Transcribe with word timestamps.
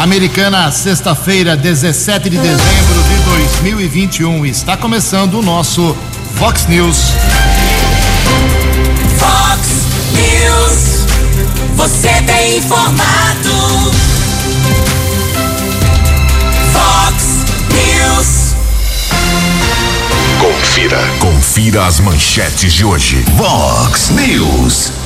Americana, 0.00 0.72
sexta-feira, 0.72 1.54
17 1.54 2.30
de 2.30 2.38
dezembro 2.38 3.02
de 3.02 3.16
2021. 3.58 4.46
Está 4.46 4.74
começando 4.74 5.34
o 5.34 5.42
nosso 5.42 5.94
Vox 6.36 6.66
News. 6.66 6.96
Vox 9.18 9.68
News. 10.14 11.06
Você 11.76 12.08
tem 12.22 12.56
informado. 12.56 13.92
Vox 16.72 17.44
News. 17.68 18.56
Confira. 20.40 20.98
Confira 21.18 21.84
as 21.84 22.00
manchetes 22.00 22.72
de 22.72 22.86
hoje. 22.86 23.22
Vox 23.36 24.08
News. 24.08 24.99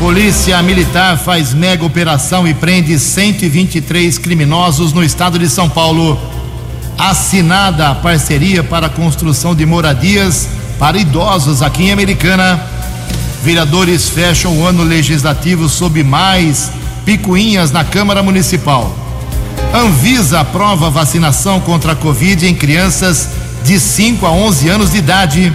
Polícia 0.00 0.62
Militar 0.62 1.18
faz 1.18 1.52
mega 1.52 1.84
operação 1.84 2.48
e 2.48 2.54
prende 2.54 2.98
123 2.98 4.16
criminosos 4.16 4.94
no 4.94 5.04
estado 5.04 5.38
de 5.38 5.46
São 5.46 5.68
Paulo. 5.68 6.18
Assinada 6.96 7.90
a 7.90 7.94
parceria 7.94 8.64
para 8.64 8.86
a 8.86 8.90
construção 8.90 9.54
de 9.54 9.66
moradias 9.66 10.48
para 10.78 10.96
idosos 10.96 11.60
aqui 11.60 11.82
em 11.82 11.92
Americana. 11.92 12.58
Vereadores 13.44 14.08
fecham 14.08 14.56
o 14.56 14.66
ano 14.66 14.84
legislativo 14.84 15.68
sob 15.68 16.02
mais 16.02 16.72
picuinhas 17.04 17.70
na 17.70 17.84
Câmara 17.84 18.22
Municipal. 18.22 18.96
Anvisa 19.74 20.40
aprova 20.40 20.88
vacinação 20.88 21.60
contra 21.60 21.92
a 21.92 21.96
Covid 21.96 22.48
em 22.48 22.54
crianças 22.54 23.28
de 23.62 23.78
5 23.78 24.24
a 24.24 24.30
11 24.30 24.66
anos 24.66 24.92
de 24.92 24.96
idade. 24.96 25.52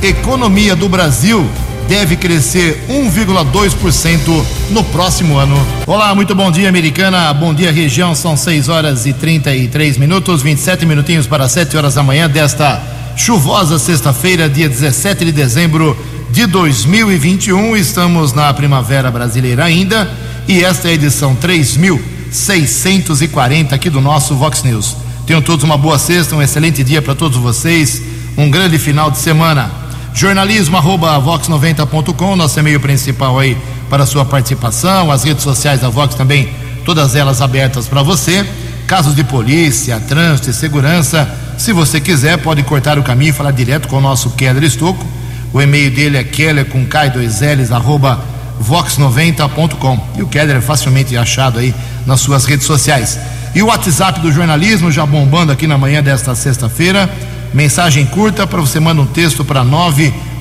Economia 0.00 0.76
do 0.76 0.88
Brasil 0.88 1.44
deve 1.88 2.16
crescer 2.16 2.84
1,2% 2.88 4.44
no 4.70 4.82
próximo 4.84 5.36
ano. 5.38 5.54
Olá, 5.86 6.14
muito 6.14 6.34
bom 6.34 6.50
dia, 6.50 6.68
americana. 6.68 7.32
Bom 7.32 7.54
dia, 7.54 7.70
região. 7.70 8.12
São 8.14 8.36
6 8.36 8.68
horas 8.68 9.06
e 9.06 9.12
33 9.12 9.96
minutos, 9.98 10.42
27 10.42 10.84
minutinhos 10.86 11.26
para 11.26 11.48
7 11.48 11.76
horas 11.76 11.94
da 11.94 12.02
manhã 12.02 12.28
desta 12.28 12.82
chuvosa 13.16 13.78
sexta-feira, 13.78 14.48
dia 14.48 14.68
17 14.68 15.26
de 15.26 15.32
dezembro 15.32 15.96
de 16.30 16.46
2021. 16.46 17.76
Estamos 17.76 18.32
na 18.32 18.52
primavera 18.54 19.10
brasileira 19.10 19.64
ainda 19.64 20.10
e 20.48 20.64
esta 20.64 20.88
é 20.88 20.92
a 20.92 20.94
edição 20.94 21.36
3640 21.36 23.74
aqui 23.74 23.90
do 23.90 24.00
nosso 24.00 24.34
Vox 24.34 24.62
News. 24.62 24.96
Tenham 25.26 25.42
todos 25.42 25.64
uma 25.64 25.78
boa 25.78 25.98
sexta, 25.98 26.34
um 26.34 26.42
excelente 26.42 26.82
dia 26.82 27.00
para 27.00 27.14
todos 27.14 27.38
vocês, 27.38 28.02
um 28.36 28.50
grande 28.50 28.78
final 28.78 29.10
de 29.10 29.16
semana 29.18 29.83
jornalismo 30.14 30.76
arroba 30.76 31.20
vox90.com, 31.20 32.36
nosso 32.36 32.58
e-mail 32.58 32.80
principal 32.80 33.38
aí 33.38 33.58
para 33.90 34.06
sua 34.06 34.24
participação, 34.24 35.10
as 35.10 35.24
redes 35.24 35.42
sociais 35.42 35.80
da 35.80 35.88
Vox 35.88 36.14
também, 36.14 36.48
todas 36.84 37.14
elas 37.14 37.42
abertas 37.42 37.86
para 37.86 38.02
você. 38.02 38.46
Casos 38.86 39.14
de 39.14 39.24
polícia, 39.24 39.98
trânsito 39.98 40.50
e 40.50 40.52
segurança, 40.52 41.28
se 41.56 41.72
você 41.72 42.00
quiser, 42.00 42.38
pode 42.38 42.62
cortar 42.62 42.98
o 42.98 43.02
caminho 43.02 43.30
e 43.30 43.32
falar 43.32 43.50
direto 43.50 43.88
com 43.88 43.96
o 43.96 44.00
nosso 44.00 44.30
Keller 44.30 44.62
Estocco. 44.62 45.04
O 45.52 45.60
e-mail 45.60 45.90
dele 45.90 46.18
é 46.18 46.24
keller 46.24 46.66
com 46.66 46.84
K2Ls 46.86 47.70
arroba 47.72 48.20
vox90.com. 48.62 50.00
E 50.16 50.22
o 50.22 50.26
Keller 50.26 50.56
é 50.56 50.60
facilmente 50.60 51.16
achado 51.16 51.58
aí 51.58 51.74
nas 52.06 52.20
suas 52.20 52.44
redes 52.44 52.66
sociais. 52.66 53.18
E 53.54 53.62
o 53.62 53.66
WhatsApp 53.66 54.20
do 54.20 54.32
jornalismo 54.32 54.90
já 54.90 55.06
bombando 55.06 55.52
aqui 55.52 55.66
na 55.66 55.78
manhã 55.78 56.02
desta 56.02 56.34
sexta-feira. 56.34 57.08
Mensagem 57.54 58.04
curta 58.04 58.46
para 58.48 58.60
você 58.60 58.80
manda 58.80 59.00
um 59.00 59.06
texto 59.06 59.44
para 59.44 59.64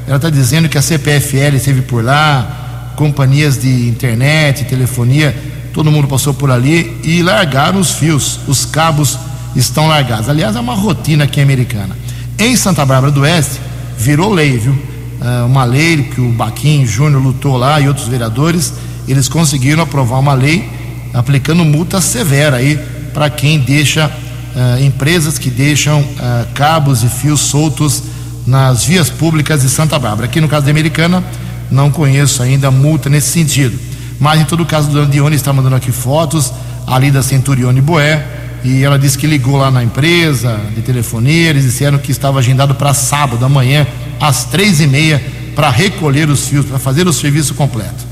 Ela 0.07 0.17
está 0.17 0.29
dizendo 0.29 0.69
que 0.69 0.77
a 0.77 0.83
CPFL 0.83 1.57
esteve 1.57 1.83
por 1.83 2.05
lá, 2.05 2.93
companhias 2.97 3.59
de 3.59 3.89
internet, 3.89 4.65
telefonia, 4.65 5.35
todo 5.73 5.91
mundo 5.91 6.07
passou 6.07 6.35
por 6.35 6.51
ali 6.51 7.01
e 7.03 7.23
largaram 7.23 7.81
os 7.81 7.93
fios, 7.93 8.41
os 8.47 8.65
cabos 8.65 9.19
estão 9.55 9.87
largados. 9.87 10.29
Aliás, 10.29 10.57
é 10.57 10.61
uma 10.61 10.75
rotina 10.75 11.25
aqui 11.25 11.41
americana. 11.41 11.97
Em 12.39 12.57
Santa 12.57 12.85
Bárbara 12.85 13.13
do 13.13 13.21
Oeste, 13.21 13.61
virou 13.99 14.33
lei, 14.33 14.59
viu? 14.59 14.73
Uh, 14.73 15.47
uma 15.47 15.65
lei 15.65 16.03
que 16.03 16.21
o 16.21 16.31
Baquim 16.33 16.85
Júnior 16.85 17.23
lutou 17.23 17.57
lá 17.57 17.81
e 17.81 17.89
outros 17.89 18.09
vereadores, 18.09 18.75
eles 19.09 19.29
conseguiram 19.29 19.83
aprovar 19.83 20.19
uma 20.19 20.35
lei 20.35 20.69
aplicando 21.15 21.65
multa 21.65 22.01
severa 22.01 22.57
aí 22.57 22.79
para 23.13 23.31
quem 23.31 23.61
deixa 23.61 24.07
uh, 24.09 24.83
empresas 24.85 25.39
que 25.39 25.49
deixam 25.49 26.01
uh, 26.01 26.47
cabos 26.53 27.05
e 27.05 27.09
fios 27.09 27.41
soltos 27.41 28.03
nas 28.47 28.85
vias 28.85 29.09
públicas 29.09 29.63
de 29.63 29.69
Santa 29.69 29.99
Bárbara. 29.99 30.27
Aqui 30.27 30.41
no 30.41 30.49
caso 30.49 30.67
da 30.67 30.71
Americana, 30.71 31.23
não 31.71 31.91
conheço 31.91 32.43
ainda 32.43 32.71
multa 32.71 33.09
nesse 33.09 33.29
sentido. 33.29 33.79
Mas 34.21 34.41
em 34.41 34.45
todo 34.45 34.67
caso, 34.67 34.91
o 34.91 35.07
Dona 35.07 35.35
está 35.35 35.53
mandando 35.53 35.77
aqui 35.77 35.93
fotos 35.93 36.53
ali 36.87 37.11
da 37.11 37.23
Centurione 37.23 37.81
Boé, 37.81 38.25
e 38.65 38.83
ela 38.83 38.99
disse 38.99 39.19
que 39.19 39.27
ligou 39.27 39.59
lá 39.59 39.71
na 39.71 39.85
empresa 39.85 40.59
de 40.75 40.81
telefonia, 40.81 41.51
eles 41.51 41.65
disseram 41.65 41.99
que 41.99 42.11
estava 42.11 42.39
agendado 42.39 42.75
para 42.75 42.95
sábado 42.95 43.45
amanhã, 43.45 43.87
às 44.19 44.45
três 44.45 44.81
e 44.81 44.87
meia, 44.87 45.23
para 45.55 45.69
recolher 45.69 46.31
os 46.31 46.49
fios, 46.49 46.65
para 46.65 46.79
fazer 46.79 47.07
o 47.07 47.13
serviço 47.13 47.55
completo. 47.55 48.05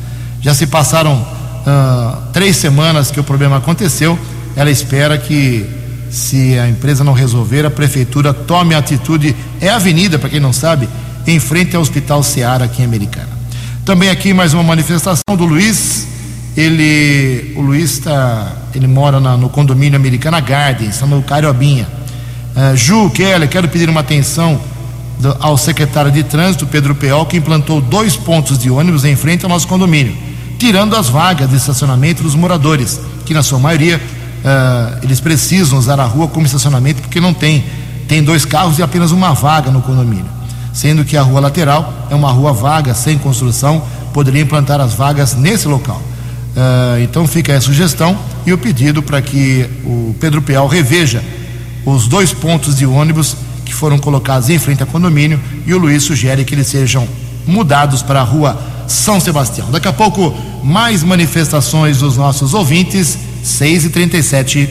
Já 0.42 0.52
se 0.52 0.66
passaram 0.66 1.26
três 2.32 2.56
semanas 2.56 3.10
que 3.10 3.18
o 3.18 3.24
problema 3.24 3.56
aconteceu, 3.56 4.18
ela 4.54 4.70
espera 4.70 5.16
que, 5.16 5.64
se 6.10 6.58
a 6.58 6.68
empresa 6.68 7.02
não 7.02 7.14
resolver, 7.14 7.64
a 7.64 7.70
prefeitura 7.70 8.34
tome 8.34 8.74
a 8.74 8.78
atitude. 8.78 9.34
É 9.58 9.70
a 9.70 9.76
avenida, 9.76 10.18
para 10.18 10.28
quem 10.28 10.40
não 10.40 10.52
sabe, 10.52 10.86
em 11.26 11.40
frente 11.40 11.74
ao 11.74 11.80
Hospital 11.80 12.22
Seara, 12.22 12.66
aqui 12.66 12.82
em 12.82 12.84
Americana. 12.84 13.30
Também 13.86 14.10
aqui 14.10 14.34
mais 14.34 14.52
uma 14.52 14.62
manifestação 14.62 15.34
do 15.34 15.46
Luiz 15.46 16.06
ele, 16.56 17.54
o 17.56 17.62
Luiz 17.62 17.92
está, 17.92 18.52
ele 18.74 18.86
mora 18.86 19.18
na, 19.18 19.36
no 19.36 19.48
condomínio 19.48 19.96
Americana 19.96 20.40
Gardens, 20.40 20.94
está 20.94 21.06
no 21.06 21.22
Cariobinha. 21.22 21.88
Uh, 22.54 22.76
Ju, 22.76 23.08
Keller, 23.10 23.48
quero 23.48 23.68
pedir 23.68 23.88
uma 23.88 24.00
atenção 24.00 24.60
do, 25.18 25.34
ao 25.40 25.56
secretário 25.56 26.10
de 26.10 26.22
trânsito, 26.22 26.66
Pedro 26.66 26.94
Peol, 26.94 27.24
que 27.24 27.38
implantou 27.38 27.80
dois 27.80 28.16
pontos 28.16 28.58
de 28.58 28.70
ônibus 28.70 29.04
em 29.04 29.16
frente 29.16 29.44
ao 29.44 29.48
nosso 29.48 29.66
condomínio, 29.66 30.14
tirando 30.58 30.94
as 30.94 31.08
vagas 31.08 31.48
de 31.48 31.56
estacionamento 31.56 32.22
dos 32.22 32.34
moradores, 32.34 33.00
que 33.24 33.32
na 33.32 33.42
sua 33.42 33.58
maioria 33.58 33.96
uh, 33.96 34.98
eles 35.02 35.20
precisam 35.20 35.78
usar 35.78 35.98
a 35.98 36.04
rua 36.04 36.28
como 36.28 36.44
estacionamento 36.44 37.00
porque 37.00 37.20
não 37.20 37.32
tem, 37.32 37.64
tem 38.06 38.22
dois 38.22 38.44
carros 38.44 38.78
e 38.78 38.82
apenas 38.82 39.10
uma 39.10 39.32
vaga 39.32 39.70
no 39.70 39.80
condomínio, 39.80 40.26
sendo 40.70 41.02
que 41.02 41.16
a 41.16 41.22
rua 41.22 41.40
lateral 41.40 42.06
é 42.10 42.14
uma 42.14 42.30
rua 42.30 42.52
vaga, 42.52 42.92
sem 42.92 43.16
construção, 43.16 43.82
poderia 44.12 44.42
implantar 44.42 44.82
as 44.82 44.92
vagas 44.92 45.34
nesse 45.34 45.66
local. 45.66 46.11
Uh, 46.56 47.00
então 47.02 47.26
fica 47.26 47.56
a 47.56 47.60
sugestão 47.60 48.18
e 48.44 48.52
o 48.52 48.58
pedido 48.58 49.02
para 49.02 49.22
que 49.22 49.66
o 49.84 50.14
Pedro 50.20 50.42
Peal 50.42 50.66
reveja 50.66 51.24
os 51.84 52.06
dois 52.06 52.32
pontos 52.32 52.76
de 52.76 52.84
ônibus 52.84 53.36
que 53.64 53.72
foram 53.72 53.98
colocados 53.98 54.50
em 54.50 54.58
frente 54.58 54.82
ao 54.82 54.86
condomínio 54.86 55.40
e 55.66 55.72
o 55.72 55.78
Luiz 55.78 56.02
sugere 56.02 56.44
que 56.44 56.54
eles 56.54 56.66
sejam 56.66 57.08
mudados 57.46 58.02
para 58.02 58.20
a 58.20 58.24
rua 58.24 58.60
São 58.86 59.18
Sebastião. 59.18 59.70
Daqui 59.70 59.88
a 59.88 59.92
pouco, 59.92 60.34
mais 60.62 61.02
manifestações 61.02 61.98
dos 61.98 62.16
nossos 62.16 62.52
ouvintes, 62.52 63.16
6 63.42 63.86
e 63.86 63.90
37 63.90 64.68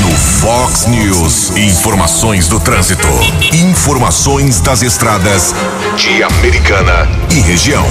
No 0.00 0.10
Fox 0.16 0.86
News, 0.86 1.56
informações 1.56 2.48
do 2.48 2.60
trânsito. 2.60 3.08
Informações 3.52 4.60
das 4.60 4.82
estradas 4.82 5.54
de 5.96 6.22
Americana 6.22 7.08
e 7.30 7.40
região. 7.40 7.86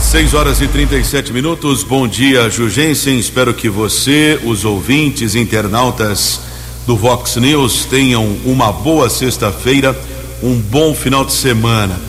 6 0.00 0.34
horas 0.34 0.60
e 0.60 0.66
37 0.66 1.32
minutos. 1.32 1.84
Bom 1.84 2.08
dia, 2.08 2.50
Jugensen. 2.50 3.18
Espero 3.18 3.54
que 3.54 3.68
você, 3.68 4.40
os 4.44 4.64
ouvintes, 4.64 5.36
internautas 5.36 6.40
do 6.86 6.96
Vox 6.96 7.36
News 7.36 7.84
tenham 7.84 8.24
uma 8.44 8.72
boa 8.72 9.08
sexta-feira, 9.08 9.96
um 10.42 10.56
bom 10.58 10.94
final 10.94 11.24
de 11.24 11.32
semana. 11.32 12.00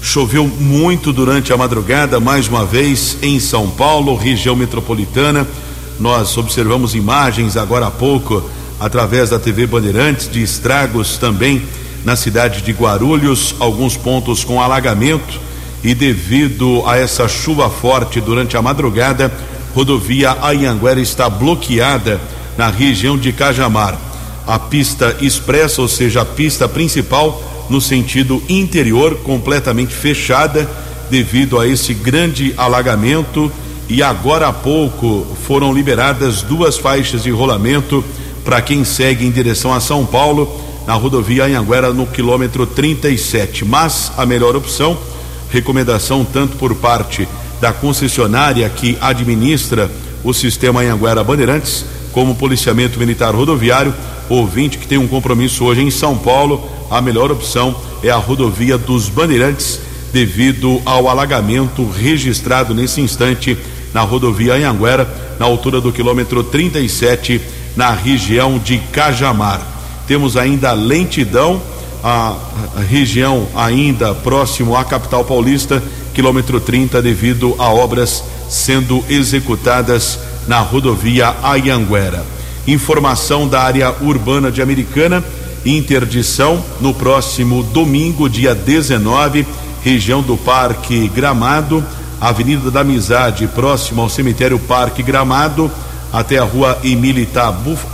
Choveu 0.00 0.46
muito 0.46 1.12
durante 1.12 1.52
a 1.52 1.56
madrugada, 1.56 2.20
mais 2.20 2.46
uma 2.46 2.64
vez, 2.64 3.16
em 3.22 3.40
São 3.40 3.68
Paulo, 3.68 4.14
região 4.14 4.54
metropolitana. 4.54 5.44
Nós 5.98 6.36
observamos 6.36 6.94
imagens 6.94 7.56
agora 7.56 7.86
há 7.86 7.90
pouco 7.90 8.48
através 8.78 9.30
da 9.30 9.38
TV 9.38 9.66
Bandeirantes 9.66 10.30
de 10.30 10.42
estragos 10.42 11.16
também 11.16 11.62
na 12.04 12.14
cidade 12.14 12.62
de 12.62 12.70
Guarulhos, 12.70 13.56
alguns 13.58 13.96
pontos 13.96 14.44
com 14.44 14.62
alagamento 14.62 15.47
e 15.82 15.94
devido 15.94 16.82
a 16.86 16.96
essa 16.96 17.28
chuva 17.28 17.70
forte 17.70 18.20
durante 18.20 18.56
a 18.56 18.62
madrugada, 18.62 19.32
rodovia 19.74 20.36
Anhanguera 20.42 21.00
está 21.00 21.28
bloqueada 21.28 22.20
na 22.56 22.68
região 22.68 23.16
de 23.16 23.32
Cajamar. 23.32 23.96
A 24.46 24.58
pista 24.58 25.16
expressa, 25.20 25.80
ou 25.80 25.88
seja, 25.88 26.22
a 26.22 26.24
pista 26.24 26.68
principal 26.68 27.66
no 27.68 27.80
sentido 27.80 28.42
interior 28.48 29.16
completamente 29.16 29.94
fechada 29.94 30.68
devido 31.10 31.58
a 31.58 31.66
esse 31.66 31.94
grande 31.94 32.54
alagamento 32.56 33.50
e 33.88 34.02
agora 34.02 34.48
há 34.48 34.52
pouco 34.52 35.26
foram 35.46 35.72
liberadas 35.72 36.42
duas 36.42 36.76
faixas 36.76 37.22
de 37.22 37.30
rolamento 37.30 38.04
para 38.44 38.60
quem 38.60 38.84
segue 38.84 39.26
em 39.26 39.30
direção 39.30 39.72
a 39.72 39.80
São 39.80 40.04
Paulo 40.04 40.60
na 40.86 40.94
rodovia 40.94 41.44
Anhanguera 41.44 41.92
no 41.92 42.06
quilômetro 42.06 42.66
37. 42.66 43.64
Mas 43.64 44.10
a 44.16 44.24
melhor 44.24 44.56
opção, 44.56 44.96
recomendação 45.50 46.24
tanto 46.24 46.56
por 46.56 46.74
parte 46.74 47.28
da 47.60 47.72
concessionária 47.72 48.68
que 48.68 48.96
administra 49.00 49.90
o 50.22 50.32
sistema 50.32 50.80
Anhanguera 50.80 51.24
Bandeirantes, 51.24 51.84
como 52.12 52.34
policiamento 52.34 52.98
militar 52.98 53.34
rodoviário, 53.34 53.94
ouvinte 54.28 54.78
que 54.78 54.86
tem 54.86 54.98
um 54.98 55.08
compromisso 55.08 55.64
hoje 55.64 55.82
em 55.82 55.90
São 55.90 56.16
Paulo, 56.16 56.68
a 56.90 57.00
melhor 57.00 57.30
opção 57.30 57.76
é 58.02 58.10
a 58.10 58.16
rodovia 58.16 58.76
dos 58.76 59.08
Bandeirantes, 59.08 59.80
devido 60.12 60.80
ao 60.84 61.08
alagamento 61.08 61.88
registrado 61.88 62.74
nesse 62.74 63.00
instante 63.00 63.56
na 63.92 64.00
rodovia 64.02 64.54
Anhanguera, 64.54 65.08
na 65.38 65.46
altura 65.46 65.80
do 65.80 65.92
quilômetro 65.92 66.42
37, 66.42 67.40
na 67.76 67.92
região 67.92 68.58
de 68.58 68.78
Cajamar. 68.92 69.60
Temos 70.06 70.36
ainda 70.36 70.72
lentidão, 70.72 71.60
a 72.02 72.36
região 72.88 73.48
ainda 73.54 74.14
próximo 74.14 74.76
à 74.76 74.84
capital 74.84 75.24
paulista, 75.24 75.82
quilômetro 76.14 76.60
30, 76.60 77.02
devido 77.02 77.54
a 77.58 77.68
obras 77.68 78.24
sendo 78.48 79.04
executadas 79.08 80.18
na 80.46 80.60
rodovia 80.60 81.34
Anhanguera. 81.42 82.24
Informação 82.66 83.46
da 83.46 83.62
área 83.62 83.94
urbana 84.00 84.50
de 84.50 84.62
Americana, 84.62 85.22
interdição 85.64 86.62
no 86.80 86.94
próximo 86.94 87.62
domingo, 87.62 88.28
dia 88.28 88.54
19, 88.54 89.46
região 89.82 90.22
do 90.22 90.36
Parque 90.36 91.08
Gramado, 91.08 91.84
Avenida 92.20 92.70
da 92.70 92.80
Amizade, 92.80 93.46
próximo 93.46 94.02
ao 94.02 94.08
cemitério 94.08 94.58
Parque 94.58 95.02
Gramado, 95.02 95.70
até 96.12 96.38
a 96.38 96.44
rua 96.44 96.78
Emília, 96.82 97.26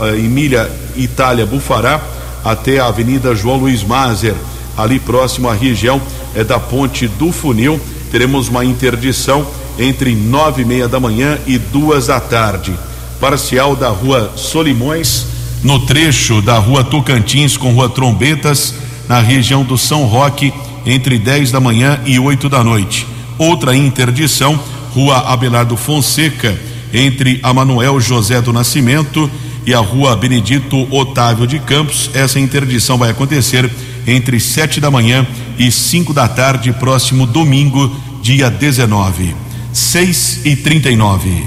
eh, 0.01 0.15
Emília 0.17 0.71
Itália 0.95 1.45
Bufará, 1.45 2.01
até 2.45 2.79
a 2.79 2.85
Avenida 2.85 3.33
João 3.33 3.57
Luiz 3.57 3.83
Mazer, 3.83 4.35
ali 4.77 4.99
próximo 4.99 5.49
à 5.49 5.53
região 5.55 5.99
é 6.35 6.43
da 6.43 6.59
Ponte 6.59 7.07
do 7.07 7.31
Funil. 7.31 7.81
Teremos 8.11 8.47
uma 8.47 8.63
interdição 8.63 9.47
entre 9.79 10.13
nove 10.13 10.61
e 10.61 10.65
meia 10.65 10.87
da 10.87 10.99
manhã 10.99 11.39
e 11.47 11.57
duas 11.57 12.07
da 12.07 12.19
tarde. 12.19 12.77
Parcial 13.19 13.75
da 13.75 13.89
rua 13.89 14.31
Solimões, 14.35 15.25
no 15.63 15.79
trecho 15.87 16.41
da 16.41 16.59
rua 16.59 16.83
Tocantins 16.83 17.57
com 17.57 17.73
rua 17.73 17.89
Trombetas, 17.89 18.75
na 19.09 19.19
região 19.19 19.63
do 19.63 19.77
São 19.77 20.05
Roque, 20.05 20.53
entre 20.85 21.17
10 21.17 21.51
da 21.51 21.59
manhã 21.59 21.99
e 22.05 22.19
8 22.19 22.47
da 22.47 22.63
noite. 22.63 23.07
Outra 23.39 23.75
interdição, 23.75 24.59
rua 24.93 25.17
Abelardo 25.31 25.75
Fonseca, 25.75 26.55
entre 26.93 27.39
a 27.41 27.51
Manuel 27.53 27.99
José 27.99 28.39
do 28.39 28.53
Nascimento 28.53 29.29
e 29.65 29.73
a 29.73 29.79
rua 29.79 30.15
Benedito 30.15 30.87
Otávio 30.93 31.47
de 31.47 31.59
Campos. 31.59 32.09
Essa 32.13 32.39
interdição 32.39 32.97
vai 32.97 33.09
acontecer 33.09 33.69
entre 34.07 34.39
7 34.39 34.79
da 34.79 34.91
manhã 34.91 35.25
e 35.57 35.71
5 35.71 36.13
da 36.13 36.27
tarde, 36.27 36.71
próximo 36.73 37.25
domingo, 37.25 37.95
dia 38.21 38.49
19. 38.49 39.35
6 39.73 40.45
e 40.45 40.55
39. 40.55 41.45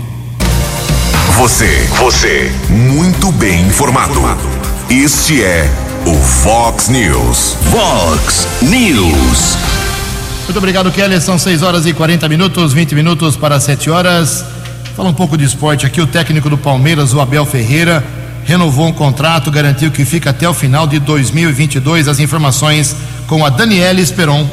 Você, 1.36 1.88
você, 1.98 2.52
muito 2.68 3.30
bem 3.32 3.66
informado. 3.66 4.20
Este 4.90 5.42
é 5.42 5.70
o 6.04 6.14
Fox 6.14 6.88
News. 6.88 7.56
Fox 7.70 8.48
News. 8.62 9.56
Muito 10.44 10.56
obrigado, 10.56 10.90
Kelly. 10.90 11.20
São 11.20 11.38
6 11.38 11.62
horas 11.62 11.86
e 11.86 11.92
40 11.92 12.28
minutos, 12.28 12.72
20 12.72 12.94
minutos 12.94 13.36
para 13.36 13.60
7 13.60 13.90
horas. 13.90 14.44
Fala 14.98 15.10
um 15.10 15.14
pouco 15.14 15.38
de 15.38 15.44
esporte 15.44 15.86
aqui. 15.86 16.00
O 16.00 16.08
técnico 16.08 16.50
do 16.50 16.58
Palmeiras, 16.58 17.14
o 17.14 17.20
Abel 17.20 17.46
Ferreira, 17.46 18.02
renovou 18.44 18.84
um 18.84 18.92
contrato, 18.92 19.48
garantiu 19.48 19.92
que 19.92 20.04
fica 20.04 20.30
até 20.30 20.48
o 20.48 20.52
final 20.52 20.88
de 20.88 20.98
2022. 20.98 22.08
As 22.08 22.18
informações 22.18 22.96
com 23.28 23.44
a 23.44 23.48
Daniela 23.48 24.00
Esperon. 24.00 24.44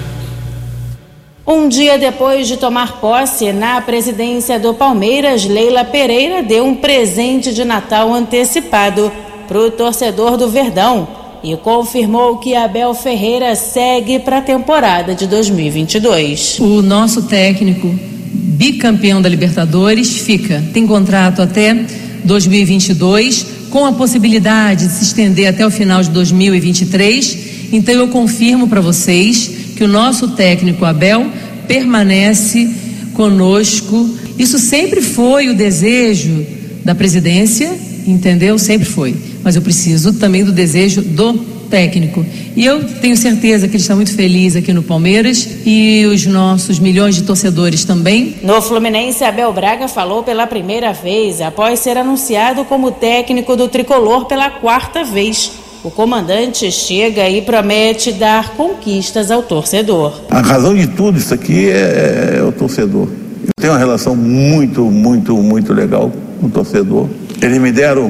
Um 1.48 1.68
dia 1.68 1.98
depois 1.98 2.48
de 2.48 2.58
tomar 2.58 3.00
posse 3.02 3.52
na 3.52 3.82
presidência 3.82 4.60
do 4.60 4.76
Palmeiras, 4.76 5.46
Leila 5.46 5.84
Pereira 5.84 6.44
deu 6.44 6.64
um 6.64 6.76
presente 6.76 7.52
de 7.52 7.66
Natal 7.66 8.14
antecipado 8.14 9.12
para 9.48 9.58
o 9.58 9.72
torcedor 9.72 10.38
do 10.38 10.48
Verdão 10.48 11.08
e 11.44 11.58
confirmou 11.58 12.38
que 12.38 12.56
Abel 12.56 12.94
Ferreira 12.94 13.56
segue 13.56 14.20
para 14.20 14.38
a 14.38 14.42
temporada 14.44 15.16
de 15.16 15.26
2022. 15.26 16.60
O 16.60 16.84
nosso 16.84 17.24
técnico, 17.24 18.15
bicampeão 18.56 19.22
da 19.22 19.30
Libertadores, 19.30 20.18
fica. 20.18 20.64
Tem 20.74 20.88
contrato 20.88 21.42
até 21.42 21.86
2022, 22.24 23.46
com 23.70 23.86
a 23.86 23.94
possibilidade 23.94 24.88
de 24.88 24.94
se 24.94 25.04
estender 25.04 25.48
até 25.48 25.66
o 25.66 25.72
final 25.72 26.02
de 26.02 26.10
2023. 26.10 27.38
Então 27.72 27.94
eu 27.94 28.08
confirmo 28.08 28.68
para 28.68 28.82
vocês 28.82 29.52
que 29.76 29.84
o 29.84 29.88
nosso 29.88 30.30
técnico 30.30 30.86
Abel 30.86 31.30
permanece 31.68 32.70
conosco. 33.14 34.10
Isso 34.40 34.58
sempre 34.58 35.02
foi 35.02 35.50
o 35.50 35.56
desejo 35.56 36.46
da 36.84 36.96
presidência, 36.96 37.78
entendeu? 38.08 38.58
Sempre 38.58 38.88
foi. 38.88 39.16
Mas 39.44 39.56
eu 39.56 39.62
preciso 39.62 40.14
também 40.14 40.44
do 40.44 40.52
desejo 40.52 41.02
do 41.02 41.55
técnico. 41.76 42.26
E 42.56 42.66
eu 42.66 42.86
tenho 43.02 43.18
certeza 43.18 43.68
que 43.68 43.76
ele 43.76 43.82
está 43.82 43.94
muito 43.94 44.16
feliz 44.16 44.56
aqui 44.56 44.72
no 44.72 44.82
Palmeiras 44.82 45.46
e 45.66 46.06
os 46.06 46.26
nossos 46.26 46.80
milhões 46.80 47.16
de 47.16 47.24
torcedores 47.24 47.84
também. 47.84 48.38
No 48.42 48.62
Fluminense, 48.62 49.26
Abel 49.26 49.52
Braga 49.52 49.90
falou 49.90 50.24
pela 50.24 50.48
primeira 50.48 50.94
vez 50.94 51.42
após 51.42 51.82
ser 51.82 51.98
anunciado 51.98 52.64
como 52.64 52.92
técnico 52.92 53.58
do 53.58 53.68
tricolor 53.68 54.24
pela 54.24 54.50
quarta 54.50 55.04
vez. 55.04 55.52
O 55.84 55.92
comandante 55.92 56.72
chega 56.72 57.28
e 57.28 57.42
promete 57.42 58.14
dar 58.14 58.56
conquistas 58.56 59.30
ao 59.30 59.44
torcedor. 59.44 60.22
A 60.32 60.40
razão 60.40 60.74
de 60.74 60.88
tudo 60.88 61.18
isso 61.18 61.34
aqui 61.34 61.70
é, 61.70 62.38
é 62.38 62.42
o 62.42 62.54
torcedor. 62.54 63.10
Eu 63.44 63.52
tenho 63.60 63.74
uma 63.74 63.80
relação 63.80 64.16
muito, 64.16 64.86
muito, 64.86 65.36
muito 65.36 65.74
legal 65.74 66.10
com 66.40 66.48
o 66.48 66.50
torcedor. 66.50 67.10
Eles 67.42 67.60
me 67.60 67.72
deram, 67.72 68.10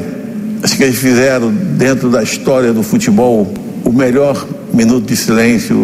acho 0.65 0.77
que 0.77 0.83
eles 0.83 0.97
fizeram 0.97 1.51
dentro 1.53 2.09
da 2.09 2.23
história 2.23 2.73
do 2.73 2.81
futebol 2.81 3.47
o 3.83 3.93
melhor 3.93 4.47
minuto 4.73 5.05
de 5.05 5.15
silêncio, 5.15 5.77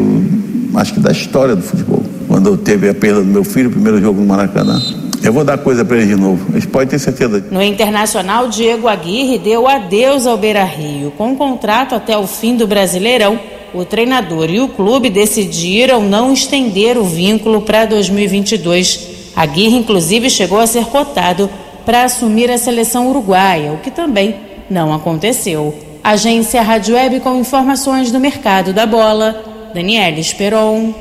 acho 0.73 0.95
que 0.95 0.99
da 0.99 1.11
história 1.11 1.55
do 1.55 1.61
futebol. 1.61 2.01
Quando 2.27 2.57
teve 2.57 2.89
a 2.89 2.93
perda 2.93 3.19
do 3.19 3.27
meu 3.27 3.43
filho, 3.43 3.69
o 3.69 3.71
primeiro 3.71 4.01
jogo 4.01 4.19
no 4.19 4.25
Maracanã. 4.25 4.81
Eu 5.21 5.31
vou 5.31 5.43
dar 5.43 5.59
coisa 5.59 5.85
para 5.85 5.97
eles 5.97 6.09
de 6.09 6.15
novo. 6.15 6.47
Eles 6.51 6.65
podem 6.65 6.87
ter 6.87 6.97
certeza. 6.97 7.45
No 7.51 7.61
Internacional, 7.61 8.47
Diego 8.47 8.87
Aguirre 8.87 9.37
deu 9.37 9.67
adeus 9.67 10.25
ao 10.25 10.35
Beira 10.35 10.63
Rio. 10.63 11.11
Com 11.11 11.33
um 11.33 11.35
contrato 11.35 11.93
até 11.93 12.17
o 12.17 12.25
fim 12.25 12.55
do 12.55 12.65
Brasileirão, 12.65 13.39
o 13.75 13.85
treinador 13.85 14.49
e 14.49 14.61
o 14.61 14.67
clube 14.67 15.11
decidiram 15.11 16.01
não 16.01 16.33
estender 16.33 16.97
o 16.97 17.03
vínculo 17.03 17.61
para 17.61 17.85
2022. 17.85 19.09
Aguirre, 19.35 19.77
inclusive, 19.77 20.27
chegou 20.27 20.59
a 20.59 20.65
ser 20.65 20.85
cotado 20.85 21.47
para 21.85 22.05
assumir 22.05 22.49
a 22.49 22.57
seleção 22.57 23.07
uruguaia, 23.07 23.73
o 23.73 23.77
que 23.77 23.91
também 23.91 24.49
não 24.71 24.93
aconteceu. 24.93 25.77
Agência 26.03 26.63
Rádio 26.63 26.95
Web 26.95 27.19
com 27.19 27.39
informações 27.39 28.11
do 28.11 28.19
mercado 28.19 28.73
da 28.73 28.87
bola. 28.87 29.43
Daniela 29.73 30.19
Esperon. 30.19 30.93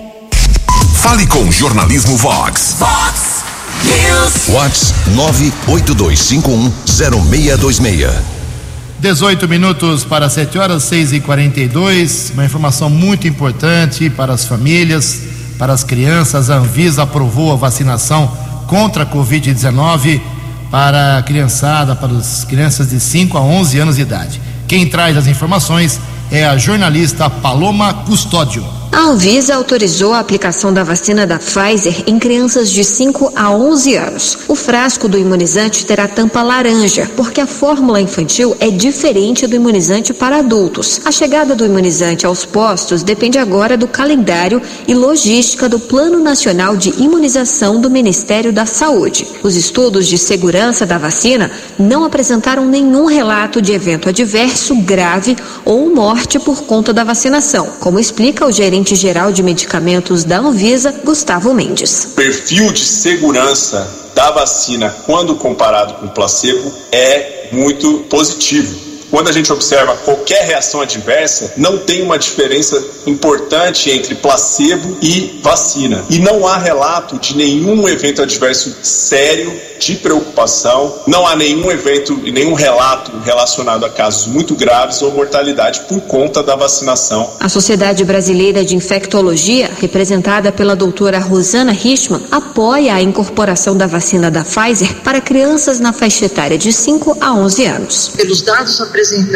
Fale 0.97 1.27
com 1.27 1.43
o 1.45 1.53
Jornalismo 1.53 2.17
Vox. 2.17 2.77
Fox 2.79 3.45
News. 3.85 4.49
Whats 4.49 4.95
982510626. 5.69 8.11
18 8.99 9.47
minutos 9.49 10.05
para 10.05 10.29
7 10.29 10.59
horas, 10.59 10.83
6 10.83 11.15
e 11.15 11.21
42 11.21 12.33
Uma 12.35 12.45
informação 12.45 12.91
muito 12.91 13.27
importante 13.27 14.11
para 14.11 14.35
as 14.35 14.45
famílias, 14.45 15.23
para 15.59 15.73
as 15.73 15.83
crianças. 15.83 16.51
A 16.51 16.57
Anvisa 16.57 17.05
aprovou 17.05 17.51
a 17.53 17.57
vacinação 17.57 18.31
contra 18.67 19.05
a 19.05 19.07
Covid-19 19.07 20.21
para 20.71 21.19
a 21.19 21.23
criançada, 21.23 21.97
para 21.97 22.13
as 22.13 22.45
crianças 22.45 22.91
de 22.91 23.01
5 23.01 23.37
a 23.37 23.41
11 23.41 23.79
anos 23.79 23.97
de 23.97 24.03
idade. 24.03 24.41
Quem 24.69 24.89
traz 24.89 25.17
as 25.17 25.27
informações 25.27 26.01
é 26.31 26.47
a 26.47 26.57
jornalista 26.57 27.29
Paloma 27.29 27.93
Custódio. 27.93 28.80
A 28.93 29.03
Anvisa 29.03 29.55
autorizou 29.55 30.13
a 30.13 30.19
aplicação 30.19 30.73
da 30.73 30.83
vacina 30.83 31.25
da 31.25 31.39
Pfizer 31.39 32.03
em 32.09 32.19
crianças 32.19 32.69
de 32.69 32.83
5 32.83 33.33
a 33.37 33.53
11 33.53 33.95
anos. 33.95 34.39
O 34.49 34.57
frasco 34.57 35.07
do 35.07 35.17
imunizante 35.17 35.87
terá 35.87 36.09
tampa 36.09 36.43
laranja, 36.43 37.09
porque 37.17 37.41
a 37.41 37.47
fórmula 37.47 38.01
infantil 38.01 38.57
é 38.59 38.69
diferente 38.69 39.47
do 39.47 39.55
imunizante 39.55 40.13
para 40.13 40.39
adultos. 40.39 41.01
A 41.05 41.13
chegada 41.13 41.55
do 41.55 41.65
imunizante 41.65 42.27
aos 42.27 42.45
postos 42.45 43.05
depende 43.05 43.39
agora 43.39 43.77
do 43.77 43.87
calendário 43.87 44.61
e 44.89 44.93
logística 44.93 45.69
do 45.69 45.79
Plano 45.79 46.19
Nacional 46.19 46.77
de 46.77 46.91
Imunização 47.01 47.81
do 47.81 47.89
Ministério 47.89 48.53
da 48.53 48.67
Saúde. 48.67 49.25
Os 49.45 49.55
estudos 49.55 50.09
de 50.09 50.19
segurança 50.19 50.85
da 50.85 50.99
vacina 50.99 51.49
não 51.79 52.05
apresentaram 52.05 52.67
nenhum 52.67 53.05
relato 53.05 53.63
de 53.63 53.73
evento 53.73 54.09
adverso 54.09 54.75
grave 54.75 55.37
ou 55.65 55.95
morte 55.95 56.41
por 56.41 56.65
conta 56.65 56.93
da 56.93 57.05
vacinação, 57.05 57.69
como 57.79 58.01
explica 58.01 58.45
o 58.45 58.51
gerente 58.51 58.80
gerente-geral 58.81 59.33
de 59.33 59.43
medicamentos 59.43 60.25
da 60.25 60.39
Anvisa, 60.39 60.93
Gustavo 61.05 61.53
Mendes. 61.53 62.05
O 62.13 62.17
perfil 62.17 62.73
de 62.73 62.81
segurança 62.81 63.87
da 64.15 64.31
vacina, 64.31 64.95
quando 65.05 65.37
comparado 65.37 65.95
com 65.95 66.07
o 66.07 66.11
placebo, 66.11 66.73
é 66.91 67.49
muito 67.53 68.01
positivo 68.09 68.90
quando 69.11 69.29
a 69.29 69.33
gente 69.33 69.53
observa 69.53 69.97
qualquer 69.97 70.47
reação 70.47 70.81
adversa, 70.81 71.53
não 71.57 71.79
tem 71.79 72.03
uma 72.03 72.19
diferença 72.19 72.83
importante 73.07 73.91
entre 73.91 74.15
placebo 74.15 74.97
e 75.03 75.41
vacina. 75.43 76.05
E 76.09 76.19
não 76.19 76.47
há 76.47 76.57
relato 76.57 77.19
de 77.19 77.37
nenhum 77.37 77.89
evento 77.89 78.23
adverso 78.23 78.77
sério 78.83 79.53
de 79.81 79.97
preocupação, 79.97 81.01
não 81.07 81.27
há 81.27 81.35
nenhum 81.35 81.71
evento 81.71 82.21
e 82.23 82.31
nenhum 82.31 82.53
relato 82.53 83.11
relacionado 83.25 83.85
a 83.85 83.91
casos 83.91 84.27
muito 84.27 84.55
graves 84.55 85.01
ou 85.01 85.11
mortalidade 85.11 85.81
por 85.89 86.03
conta 86.03 86.43
da 86.43 86.55
vacinação. 86.55 87.31
A 87.41 87.49
Sociedade 87.49 88.05
Brasileira 88.05 88.63
de 88.63 88.77
Infectologia, 88.77 89.71
representada 89.81 90.53
pela 90.53 90.77
doutora 90.77 91.19
Rosana 91.19 91.73
Richman, 91.73 92.23
apoia 92.31 92.95
a 92.95 93.03
incorporação 93.03 93.75
da 93.75 93.87
vacina 93.87 94.31
da 94.31 94.45
Pfizer 94.45 94.97
para 95.03 95.21
crianças 95.21 95.81
na 95.81 95.95
faixa 95.95 96.27
etária 96.27 96.59
de 96.59 96.73
5 96.73 97.17
a 97.19 97.33
11 97.33 97.65
anos. 97.65 98.13
Pelos 98.15 98.43
dados 98.43 98.79
apresentados 98.83 99.00
em, 99.13 99.27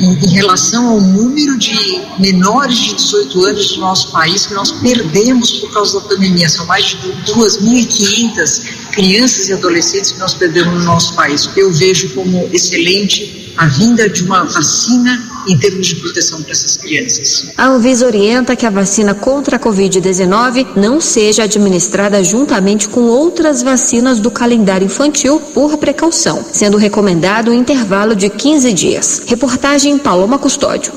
em 0.00 0.30
relação 0.30 0.88
ao 0.88 1.00
número 1.00 1.58
de 1.58 2.00
menores 2.18 2.78
de 2.78 2.94
18 2.94 3.44
anos 3.46 3.76
no 3.76 3.82
nosso 3.82 4.10
país 4.10 4.46
que 4.46 4.54
nós 4.54 4.72
perdemos 4.72 5.52
por 5.60 5.72
causa 5.72 6.00
da 6.00 6.08
pandemia, 6.08 6.48
são 6.48 6.66
mais 6.66 6.86
de 6.86 6.96
2.500 6.96 8.90
crianças 8.92 9.48
e 9.48 9.52
adolescentes 9.52 10.12
que 10.12 10.18
nós 10.18 10.34
perdemos 10.34 10.74
no 10.74 10.84
nosso 10.84 11.14
país. 11.14 11.48
Eu 11.56 11.72
vejo 11.72 12.10
como 12.14 12.48
excelente 12.52 13.52
a 13.56 13.66
vinda 13.66 14.08
de 14.08 14.24
uma 14.24 14.44
vacina 14.44 15.31
em 15.48 15.56
termos 15.56 15.86
de 15.86 15.96
proteção 15.96 16.42
para 16.42 16.52
essas 16.52 16.76
crianças. 16.76 17.52
A 17.56 17.66
Anvisa 17.66 18.06
orienta 18.06 18.56
que 18.56 18.66
a 18.66 18.70
vacina 18.70 19.14
contra 19.14 19.56
a 19.56 19.60
Covid-19 19.60 20.76
não 20.76 21.00
seja 21.00 21.44
administrada 21.44 22.22
juntamente 22.22 22.88
com 22.88 23.02
outras 23.02 23.62
vacinas 23.62 24.20
do 24.20 24.30
calendário 24.30 24.86
infantil 24.86 25.40
por 25.54 25.76
precaução, 25.78 26.44
sendo 26.52 26.76
recomendado 26.76 27.50
um 27.50 27.54
intervalo 27.54 28.14
de 28.14 28.28
15 28.28 28.72
dias. 28.72 29.22
Reportagem 29.26 29.98
Paloma 29.98 30.38
Custódio. 30.38 30.92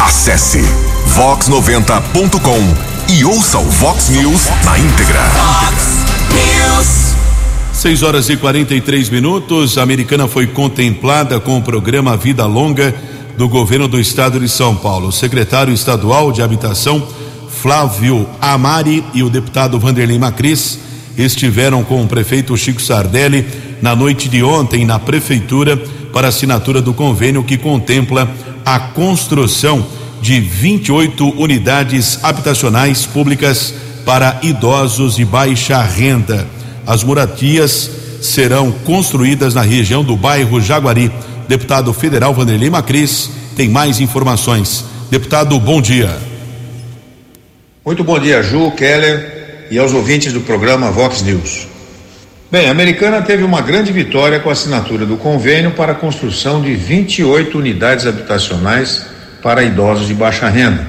Acesse 0.00 0.60
vox90.com 1.14 3.12
e 3.12 3.24
ouça 3.24 3.58
o 3.58 3.64
Vox 3.64 4.08
News 4.08 4.42
na 4.64 4.78
íntegra. 4.78 5.20
Vox 5.34 6.00
News. 6.32 7.10
6 7.72 8.02
horas 8.02 8.28
e 8.28 8.36
43 8.36 9.08
minutos. 9.08 9.78
A 9.78 9.82
americana 9.82 10.28
foi 10.28 10.46
contemplada 10.46 11.40
com 11.40 11.58
o 11.58 11.62
programa 11.62 12.16
Vida 12.16 12.46
Longa 12.46 12.94
do 13.40 13.48
governo 13.48 13.88
do 13.88 13.98
estado 13.98 14.38
de 14.38 14.46
São 14.50 14.76
Paulo. 14.76 15.08
O 15.08 15.12
secretário 15.12 15.72
estadual 15.72 16.30
de 16.30 16.42
Habitação, 16.42 17.02
Flávio 17.48 18.28
Amari, 18.38 19.02
e 19.14 19.22
o 19.22 19.30
deputado 19.30 19.80
Vanderlei 19.80 20.18
Macris 20.18 20.78
estiveram 21.16 21.82
com 21.82 22.02
o 22.02 22.06
prefeito 22.06 22.54
Chico 22.54 22.82
Sardelli 22.82 23.46
na 23.80 23.96
noite 23.96 24.28
de 24.28 24.42
ontem 24.42 24.84
na 24.84 24.98
prefeitura 24.98 25.74
para 26.12 26.28
assinatura 26.28 26.82
do 26.82 26.92
convênio 26.92 27.42
que 27.42 27.56
contempla 27.56 28.30
a 28.62 28.78
construção 28.78 29.86
de 30.20 30.38
28 30.38 31.40
unidades 31.40 32.22
habitacionais 32.22 33.06
públicas 33.06 33.72
para 34.04 34.38
idosos 34.42 35.16
de 35.16 35.24
baixa 35.24 35.82
renda. 35.82 36.46
As 36.86 37.02
moradias 37.02 37.90
serão 38.20 38.70
construídas 38.70 39.54
na 39.54 39.62
região 39.62 40.04
do 40.04 40.14
bairro 40.14 40.60
Jaguari. 40.60 41.10
Deputado 41.50 41.92
federal 41.92 42.32
Vanderlei 42.32 42.70
Macris 42.70 43.28
tem 43.56 43.68
mais 43.68 43.98
informações. 43.98 44.84
Deputado, 45.10 45.58
bom 45.58 45.82
dia. 45.82 46.08
Muito 47.84 48.04
bom 48.04 48.20
dia, 48.20 48.40
Ju, 48.40 48.70
Keller 48.70 49.66
e 49.68 49.76
aos 49.76 49.92
ouvintes 49.92 50.32
do 50.32 50.42
programa 50.42 50.92
Vox 50.92 51.22
News. 51.22 51.66
Bem, 52.52 52.68
a 52.68 52.70
Americana 52.70 53.20
teve 53.20 53.42
uma 53.42 53.60
grande 53.60 53.90
vitória 53.90 54.38
com 54.38 54.48
a 54.48 54.52
assinatura 54.52 55.04
do 55.04 55.16
convênio 55.16 55.72
para 55.72 55.90
a 55.90 55.94
construção 55.96 56.62
de 56.62 56.72
28 56.76 57.58
unidades 57.58 58.06
habitacionais 58.06 59.06
para 59.42 59.64
idosos 59.64 60.06
de 60.06 60.14
baixa 60.14 60.48
renda 60.48 60.86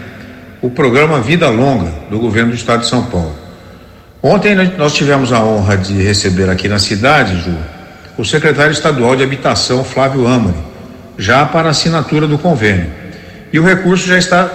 o 0.62 0.70
programa 0.70 1.20
Vida 1.20 1.50
Longa 1.50 1.92
do 2.08 2.20
governo 2.20 2.52
do 2.52 2.56
estado 2.56 2.82
de 2.82 2.88
São 2.88 3.06
Paulo. 3.06 3.36
Ontem 4.22 4.54
nós 4.78 4.94
tivemos 4.94 5.34
a 5.34 5.44
honra 5.44 5.76
de 5.76 5.94
receber 6.04 6.52
aqui 6.52 6.68
na 6.68 6.78
cidade, 6.78 7.42
Ju, 7.42 7.58
o 8.18 8.26
secretário 8.26 8.72
estadual 8.72 9.16
de 9.16 9.24
Habitação, 9.24 9.84
Flávio 9.84 10.28
Amari, 10.28 10.58
já 11.18 11.46
para 11.46 11.70
assinatura 11.70 12.28
do 12.28 12.38
convênio. 12.38 12.92
E 13.52 13.60
o 13.60 13.64
recurso 13.64 14.08
já 14.08 14.18
está 14.18 14.50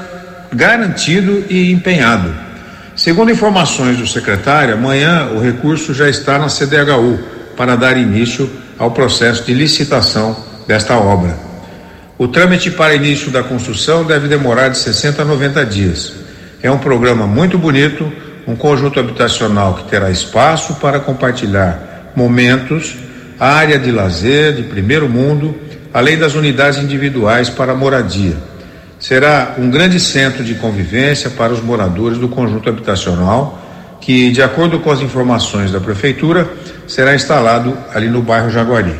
garantido 0.52 1.44
e 1.48 1.72
empenhado. 1.72 2.34
Segundo 2.94 3.30
informações 3.30 3.98
do 3.98 4.06
secretário, 4.06 4.74
amanhã 4.74 5.28
o 5.34 5.40
recurso 5.40 5.92
já 5.92 6.08
está 6.08 6.38
na 6.38 6.48
CDHU 6.48 7.18
para 7.56 7.76
dar 7.76 7.96
início 7.96 8.50
ao 8.78 8.90
processo 8.90 9.44
de 9.44 9.52
licitação 9.52 10.36
desta 10.66 10.96
obra. 10.96 11.36
O 12.18 12.26
trâmite 12.26 12.70
para 12.70 12.94
início 12.94 13.30
da 13.30 13.42
construção 13.42 14.04
deve 14.04 14.28
demorar 14.28 14.68
de 14.68 14.78
60 14.78 15.20
a 15.20 15.24
90 15.24 15.66
dias. 15.66 16.14
É 16.62 16.70
um 16.70 16.78
programa 16.78 17.26
muito 17.26 17.58
bonito, 17.58 18.10
um 18.46 18.56
conjunto 18.56 18.98
habitacional 18.98 19.74
que 19.74 19.90
terá 19.90 20.10
espaço 20.10 20.76
para 20.76 20.98
compartilhar 20.98 22.12
momentos, 22.16 22.96
área 23.38 23.78
de 23.78 23.90
lazer 23.90 24.54
de 24.54 24.62
primeiro 24.62 25.08
mundo, 25.08 25.54
além 25.92 26.18
das 26.18 26.34
unidades 26.34 26.78
individuais 26.78 27.48
para 27.50 27.74
moradia. 27.74 28.36
Será 28.98 29.54
um 29.58 29.70
grande 29.70 30.00
centro 30.00 30.42
de 30.42 30.54
convivência 30.54 31.30
para 31.30 31.52
os 31.52 31.62
moradores 31.62 32.18
do 32.18 32.28
conjunto 32.28 32.68
habitacional, 32.68 33.62
que, 34.00 34.30
de 34.30 34.42
acordo 34.42 34.80
com 34.80 34.90
as 34.90 35.00
informações 35.00 35.70
da 35.70 35.80
prefeitura, 35.80 36.48
será 36.86 37.14
instalado 37.14 37.76
ali 37.94 38.08
no 38.08 38.22
bairro 38.22 38.50
Jaguari. 38.50 38.94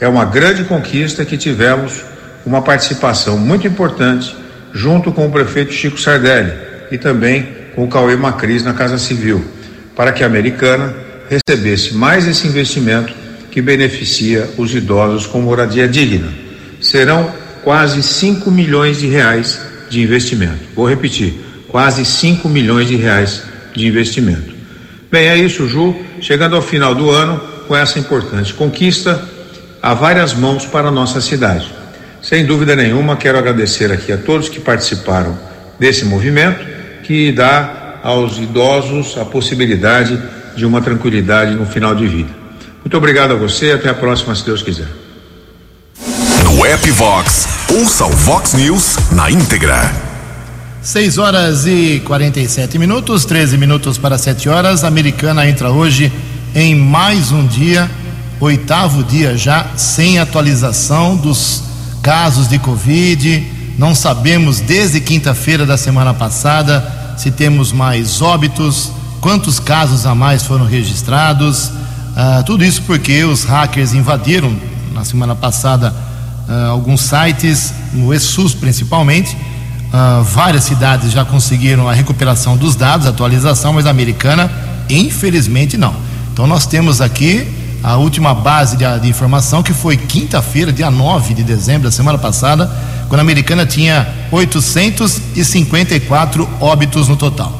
É 0.00 0.08
uma 0.08 0.24
grande 0.24 0.64
conquista 0.64 1.24
que 1.24 1.36
tivemos 1.36 2.02
uma 2.46 2.62
participação 2.62 3.36
muito 3.36 3.66
importante 3.66 4.34
junto 4.72 5.12
com 5.12 5.26
o 5.26 5.30
prefeito 5.30 5.72
Chico 5.72 6.00
Sardelli 6.00 6.52
e 6.90 6.96
também 6.96 7.48
com 7.74 7.84
o 7.84 7.88
Cauê 7.88 8.16
Macris 8.16 8.62
na 8.62 8.72
Casa 8.72 8.96
Civil, 8.96 9.44
para 9.94 10.12
que 10.12 10.22
a 10.22 10.26
Americana 10.26 10.94
recebesse 11.28 11.94
mais 11.94 12.26
esse 12.26 12.46
investimento 12.46 13.12
que 13.58 13.62
beneficia 13.62 14.48
os 14.56 14.72
idosos 14.72 15.26
com 15.26 15.40
moradia 15.40 15.88
digna. 15.88 16.32
Serão 16.80 17.28
quase 17.64 18.04
5 18.04 18.48
milhões 18.52 19.00
de 19.00 19.08
reais 19.08 19.60
de 19.90 20.00
investimento. 20.00 20.60
Vou 20.76 20.88
repetir, 20.88 21.34
quase 21.66 22.04
5 22.04 22.48
milhões 22.48 22.86
de 22.86 22.94
reais 22.94 23.42
de 23.74 23.84
investimento. 23.84 24.54
Bem, 25.10 25.26
é 25.26 25.36
isso, 25.36 25.66
Ju. 25.66 25.92
Chegando 26.20 26.54
ao 26.54 26.62
final 26.62 26.94
do 26.94 27.10
ano, 27.10 27.40
com 27.66 27.74
essa 27.74 27.98
importante 27.98 28.54
conquista, 28.54 29.20
há 29.82 29.92
várias 29.92 30.34
mãos 30.34 30.64
para 30.64 30.86
a 30.86 30.92
nossa 30.92 31.20
cidade. 31.20 31.74
Sem 32.22 32.46
dúvida 32.46 32.76
nenhuma, 32.76 33.16
quero 33.16 33.38
agradecer 33.38 33.90
aqui 33.90 34.12
a 34.12 34.18
todos 34.18 34.48
que 34.48 34.60
participaram 34.60 35.36
desse 35.80 36.04
movimento 36.04 36.64
que 37.02 37.32
dá 37.32 37.98
aos 38.04 38.38
idosos 38.38 39.18
a 39.18 39.24
possibilidade 39.24 40.16
de 40.54 40.64
uma 40.64 40.80
tranquilidade 40.80 41.56
no 41.56 41.66
final 41.66 41.92
de 41.96 42.06
vida. 42.06 42.37
Muito 42.80 42.96
obrigado 42.96 43.32
a 43.32 43.36
você, 43.36 43.72
até 43.72 43.88
a 43.88 43.94
próxima, 43.94 44.34
se 44.34 44.44
Deus 44.44 44.62
quiser. 44.62 44.88
No 46.44 46.64
app 46.64 46.90
Vox, 46.92 47.46
ouça 47.74 48.06
o 48.06 48.10
Vox 48.10 48.54
News 48.54 48.96
na 49.12 49.30
íntegra. 49.30 50.08
6 50.80 51.18
horas 51.18 51.66
e 51.66 52.00
47 52.06 52.78
minutos, 52.78 53.24
13 53.24 53.58
minutos 53.58 53.98
para 53.98 54.16
7 54.16 54.48
horas. 54.48 54.84
A 54.84 54.88
americana 54.88 55.46
entra 55.48 55.70
hoje 55.70 56.10
em 56.54 56.74
mais 56.74 57.30
um 57.30 57.46
dia, 57.46 57.90
oitavo 58.40 59.02
dia 59.02 59.36
já, 59.36 59.66
sem 59.76 60.18
atualização 60.18 61.16
dos 61.16 61.62
casos 62.02 62.48
de 62.48 62.58
Covid. 62.58 63.46
Não 63.76 63.94
sabemos 63.94 64.60
desde 64.60 65.00
quinta-feira 65.00 65.66
da 65.66 65.76
semana 65.76 66.14
passada 66.14 67.14
se 67.18 67.30
temos 67.30 67.72
mais 67.72 68.22
óbitos, 68.22 68.90
quantos 69.20 69.58
casos 69.60 70.06
a 70.06 70.14
mais 70.14 70.44
foram 70.44 70.64
registrados. 70.64 71.70
Ah, 72.16 72.42
tudo 72.44 72.64
isso 72.64 72.82
porque 72.82 73.24
os 73.24 73.44
hackers 73.44 73.94
invadiram 73.94 74.54
na 74.92 75.04
semana 75.04 75.34
passada 75.34 75.94
ah, 76.48 76.68
alguns 76.68 77.02
sites, 77.02 77.72
no 77.92 78.12
ESUS 78.12 78.54
principalmente, 78.54 79.36
Uh, 79.88 80.22
várias 80.22 80.62
cidades 80.64 81.12
já 81.12 81.24
conseguiram 81.24 81.88
a 81.88 81.94
recuperação 81.94 82.58
dos 82.58 82.76
dados, 82.76 83.06
atualização, 83.06 83.72
mas 83.72 83.86
a 83.86 83.90
americana, 83.90 84.52
infelizmente, 84.90 85.78
não. 85.78 85.96
Então, 86.30 86.46
nós 86.46 86.66
temos 86.66 87.00
aqui 87.00 87.48
a 87.82 87.96
última 87.96 88.34
base 88.34 88.76
de, 88.76 88.84
de 89.00 89.08
informação, 89.08 89.62
que 89.62 89.72
foi 89.72 89.96
quinta-feira, 89.96 90.70
dia 90.70 90.90
9 90.90 91.32
de 91.32 91.42
dezembro 91.42 91.84
da 91.84 91.90
semana 91.90 92.18
passada, 92.18 92.70
quando 93.08 93.20
a 93.20 93.22
americana 93.22 93.64
tinha 93.64 94.06
854 94.30 96.46
óbitos 96.60 97.08
no 97.08 97.16
total. 97.16 97.58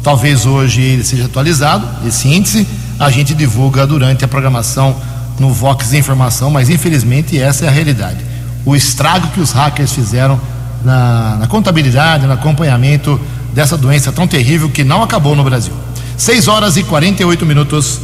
Talvez 0.00 0.46
hoje 0.46 0.80
ele 0.80 1.02
seja 1.02 1.24
atualizado, 1.24 1.88
esse 2.06 2.28
índice, 2.28 2.68
a 2.98 3.10
gente 3.10 3.34
divulga 3.34 3.86
durante 3.86 4.24
a 4.24 4.28
programação 4.28 4.96
no 5.38 5.52
Vox 5.52 5.92
Informação, 5.92 6.50
mas 6.50 6.68
infelizmente 6.68 7.38
essa 7.40 7.64
é 7.64 7.68
a 7.68 7.70
realidade. 7.70 8.18
O 8.64 8.74
estrago 8.74 9.28
que 9.28 9.40
os 9.40 9.50
hackers 9.52 9.92
fizeram 9.92 10.40
na, 10.84 11.36
na 11.40 11.46
contabilidade, 11.46 12.26
no 12.26 12.32
acompanhamento 12.32 13.20
dessa 13.52 13.76
doença 13.76 14.12
tão 14.12 14.26
terrível 14.26 14.68
que 14.68 14.84
não 14.84 15.02
acabou 15.02 15.34
no 15.34 15.44
Brasil. 15.44 15.72
6 16.16 16.48
horas 16.48 16.76
e 16.76 16.84
48 16.84 17.44
minutos. 17.44 18.00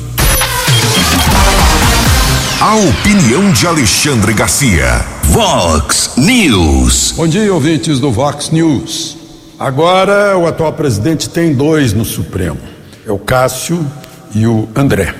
A 2.61 2.75
opinião 2.75 3.51
de 3.53 3.67
Alexandre 3.67 4.35
Garcia. 4.35 5.05
Vox 5.25 6.13
News. 6.17 7.15
Bom 7.17 7.27
dia, 7.27 7.53
ouvintes 7.55 8.01
do 8.01 8.11
Vox 8.11 8.51
News. 8.51 9.17
Agora 9.59 10.37
o 10.37 10.47
atual 10.47 10.73
presidente 10.73 11.29
tem 11.29 11.55
dois 11.55 11.93
no 11.93 12.05
Supremo: 12.05 12.59
é 13.07 13.13
o 13.13 13.19
Cássio 13.19 13.87
e 14.35 14.47
o 14.47 14.69
André. 14.75 15.15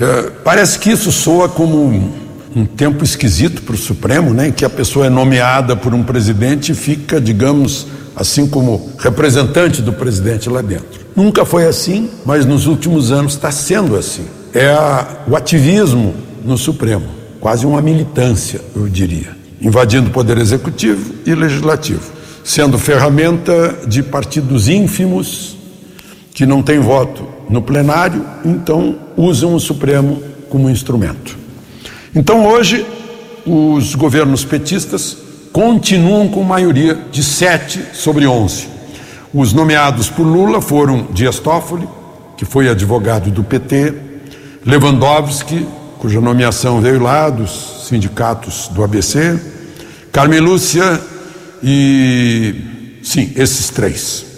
É, 0.00 0.30
parece 0.42 0.78
que 0.78 0.90
isso 0.90 1.12
soa 1.12 1.48
como 1.48 1.84
um, 1.84 2.12
um 2.56 2.66
tempo 2.66 3.04
esquisito 3.04 3.62
para 3.62 3.74
o 3.74 3.78
Supremo, 3.78 4.32
né? 4.32 4.50
Que 4.50 4.64
a 4.64 4.70
pessoa 4.70 5.06
é 5.06 5.10
nomeada 5.10 5.76
por 5.76 5.94
um 5.94 6.02
presidente 6.02 6.72
e 6.72 6.74
fica, 6.74 7.20
digamos, 7.20 7.86
assim 8.16 8.46
como 8.46 8.90
representante 8.98 9.82
do 9.82 9.92
presidente 9.92 10.48
lá 10.48 10.62
dentro. 10.62 11.04
Nunca 11.14 11.44
foi 11.44 11.66
assim, 11.66 12.10
mas 12.24 12.44
nos 12.44 12.66
últimos 12.66 13.12
anos 13.12 13.34
está 13.34 13.50
sendo 13.50 13.96
assim. 13.96 14.24
É 14.52 14.68
a, 14.68 15.06
o 15.28 15.36
ativismo 15.36 16.14
no 16.44 16.58
Supremo, 16.58 17.06
quase 17.40 17.66
uma 17.66 17.80
militância, 17.80 18.60
eu 18.74 18.88
diria, 18.88 19.36
invadindo 19.60 20.08
o 20.08 20.12
poder 20.12 20.38
executivo 20.38 21.14
e 21.24 21.34
legislativo, 21.34 22.12
sendo 22.42 22.78
ferramenta 22.78 23.78
de 23.86 24.02
partidos 24.02 24.68
ínfimos 24.68 25.56
que 26.32 26.44
não 26.44 26.62
têm 26.62 26.80
voto 26.80 27.33
no 27.48 27.62
plenário, 27.62 28.24
então 28.44 28.96
usam 29.16 29.54
o 29.54 29.60
Supremo 29.60 30.22
como 30.48 30.70
instrumento. 30.70 31.36
Então 32.14 32.46
hoje 32.46 32.86
os 33.46 33.94
governos 33.94 34.44
petistas 34.44 35.16
continuam 35.52 36.28
com 36.28 36.42
maioria 36.42 36.98
de 37.10 37.22
sete 37.22 37.80
sobre 37.92 38.26
onze. 38.26 38.68
Os 39.32 39.52
nomeados 39.52 40.08
por 40.08 40.24
Lula 40.24 40.60
foram 40.60 41.08
Dias 41.12 41.38
Toffoli, 41.38 41.88
que 42.36 42.44
foi 42.44 42.68
advogado 42.68 43.30
do 43.30 43.42
PT, 43.42 43.94
Lewandowski, 44.64 45.66
cuja 45.98 46.20
nomeação 46.20 46.80
veio 46.80 47.02
lá 47.02 47.30
dos 47.30 47.86
sindicatos 47.88 48.68
do 48.68 48.82
ABC, 48.82 49.38
Carmen 50.12 50.40
Lúcia 50.40 51.00
e. 51.62 52.54
Sim, 53.02 53.32
esses 53.36 53.70
três. 53.70 54.33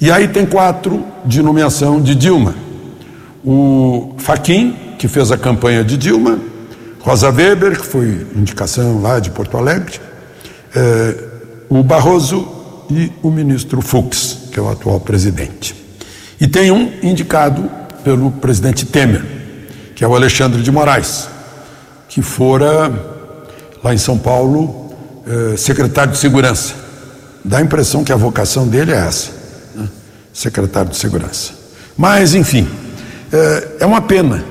E 0.00 0.10
aí 0.10 0.28
tem 0.28 0.46
quatro 0.46 1.04
de 1.26 1.42
nomeação 1.42 2.00
de 2.00 2.14
Dilma. 2.14 2.54
O 3.44 4.14
Faquim, 4.16 4.74
que 4.98 5.06
fez 5.06 5.30
a 5.30 5.36
campanha 5.36 5.84
de 5.84 5.98
Dilma, 5.98 6.38
Rosa 7.00 7.30
Weber, 7.30 7.78
que 7.78 7.84
foi 7.84 8.26
indicação 8.34 9.02
lá 9.02 9.18
de 9.20 9.30
Porto 9.30 9.58
Alegre, 9.58 10.00
eh, 10.74 11.24
o 11.68 11.82
Barroso 11.82 12.48
e 12.90 13.12
o 13.22 13.30
ministro 13.30 13.82
Fux, 13.82 14.48
que 14.50 14.58
é 14.58 14.62
o 14.62 14.70
atual 14.70 15.00
presidente. 15.00 15.74
E 16.40 16.48
tem 16.48 16.70
um 16.70 16.90
indicado 17.02 17.70
pelo 18.02 18.30
presidente 18.30 18.86
Temer, 18.86 19.22
que 19.94 20.02
é 20.02 20.08
o 20.08 20.14
Alexandre 20.14 20.62
de 20.62 20.72
Moraes, 20.72 21.28
que 22.08 22.22
fora 22.22 22.90
lá 23.84 23.92
em 23.92 23.98
São 23.98 24.16
Paulo 24.16 24.94
eh, 25.26 25.58
secretário 25.58 26.12
de 26.12 26.18
segurança. 26.18 26.74
Dá 27.44 27.58
a 27.58 27.62
impressão 27.62 28.02
que 28.02 28.12
a 28.12 28.16
vocação 28.16 28.66
dele 28.66 28.92
é 28.92 28.96
essa? 28.96 29.39
Secretário 30.32 30.90
de 30.90 30.96
segurança. 30.96 31.52
Mas, 31.96 32.34
enfim, 32.34 32.66
eh, 33.32 33.68
é 33.80 33.86
uma 33.86 34.00
pena 34.00 34.44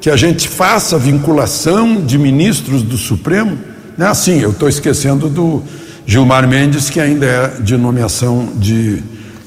que 0.00 0.10
a 0.10 0.16
gente 0.16 0.48
faça 0.48 0.98
vinculação 0.98 2.00
de 2.00 2.18
ministros 2.18 2.82
do 2.82 2.96
Supremo. 2.96 3.58
Não 3.96 4.06
é 4.06 4.10
assim, 4.10 4.40
eu 4.40 4.50
estou 4.50 4.68
esquecendo 4.68 5.28
do 5.28 5.62
Gilmar 6.06 6.48
Mendes, 6.48 6.88
que 6.88 6.98
ainda 7.00 7.26
é 7.26 7.48
de 7.60 7.76
nomeação 7.76 8.48
de 8.56 9.02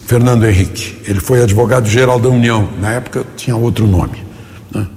Fernando 0.06 0.46
Henrique. 0.46 1.02
Ele 1.08 1.20
foi 1.20 1.42
advogado-geral 1.42 2.20
da 2.20 2.30
União, 2.30 2.70
na 2.80 2.92
época 2.92 3.26
tinha 3.36 3.56
outro 3.56 3.88
nome. 3.88 4.24
Né? 4.74 4.88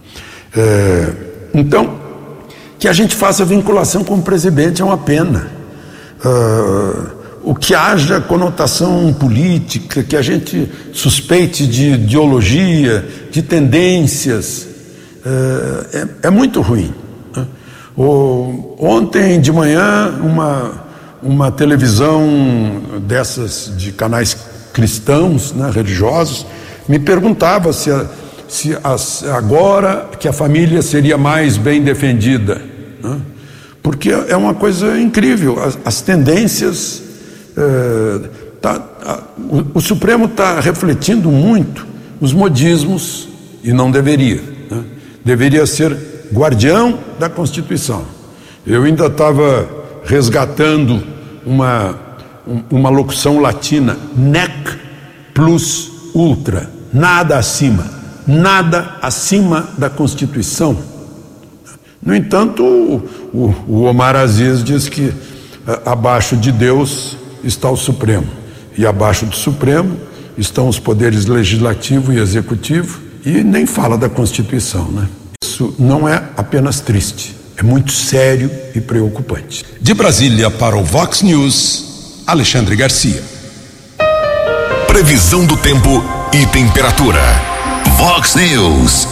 É, 0.56 1.12
então, 1.54 1.98
que 2.78 2.86
a 2.86 2.92
gente 2.92 3.14
faça 3.14 3.44
vinculação 3.44 4.04
com 4.04 4.14
o 4.14 4.22
presidente 4.22 4.82
é 4.82 4.84
uma 4.84 4.98
pena. 4.98 5.50
Uh, 6.24 7.15
o 7.46 7.54
que 7.54 7.76
haja 7.76 8.20
conotação 8.20 9.14
política, 9.14 10.02
que 10.02 10.16
a 10.16 10.20
gente 10.20 10.68
suspeite 10.92 11.64
de 11.64 11.92
ideologia, 11.92 13.08
de 13.30 13.40
tendências, 13.40 14.66
uh, 15.24 15.86
é, 15.92 16.26
é, 16.26 16.30
muito 16.30 16.60
ruim. 16.60 16.92
Né? 17.36 17.46
O, 17.96 18.74
ontem 18.80 19.40
de 19.40 19.52
manhã, 19.52 20.18
uma, 20.20 20.72
uma 21.22 21.52
televisão 21.52 22.82
dessas 23.06 23.72
de 23.76 23.92
canais 23.92 24.36
cristãos, 24.72 25.52
né, 25.52 25.70
religiosos, 25.72 26.44
me 26.88 26.98
perguntava 26.98 27.72
se, 27.72 27.92
a, 27.92 28.06
se 28.48 28.76
as, 28.82 29.22
agora 29.22 30.10
que 30.18 30.26
a 30.26 30.32
família 30.32 30.82
seria 30.82 31.16
mais 31.16 31.56
bem 31.56 31.80
defendida. 31.80 32.60
Né? 33.00 33.20
Porque 33.84 34.10
é 34.10 34.36
uma 34.36 34.52
coisa 34.52 34.98
incrível, 34.98 35.62
as, 35.62 35.78
as 35.84 36.00
tendências. 36.00 37.05
É, 37.56 38.28
tá, 38.60 38.82
a, 39.04 39.22
o, 39.38 39.78
o, 39.78 39.80
Supremo 39.80 40.26
está 40.26 40.60
refletindo 40.60 41.30
muito 41.30 41.86
os 42.20 42.32
modismos, 42.32 43.28
e 43.62 43.72
não 43.72 43.90
deveria. 43.90 44.42
Né? 44.70 44.84
Deveria 45.24 45.66
ser 45.66 45.96
guardião 46.32 46.98
da 47.18 47.28
Constituição. 47.28 48.04
Eu 48.66 48.82
ainda 48.82 49.06
estava 49.06 49.68
resgatando 50.04 51.02
uma 51.44 52.06
uma 52.70 52.90
locução 52.90 53.40
latina, 53.40 53.96
nec 54.16 54.78
plus 55.34 55.90
ultra, 56.14 56.70
nada 56.92 57.36
acima, 57.36 57.84
nada 58.26 58.96
acima 59.02 59.68
da 59.76 59.90
Constituição. 59.90 60.76
No 62.02 62.14
entanto, 62.14 62.62
o, 62.62 63.54
o 63.66 63.82
Omar 63.82 64.14
Aziz 64.14 64.62
diz 64.62 64.88
que 64.88 65.12
abaixo 65.84 66.36
de 66.36 66.52
Deus 66.52 67.16
está 67.46 67.70
o 67.70 67.76
Supremo, 67.76 68.26
e 68.76 68.86
abaixo 68.86 69.26
do 69.26 69.36
Supremo 69.36 69.96
estão 70.36 70.68
os 70.68 70.78
poderes 70.78 71.26
legislativo 71.26 72.12
e 72.12 72.18
executivo, 72.18 73.00
e 73.24 73.42
nem 73.42 73.66
fala 73.66 73.96
da 73.96 74.08
Constituição, 74.08 74.88
né? 74.90 75.08
Isso 75.42 75.74
não 75.78 76.08
é 76.08 76.22
apenas 76.36 76.80
triste, 76.80 77.34
é 77.56 77.62
muito 77.62 77.92
sério 77.92 78.50
e 78.74 78.80
preocupante. 78.80 79.64
De 79.80 79.94
Brasília 79.94 80.50
para 80.50 80.76
o 80.76 80.84
Vox 80.84 81.22
News. 81.22 82.22
Alexandre 82.26 82.74
Garcia. 82.74 83.22
Previsão 84.88 85.46
do 85.46 85.56
tempo 85.56 86.02
e 86.32 86.44
temperatura. 86.46 87.20
Vox 87.96 88.34
News. 88.34 89.06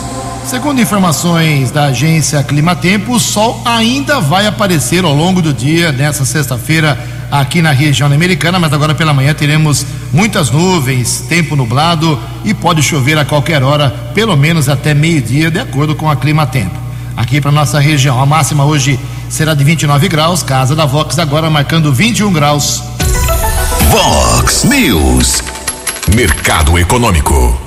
Segundo 0.46 0.80
informações 0.80 1.70
da 1.70 1.84
agência 1.86 2.42
Climatempo, 2.42 3.14
o 3.14 3.20
sol 3.20 3.62
ainda 3.64 4.20
vai 4.20 4.46
aparecer 4.46 5.04
ao 5.04 5.14
longo 5.14 5.40
do 5.40 5.54
dia 5.54 5.90
nessa 5.90 6.24
sexta-feira 6.24 6.98
aqui 7.40 7.60
na 7.60 7.72
região 7.72 8.06
americana, 8.06 8.60
mas 8.60 8.72
agora 8.72 8.94
pela 8.94 9.12
manhã 9.12 9.34
teremos 9.34 9.84
muitas 10.12 10.50
nuvens, 10.50 11.24
tempo 11.28 11.56
nublado 11.56 12.16
e 12.44 12.54
pode 12.54 12.80
chover 12.82 13.18
a 13.18 13.24
qualquer 13.24 13.60
hora, 13.62 13.90
pelo 14.14 14.36
menos 14.36 14.68
até 14.68 14.94
meio-dia, 14.94 15.50
de 15.50 15.58
acordo 15.58 15.96
com 15.96 16.08
a 16.08 16.14
Climatempo. 16.14 16.78
Aqui 17.16 17.40
para 17.40 17.50
nossa 17.50 17.80
região, 17.80 18.20
a 18.20 18.26
máxima 18.26 18.64
hoje 18.64 19.00
será 19.28 19.52
de 19.54 19.64
29 19.64 20.06
graus, 20.08 20.44
casa 20.44 20.76
da 20.76 20.86
Vox 20.86 21.18
agora 21.18 21.50
marcando 21.50 21.92
21 21.92 22.32
graus. 22.32 22.80
Vox 23.90 24.62
News. 24.64 25.42
Mercado 26.14 26.78
Econômico. 26.78 27.60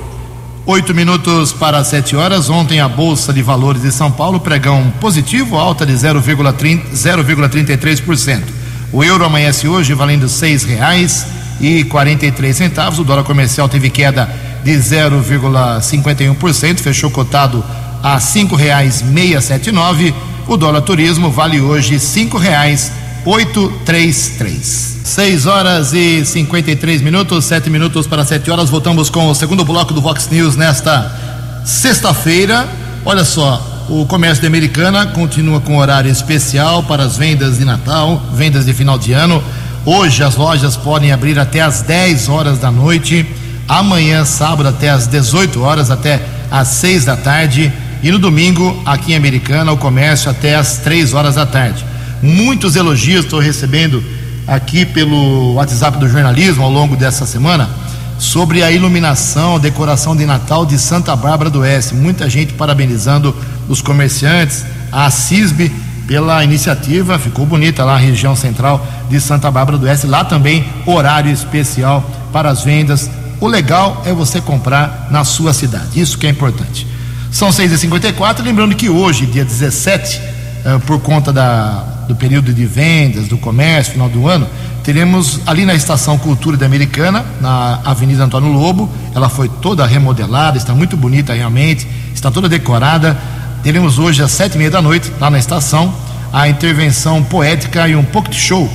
Oito 0.65 0.93
minutos 0.93 1.51
para 1.53 1.83
sete 1.83 2.15
horas. 2.15 2.49
Ontem 2.49 2.79
a 2.79 2.87
Bolsa 2.87 3.33
de 3.33 3.41
Valores 3.41 3.81
de 3.81 3.91
São 3.91 4.09
Paulo 4.11 4.39
pregão 4.39 4.93
positivo, 4.99 5.57
alta 5.57 5.83
de 5.85 5.91
0,33%. 5.93 8.56
O 8.91 9.03
euro 9.03 9.25
amanhece 9.25 9.67
hoje 9.67 9.93
valendo 9.93 10.29
seis 10.29 10.63
reais 10.63 11.25
e 11.59 11.83
quarenta 11.83 12.25
e 12.25 12.31
três 12.31 12.57
centavos. 12.57 12.99
O 12.99 13.03
dólar 13.03 13.23
comercial 13.23 13.67
teve 13.67 13.89
queda 13.89 14.29
de 14.63 14.71
0,51%, 14.71 16.79
fechou 16.79 17.11
cotado 17.11 17.63
a 18.01 18.19
cinco 18.19 18.55
reais 18.55 19.01
meia 19.01 19.41
sete 19.41 19.71
nove. 19.71 20.13
O 20.47 20.55
dólar 20.55 20.81
turismo 20.81 21.29
vale 21.29 21.59
hoje 21.59 21.99
cinco 21.99 22.37
reais 22.37 22.91
oito 23.25 23.69
três 23.85 24.35
três. 24.37 24.97
6 25.07 25.45
horas 25.45 25.93
e 25.93 26.25
53 26.25 27.01
minutos, 27.01 27.45
7 27.45 27.69
minutos 27.69 28.05
para 28.05 28.25
7 28.25 28.51
horas. 28.51 28.69
Voltamos 28.69 29.09
com 29.09 29.29
o 29.29 29.33
segundo 29.33 29.63
bloco 29.63 29.93
do 29.93 30.01
Vox 30.01 30.27
News 30.29 30.57
nesta 30.57 31.63
sexta-feira. 31.65 32.67
Olha 33.05 33.23
só, 33.23 33.76
o 33.89 34.05
comércio 34.05 34.41
de 34.41 34.47
Americana 34.47 35.07
continua 35.07 35.61
com 35.61 35.77
horário 35.77 36.11
especial 36.11 36.83
para 36.83 37.03
as 37.03 37.17
vendas 37.17 37.57
de 37.57 37.65
Natal, 37.65 38.21
vendas 38.33 38.65
de 38.65 38.73
final 38.73 38.97
de 38.97 39.13
ano. 39.13 39.41
Hoje 39.85 40.23
as 40.23 40.35
lojas 40.35 40.75
podem 40.75 41.11
abrir 41.11 41.39
até 41.39 41.61
às 41.61 41.81
10 41.81 42.27
horas 42.27 42.59
da 42.59 42.69
noite, 42.69 43.25
amanhã, 43.67 44.25
sábado, 44.25 44.67
até 44.67 44.89
às 44.89 45.07
18 45.07 45.61
horas, 45.61 45.89
até 45.89 46.21
às 46.51 46.67
6 46.69 47.05
da 47.05 47.15
tarde. 47.15 47.71
E 48.03 48.11
no 48.11 48.19
domingo, 48.19 48.81
aqui 48.85 49.13
em 49.13 49.15
Americana, 49.15 49.71
o 49.71 49.77
comércio 49.77 50.29
até 50.29 50.55
às 50.55 50.79
3 50.79 51.13
horas 51.13 51.35
da 51.35 51.45
tarde. 51.45 51.85
Muitos 52.21 52.75
elogios 52.75 53.25
estou 53.25 53.39
recebendo 53.39 54.03
aqui 54.45 54.85
pelo 54.85 55.53
WhatsApp 55.53 55.97
do 55.97 56.09
jornalismo 56.09 56.63
ao 56.63 56.71
longo 56.71 56.95
dessa 56.95 57.25
semana 57.25 57.69
sobre 58.17 58.63
a 58.63 58.71
iluminação, 58.71 59.59
decoração 59.59 60.15
de 60.15 60.25
Natal 60.25 60.65
de 60.65 60.77
Santa 60.77 61.15
Bárbara 61.15 61.49
do 61.49 61.59
Oeste. 61.59 61.93
Muita 61.93 62.29
gente 62.29 62.53
parabenizando 62.53 63.35
os 63.67 63.81
comerciantes, 63.81 64.65
a 64.91 65.09
CISB 65.09 65.71
pela 66.07 66.43
iniciativa, 66.43 67.19
ficou 67.19 67.45
bonita 67.45 67.83
lá 67.83 67.95
a 67.95 67.97
região 67.97 68.35
central 68.35 68.85
de 69.09 69.19
Santa 69.19 69.51
Bárbara 69.51 69.77
do 69.77 69.85
Oeste. 69.85 70.07
Lá 70.07 70.23
também 70.23 70.65
horário 70.85 71.31
especial 71.31 72.09
para 72.31 72.49
as 72.49 72.63
vendas. 72.63 73.09
O 73.39 73.47
legal 73.47 74.01
é 74.05 74.13
você 74.13 74.41
comprar 74.41 75.09
na 75.11 75.23
sua 75.23 75.53
cidade, 75.53 75.99
isso 75.99 76.17
que 76.17 76.25
é 76.25 76.29
importante. 76.29 76.87
São 77.29 77.49
6h54, 77.49 78.41
lembrando 78.41 78.73
que 78.75 78.89
hoje, 78.89 79.25
dia 79.25 79.43
17, 79.43 80.19
eh, 80.65 80.79
por 80.87 80.99
conta 81.01 81.31
da, 81.31 81.83
do 82.07 82.15
período 82.15 82.53
de 82.53 82.65
vendas, 82.65 83.27
do 83.27 83.37
comércio, 83.37 83.93
final 83.93 84.09
do 84.09 84.27
ano, 84.27 84.47
teremos 84.87 85.41
ali 85.45 85.65
na 85.65 85.75
Estação 85.75 86.17
Cultura 86.17 86.55
da 86.55 86.65
Americana, 86.65 87.25
na 87.41 87.81
Avenida 87.83 88.23
Antônio 88.23 88.53
Lobo, 88.53 88.89
ela 89.13 89.27
foi 89.27 89.49
toda 89.49 89.85
remodelada, 89.85 90.57
está 90.57 90.73
muito 90.73 90.95
bonita 90.95 91.33
realmente, 91.33 91.85
está 92.15 92.31
toda 92.31 92.47
decorada. 92.47 93.17
Teremos 93.61 93.99
hoje 93.99 94.23
às 94.23 94.31
sete 94.31 94.55
e 94.55 94.57
meia 94.57 94.71
da 94.71 94.81
noite, 94.81 95.11
lá 95.19 95.29
na 95.29 95.37
estação, 95.37 95.93
a 96.31 96.47
intervenção 96.47 97.21
poética 97.21 97.85
e 97.85 97.97
um 97.97 98.03
pouco 98.05 98.29
de 98.29 98.37
show 98.37 98.71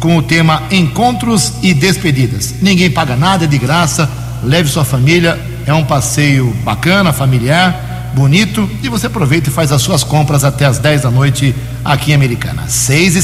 com 0.00 0.16
o 0.16 0.22
tema 0.22 0.64
Encontros 0.68 1.52
e 1.62 1.72
Despedidas. 1.72 2.56
Ninguém 2.60 2.90
paga 2.90 3.14
nada, 3.14 3.44
é 3.44 3.46
de 3.46 3.56
graça, 3.56 4.10
leve 4.42 4.68
sua 4.68 4.84
família, 4.84 5.40
é 5.64 5.72
um 5.72 5.84
passeio 5.84 6.52
bacana, 6.64 7.12
familiar, 7.12 8.10
bonito, 8.16 8.68
e 8.82 8.88
você 8.88 9.06
aproveita 9.06 9.48
e 9.48 9.52
faz 9.52 9.70
as 9.70 9.80
suas 9.80 10.02
compras 10.02 10.42
até 10.42 10.66
as 10.66 10.80
10 10.80 11.02
da 11.02 11.10
noite 11.12 11.54
aqui 11.84 12.10
em 12.10 12.14
Americana. 12.16 12.64
6 12.66 13.14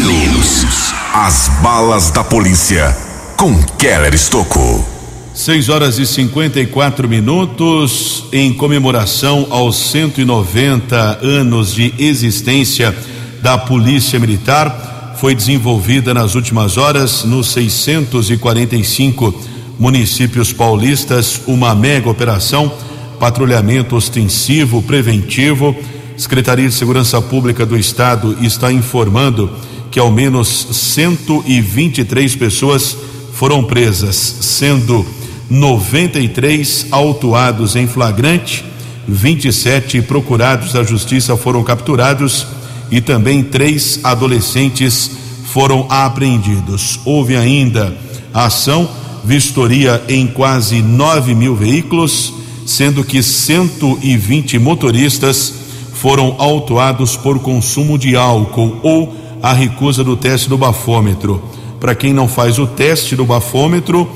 News. 0.00 0.92
As 1.12 1.48
balas 1.62 2.10
da 2.10 2.24
polícia 2.24 2.96
com 3.36 3.62
Keller 3.78 4.12
Estocou. 4.12 4.84
6 5.32 5.68
horas 5.68 5.98
e 6.00 6.06
54 6.06 7.08
minutos 7.08 8.24
em 8.32 8.52
comemoração 8.52 9.46
aos 9.50 9.76
190 9.76 11.20
anos 11.22 11.72
de 11.72 11.94
existência 11.96 12.92
da 13.40 13.56
Polícia 13.56 14.18
Militar. 14.18 15.14
Foi 15.20 15.32
desenvolvida 15.32 16.12
nas 16.12 16.34
últimas 16.34 16.76
horas 16.76 17.22
nos 17.22 17.52
645 17.52 19.44
municípios 19.78 20.52
paulistas 20.52 21.40
uma 21.46 21.72
mega 21.72 22.10
operação, 22.10 22.72
patrulhamento 23.20 23.94
ostensivo 23.94 24.82
preventivo. 24.82 25.76
Secretaria 26.16 26.68
de 26.68 26.74
Segurança 26.74 27.22
Pública 27.22 27.64
do 27.64 27.76
Estado 27.76 28.36
está 28.40 28.72
informando 28.72 29.50
que 29.94 30.00
ao 30.00 30.10
menos 30.10 30.48
123 30.72 32.34
pessoas 32.34 32.96
foram 33.32 33.62
presas, 33.62 34.16
sendo 34.16 35.06
93 35.48 36.88
autuados 36.90 37.76
em 37.76 37.86
flagrante, 37.86 38.64
27 39.06 40.02
procurados 40.02 40.72
da 40.72 40.82
justiça 40.82 41.36
foram 41.36 41.62
capturados 41.62 42.44
e 42.90 43.00
também 43.00 43.44
três 43.44 44.00
adolescentes 44.02 45.12
foram 45.44 45.86
apreendidos. 45.88 46.98
Houve 47.04 47.36
ainda 47.36 47.96
ação, 48.32 48.90
vistoria 49.24 50.02
em 50.08 50.26
quase 50.26 50.82
9 50.82 51.36
mil 51.36 51.54
veículos, 51.54 52.34
sendo 52.66 53.04
que 53.04 53.22
120 53.22 54.58
motoristas 54.58 55.54
foram 55.92 56.34
autuados 56.36 57.16
por 57.16 57.38
consumo 57.38 57.96
de 57.96 58.16
álcool 58.16 58.80
ou 58.82 59.23
a 59.44 59.52
recusa 59.52 60.02
do 60.02 60.16
teste 60.16 60.48
do 60.48 60.56
bafômetro. 60.56 61.44
Para 61.78 61.94
quem 61.94 62.14
não 62.14 62.26
faz 62.26 62.58
o 62.58 62.66
teste 62.66 63.14
do 63.14 63.26
bafômetro, 63.26 64.10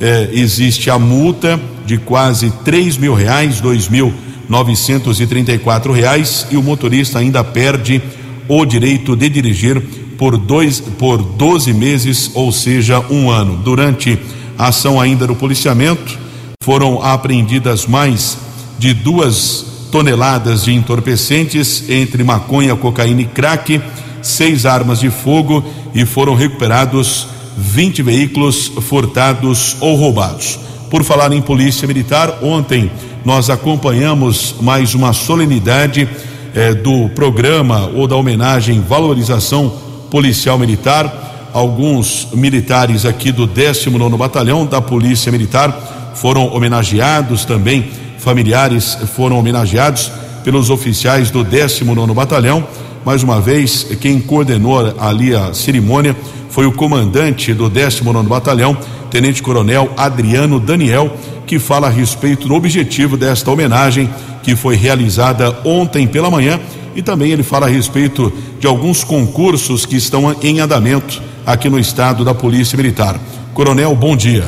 eh, 0.00 0.30
existe 0.32 0.88
a 0.88 0.96
multa 0.96 1.60
de 1.84 1.98
quase 1.98 2.48
três 2.64 2.96
mil 2.96 3.12
reais, 3.12 3.60
dois 3.60 3.88
mil 3.88 4.14
novecentos 4.48 5.20
e 5.20 5.26
trinta 5.26 5.52
e 5.52 5.58
quatro 5.58 5.92
reais 5.92 6.46
e 6.48 6.56
o 6.56 6.62
motorista 6.62 7.18
ainda 7.18 7.42
perde 7.42 8.00
o 8.46 8.64
direito 8.64 9.16
de 9.16 9.28
dirigir 9.28 9.82
por 10.16 10.38
dois, 10.38 10.78
por 10.78 11.20
12 11.20 11.72
meses, 11.72 12.30
ou 12.32 12.52
seja, 12.52 13.00
um 13.10 13.32
ano. 13.32 13.56
Durante 13.56 14.16
a 14.56 14.68
ação 14.68 15.00
ainda 15.00 15.26
do 15.26 15.34
policiamento, 15.34 16.16
foram 16.62 17.02
apreendidas 17.02 17.84
mais 17.84 18.38
de 18.78 18.94
duas 18.94 19.88
toneladas 19.90 20.66
de 20.66 20.72
entorpecentes 20.72 21.90
entre 21.90 22.22
maconha, 22.22 22.76
cocaína 22.76 23.22
e 23.22 23.26
crack, 23.26 23.80
seis 24.22 24.66
armas 24.66 25.00
de 25.00 25.10
fogo 25.10 25.64
e 25.94 26.04
foram 26.04 26.34
recuperados 26.34 27.26
20 27.56 28.02
veículos 28.02 28.72
furtados 28.82 29.76
ou 29.80 29.96
roubados. 29.96 30.58
Por 30.90 31.04
falar 31.04 31.32
em 31.32 31.42
Polícia 31.42 31.86
Militar, 31.86 32.38
ontem 32.42 32.90
nós 33.24 33.50
acompanhamos 33.50 34.54
mais 34.60 34.94
uma 34.94 35.12
solenidade 35.12 36.08
eh, 36.54 36.74
do 36.74 37.08
programa 37.10 37.90
ou 37.94 38.06
da 38.06 38.16
homenagem 38.16 38.80
Valorização 38.80 39.72
Policial 40.10 40.58
Militar. 40.58 41.50
Alguns 41.52 42.28
militares 42.32 43.04
aqui 43.04 43.32
do 43.32 43.46
19 43.46 44.16
Batalhão 44.16 44.64
da 44.64 44.80
Polícia 44.80 45.30
Militar 45.32 46.12
foram 46.14 46.46
homenageados 46.54 47.44
também, 47.44 47.90
familiares 48.18 48.96
foram 49.14 49.38
homenageados 49.38 50.10
pelos 50.42 50.70
oficiais 50.70 51.30
do 51.30 51.44
19 51.44 52.14
Batalhão. 52.14 52.66
Mais 53.04 53.22
uma 53.22 53.40
vez, 53.40 53.86
quem 54.00 54.20
coordenou 54.20 54.94
ali 54.98 55.34
a 55.34 55.52
cerimônia 55.54 56.16
foi 56.50 56.66
o 56.66 56.72
comandante 56.72 57.54
do 57.54 57.68
19 57.68 58.28
Batalhão, 58.28 58.76
Tenente 59.10 59.42
Coronel 59.42 59.90
Adriano 59.96 60.60
Daniel, 60.60 61.16
que 61.46 61.58
fala 61.58 61.86
a 61.86 61.90
respeito 61.90 62.46
do 62.46 62.54
objetivo 62.54 63.16
desta 63.16 63.50
homenagem 63.50 64.08
que 64.42 64.54
foi 64.54 64.76
realizada 64.76 65.56
ontem 65.64 66.06
pela 66.06 66.30
manhã 66.30 66.60
e 66.94 67.02
também 67.02 67.30
ele 67.30 67.42
fala 67.42 67.66
a 67.66 67.70
respeito 67.70 68.32
de 68.58 68.66
alguns 68.66 69.04
concursos 69.04 69.86
que 69.86 69.96
estão 69.96 70.34
em 70.42 70.60
andamento 70.60 71.22
aqui 71.46 71.68
no 71.68 71.78
estado 71.78 72.24
da 72.24 72.34
Polícia 72.34 72.76
Militar. 72.76 73.18
Coronel, 73.54 73.94
bom 73.94 74.16
dia. 74.16 74.44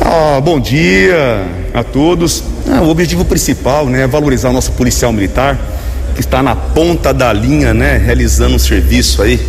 Ah, 0.00 0.40
bom 0.40 0.60
dia 0.60 1.46
a 1.72 1.82
todos. 1.82 2.44
Ah, 2.68 2.82
o 2.82 2.90
objetivo 2.90 3.24
principal 3.24 3.86
né, 3.86 4.02
é 4.02 4.06
valorizar 4.06 4.50
o 4.50 4.52
nosso 4.52 4.72
policial 4.72 5.12
militar, 5.12 5.58
que 6.14 6.20
está 6.20 6.42
na 6.42 6.54
ponta 6.54 7.12
da 7.12 7.32
linha, 7.32 7.74
né, 7.74 7.96
realizando 7.96 8.54
um 8.54 8.58
serviço 8.58 9.22
aí 9.22 9.40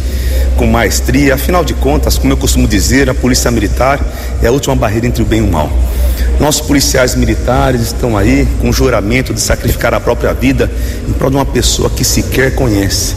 com 0.57 0.65
maestria. 0.67 1.35
Afinal 1.35 1.63
de 1.63 1.73
contas, 1.73 2.17
como 2.17 2.33
eu 2.33 2.37
costumo 2.37 2.67
dizer, 2.67 3.09
a 3.09 3.13
polícia 3.13 3.51
militar 3.51 3.99
é 4.41 4.47
a 4.47 4.51
última 4.51 4.75
barreira 4.75 5.07
entre 5.07 5.21
o 5.21 5.25
bem 5.25 5.39
e 5.39 5.43
o 5.43 5.51
mal. 5.51 5.69
Nossos 6.39 6.61
policiais 6.61 7.15
militares 7.15 7.81
estão 7.81 8.17
aí 8.17 8.47
com 8.59 8.69
o 8.69 8.73
juramento 8.73 9.33
de 9.33 9.39
sacrificar 9.39 9.93
a 9.93 9.99
própria 9.99 10.33
vida 10.33 10.69
em 11.07 11.13
prol 11.13 11.29
de 11.29 11.37
uma 11.37 11.45
pessoa 11.45 11.89
que 11.89 12.03
sequer 12.03 12.55
conhece. 12.55 13.15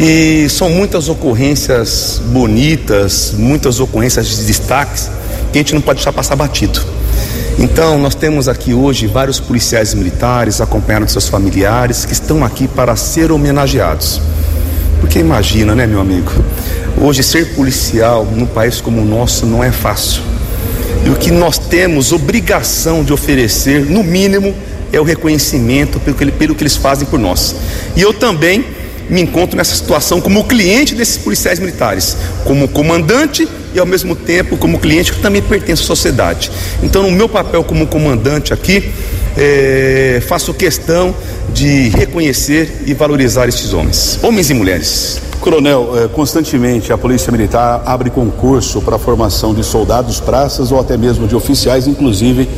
E 0.00 0.48
são 0.48 0.70
muitas 0.70 1.08
ocorrências 1.08 2.20
bonitas, 2.26 3.34
muitas 3.36 3.80
ocorrências 3.80 4.28
de 4.28 4.44
destaques 4.44 5.10
que 5.52 5.58
a 5.58 5.62
gente 5.62 5.74
não 5.74 5.80
pode 5.80 5.98
deixar 5.98 6.12
passar 6.12 6.36
batido. 6.36 6.80
Então, 7.58 7.98
nós 7.98 8.14
temos 8.14 8.48
aqui 8.48 8.74
hoje 8.74 9.06
vários 9.06 9.38
policiais 9.38 9.94
militares 9.94 10.60
acompanhando 10.60 11.08
seus 11.08 11.28
familiares 11.28 12.04
que 12.04 12.12
estão 12.12 12.44
aqui 12.44 12.66
para 12.66 12.96
ser 12.96 13.30
homenageados. 13.30 14.20
Porque 15.00 15.20
imagina, 15.20 15.74
né, 15.74 15.86
meu 15.86 16.00
amigo? 16.00 16.32
Hoje 17.00 17.22
ser 17.22 17.54
policial 17.54 18.24
num 18.24 18.46
país 18.46 18.80
como 18.80 19.00
o 19.00 19.04
nosso 19.04 19.46
não 19.46 19.62
é 19.62 19.70
fácil. 19.70 20.22
E 21.04 21.10
o 21.10 21.14
que 21.14 21.30
nós 21.30 21.58
temos 21.58 22.12
obrigação 22.12 23.04
de 23.04 23.12
oferecer, 23.12 23.84
no 23.84 24.02
mínimo, 24.02 24.54
é 24.92 25.00
o 25.00 25.04
reconhecimento 25.04 26.00
pelo 26.00 26.16
que, 26.16 26.30
pelo 26.32 26.54
que 26.54 26.62
eles 26.62 26.76
fazem 26.76 27.06
por 27.06 27.18
nós. 27.18 27.54
E 27.94 28.00
eu 28.00 28.12
também 28.12 28.64
me 29.08 29.20
encontro 29.20 29.56
nessa 29.56 29.74
situação 29.74 30.20
como 30.20 30.44
cliente 30.44 30.94
desses 30.94 31.18
policiais 31.18 31.58
militares, 31.58 32.16
como 32.44 32.68
comandante 32.68 33.46
e 33.74 33.78
ao 33.78 33.86
mesmo 33.86 34.14
tempo 34.14 34.56
como 34.56 34.78
cliente 34.78 35.12
que 35.12 35.20
também 35.20 35.42
pertence 35.42 35.82
à 35.82 35.86
sociedade. 35.86 36.50
Então, 36.82 37.02
no 37.02 37.10
meu 37.10 37.28
papel 37.28 37.64
como 37.64 37.86
comandante 37.86 38.52
aqui, 38.52 38.90
é, 39.36 40.22
faço 40.26 40.54
questão 40.54 41.14
de 41.52 41.88
reconhecer 41.90 42.82
e 42.86 42.94
valorizar 42.94 43.48
estes 43.48 43.72
homens, 43.72 44.18
homens 44.22 44.50
e 44.50 44.54
mulheres. 44.54 45.20
Coronel, 45.40 45.92
eh, 45.94 46.08
constantemente 46.08 46.90
a 46.90 46.96
Polícia 46.96 47.30
Militar 47.30 47.82
abre 47.84 48.08
concurso 48.08 48.80
para 48.80 48.96
a 48.96 48.98
formação 48.98 49.52
de 49.52 49.62
soldados, 49.62 50.18
praças 50.18 50.72
ou 50.72 50.80
até 50.80 50.96
mesmo 50.96 51.28
de 51.28 51.36
oficiais, 51.36 51.86
inclusive 51.86 52.48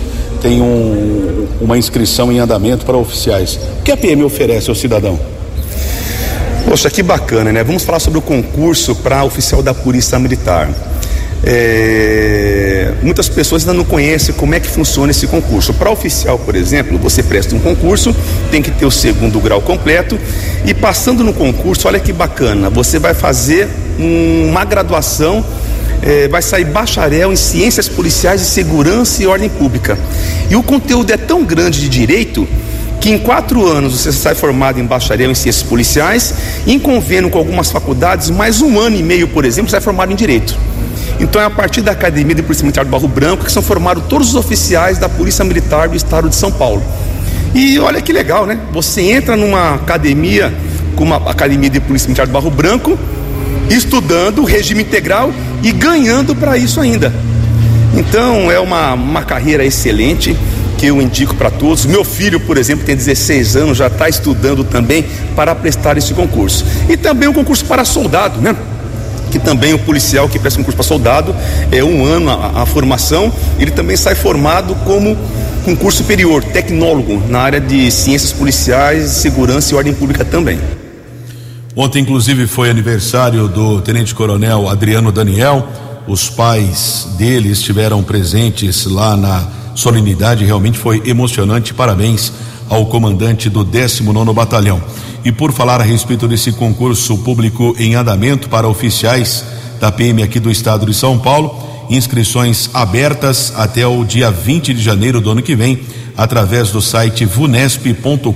tem 0.40 0.62
um, 0.62 1.48
uma 1.60 1.76
inscrição 1.76 2.30
em 2.30 2.38
andamento 2.38 2.86
para 2.86 2.96
oficiais. 2.96 3.58
O 3.80 3.82
que 3.82 3.90
a 3.90 3.96
PM 3.96 4.22
oferece 4.22 4.70
ao 4.70 4.76
cidadão? 4.76 5.18
Poxa, 6.76 6.90
que 6.90 7.02
bacana, 7.02 7.50
né? 7.50 7.64
Vamos 7.64 7.84
falar 7.84 7.98
sobre 7.98 8.18
o 8.18 8.22
concurso 8.22 8.94
para 8.96 9.24
oficial 9.24 9.62
da 9.62 9.72
Polícia 9.72 10.18
Militar. 10.18 10.68
É, 11.42 12.92
muitas 13.02 13.30
pessoas 13.30 13.62
ainda 13.62 13.72
não 13.72 13.82
conhecem 13.82 14.34
como 14.34 14.54
é 14.54 14.60
que 14.60 14.68
funciona 14.68 15.10
esse 15.10 15.26
concurso. 15.26 15.72
Para 15.72 15.90
oficial, 15.90 16.38
por 16.38 16.54
exemplo, 16.54 16.98
você 16.98 17.22
presta 17.22 17.54
um 17.54 17.60
concurso, 17.60 18.14
tem 18.50 18.60
que 18.60 18.70
ter 18.70 18.84
o 18.84 18.90
segundo 18.90 19.40
grau 19.40 19.62
completo 19.62 20.18
e 20.66 20.74
passando 20.74 21.24
no 21.24 21.32
concurso, 21.32 21.88
olha 21.88 21.98
que 21.98 22.12
bacana, 22.12 22.68
você 22.68 22.98
vai 22.98 23.14
fazer 23.14 23.66
um, 23.98 24.50
uma 24.50 24.66
graduação, 24.66 25.42
é, 26.02 26.28
vai 26.28 26.42
sair 26.42 26.66
bacharel 26.66 27.32
em 27.32 27.36
ciências 27.36 27.88
policiais 27.88 28.42
de 28.42 28.46
segurança 28.48 29.22
e 29.22 29.26
ordem 29.26 29.48
pública. 29.48 29.98
E 30.50 30.56
o 30.56 30.62
conteúdo 30.62 31.10
é 31.10 31.16
tão 31.16 31.42
grande 31.42 31.80
de 31.80 31.88
direito 31.88 32.46
que 33.00 33.10
em 33.10 33.18
quatro 33.18 33.66
anos 33.66 33.92
você 33.92 34.12
sai 34.12 34.34
formado 34.34 34.80
em 34.80 34.84
bacharel 34.84 35.30
em 35.30 35.34
ciências 35.34 35.62
policiais, 35.62 36.34
em 36.66 36.78
convênio 36.78 37.30
com 37.30 37.38
algumas 37.38 37.70
faculdades, 37.70 38.30
mais 38.30 38.60
um 38.60 38.78
ano 38.78 38.96
e 38.96 39.02
meio, 39.02 39.28
por 39.28 39.44
exemplo, 39.44 39.70
sai 39.70 39.80
formado 39.80 40.12
em 40.12 40.16
direito. 40.16 40.56
Então 41.18 41.40
é 41.40 41.44
a 41.44 41.50
partir 41.50 41.80
da 41.80 41.92
Academia 41.92 42.34
de 42.34 42.42
Polícia 42.42 42.62
Militar 42.62 42.84
do 42.84 42.90
Barro 42.90 43.08
Branco 43.08 43.44
que 43.44 43.52
são 43.52 43.62
formados 43.62 44.04
todos 44.08 44.28
os 44.28 44.34
oficiais 44.34 44.98
da 44.98 45.08
Polícia 45.08 45.44
Militar 45.44 45.88
do 45.88 45.96
Estado 45.96 46.28
de 46.28 46.34
São 46.34 46.52
Paulo. 46.52 46.82
E 47.54 47.78
olha 47.78 48.02
que 48.02 48.12
legal, 48.12 48.44
né? 48.44 48.58
Você 48.72 49.00
entra 49.00 49.36
numa 49.36 49.74
academia, 49.76 50.52
como 50.94 51.14
a 51.14 51.16
Academia 51.16 51.70
de 51.70 51.80
Polícia 51.80 52.06
Militar 52.06 52.26
do 52.26 52.32
Barro 52.32 52.50
Branco, 52.50 52.98
estudando 53.70 54.42
o 54.42 54.44
regime 54.44 54.82
integral 54.82 55.32
e 55.62 55.72
ganhando 55.72 56.34
para 56.34 56.58
isso 56.58 56.80
ainda. 56.80 57.12
Então 57.94 58.50
é 58.50 58.60
uma, 58.60 58.92
uma 58.92 59.22
carreira 59.22 59.64
excelente 59.64 60.36
que 60.76 60.86
eu 60.86 61.00
indico 61.00 61.34
para 61.34 61.50
todos. 61.50 61.86
Meu 61.86 62.04
filho, 62.04 62.40
por 62.40 62.56
exemplo, 62.56 62.84
tem 62.84 62.96
16 62.96 63.56
anos, 63.56 63.78
já 63.78 63.86
está 63.86 64.08
estudando 64.08 64.64
também 64.64 65.04
para 65.34 65.54
prestar 65.54 65.96
esse 65.96 66.14
concurso. 66.14 66.64
E 66.88 66.96
também 66.96 67.28
um 67.28 67.32
concurso 67.32 67.64
para 67.64 67.84
soldado, 67.84 68.40
né? 68.40 68.54
que 69.30 69.38
também 69.38 69.74
o 69.74 69.78
policial 69.78 70.28
que 70.28 70.38
presta 70.38 70.58
concurso 70.58 70.76
para 70.76 70.84
soldado 70.84 71.34
é 71.72 71.82
um 71.82 72.04
ano 72.04 72.30
a, 72.30 72.62
a, 72.62 72.66
formação, 72.66 73.32
ele 73.58 73.70
também 73.70 73.96
sai 73.96 74.14
formado 74.14 74.74
como 74.84 75.16
concurso 75.64 75.98
superior, 75.98 76.44
tecnólogo 76.44 77.22
na 77.28 77.40
área 77.40 77.60
de 77.60 77.90
ciências 77.90 78.32
policiais, 78.32 79.10
segurança 79.10 79.74
e 79.74 79.76
ordem 79.76 79.92
pública 79.92 80.24
também. 80.24 80.58
Ontem, 81.74 82.00
inclusive, 82.00 82.46
foi 82.46 82.70
aniversário 82.70 83.48
do 83.48 83.82
Tenente 83.82 84.14
Coronel 84.14 84.68
Adriano 84.68 85.12
Daniel. 85.12 85.68
Os 86.06 86.30
pais 86.30 87.08
dele 87.18 87.50
estiveram 87.50 88.02
presentes 88.02 88.86
lá 88.86 89.16
na 89.16 89.46
solenidade. 89.76 90.44
Realmente 90.44 90.78
foi 90.78 91.00
emocionante. 91.06 91.72
Parabéns 91.72 92.32
ao 92.68 92.86
comandante 92.86 93.48
do 93.48 93.62
19 93.62 94.32
Batalhão. 94.32 94.82
E 95.24 95.30
por 95.30 95.52
falar 95.52 95.80
a 95.80 95.84
respeito 95.84 96.26
desse 96.26 96.52
concurso 96.52 97.18
público 97.18 97.76
em 97.78 97.94
andamento 97.94 98.48
para 98.48 98.66
oficiais 98.66 99.44
da 99.80 99.92
PM 99.92 100.22
aqui 100.22 100.40
do 100.40 100.50
estado 100.50 100.86
de 100.86 100.94
São 100.94 101.18
Paulo, 101.18 101.54
inscrições 101.90 102.70
abertas 102.72 103.52
até 103.56 103.86
o 103.86 104.04
dia 104.04 104.30
20 104.30 104.74
de 104.74 104.82
janeiro 104.82 105.20
do 105.20 105.30
ano 105.30 105.42
que 105.42 105.54
vem, 105.54 105.80
através 106.16 106.70
do 106.70 106.80
site 106.80 107.24
vunesp.com.br. 107.24 108.32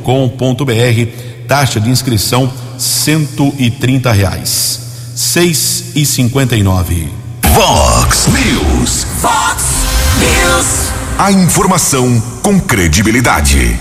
Taxa 1.48 1.80
de 1.80 1.90
inscrição 1.90 2.52
cento 2.78 3.52
e 3.58 3.70
trinta 3.70 4.12
reais. 4.12 4.80
Seis 5.14 5.92
e 5.94 6.06
cinquenta 6.06 6.56
e 6.56 6.62
nove. 6.62 7.08
Vox 7.52 8.28
News. 8.28 9.06
Vox 9.20 9.64
News. 10.18 10.89
A 11.20 11.30
informação 11.30 12.18
com 12.42 12.58
credibilidade. 12.58 13.78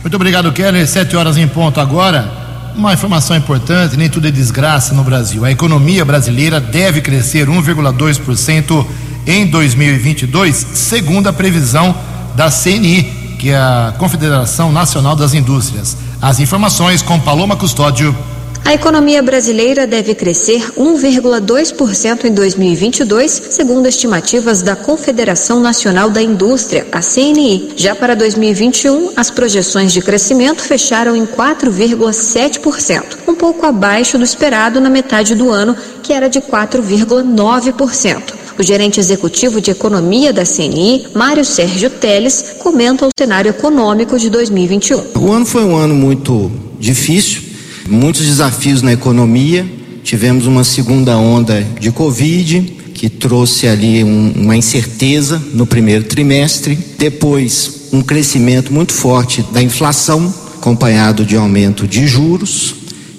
Muito 0.00 0.14
obrigado, 0.14 0.50
Keller. 0.52 0.88
Sete 0.88 1.14
horas 1.16 1.36
em 1.36 1.46
ponto 1.46 1.78
agora. 1.78 2.72
Uma 2.74 2.94
informação 2.94 3.36
importante: 3.36 3.94
nem 3.94 4.08
tudo 4.08 4.26
é 4.26 4.30
desgraça 4.30 4.94
no 4.94 5.04
Brasil. 5.04 5.44
A 5.44 5.50
economia 5.50 6.02
brasileira 6.02 6.58
deve 6.58 7.02
crescer 7.02 7.46
1,2% 7.46 8.86
em 9.26 9.46
2022, 9.46 10.56
segundo 10.72 11.28
a 11.28 11.32
previsão 11.34 11.94
da 12.34 12.50
CNI, 12.50 13.36
que 13.38 13.50
é 13.50 13.56
a 13.58 13.92
Confederação 13.98 14.72
Nacional 14.72 15.14
das 15.14 15.34
Indústrias. 15.34 15.94
As 16.22 16.40
informações 16.40 17.02
com 17.02 17.20
Paloma 17.20 17.54
Custódio. 17.54 18.16
A 18.68 18.74
economia 18.74 19.22
brasileira 19.22 19.86
deve 19.86 20.14
crescer 20.14 20.72
1,2% 20.76 22.26
em 22.26 22.34
2022, 22.34 23.44
segundo 23.48 23.88
estimativas 23.88 24.60
da 24.60 24.76
Confederação 24.76 25.58
Nacional 25.58 26.10
da 26.10 26.20
Indústria, 26.20 26.86
a 26.92 27.00
CNI. 27.00 27.70
Já 27.76 27.94
para 27.94 28.14
2021, 28.14 29.12
as 29.16 29.30
projeções 29.30 29.90
de 29.90 30.02
crescimento 30.02 30.60
fecharam 30.60 31.16
em 31.16 31.24
4,7%, 31.24 33.20
um 33.26 33.34
pouco 33.34 33.64
abaixo 33.64 34.18
do 34.18 34.24
esperado 34.24 34.82
na 34.82 34.90
metade 34.90 35.34
do 35.34 35.48
ano, 35.50 35.74
que 36.02 36.12
era 36.12 36.28
de 36.28 36.42
4,9%. 36.42 38.34
O 38.58 38.62
gerente 38.62 39.00
executivo 39.00 39.62
de 39.62 39.70
economia 39.70 40.30
da 40.30 40.44
CNI, 40.44 41.06
Mário 41.14 41.42
Sérgio 41.42 41.88
Teles, 41.88 42.56
comenta 42.58 43.06
o 43.06 43.10
cenário 43.18 43.48
econômico 43.48 44.18
de 44.18 44.28
2021. 44.28 45.04
O 45.18 45.32
ano 45.32 45.46
foi 45.46 45.64
um 45.64 45.74
ano 45.74 45.94
muito 45.94 46.52
difícil, 46.78 47.47
muitos 47.88 48.24
desafios 48.24 48.82
na 48.82 48.92
economia. 48.92 49.66
Tivemos 50.04 50.46
uma 50.46 50.64
segunda 50.64 51.16
onda 51.16 51.66
de 51.80 51.90
Covid, 51.90 52.60
que 52.94 53.08
trouxe 53.08 53.66
ali 53.66 54.02
um, 54.02 54.32
uma 54.36 54.56
incerteza 54.56 55.42
no 55.52 55.66
primeiro 55.66 56.04
trimestre. 56.04 56.78
Depois, 56.98 57.88
um 57.92 58.02
crescimento 58.02 58.72
muito 58.72 58.92
forte 58.92 59.44
da 59.52 59.62
inflação, 59.62 60.32
acompanhado 60.56 61.24
de 61.24 61.36
aumento 61.36 61.86
de 61.86 62.06
juros. 62.06 62.74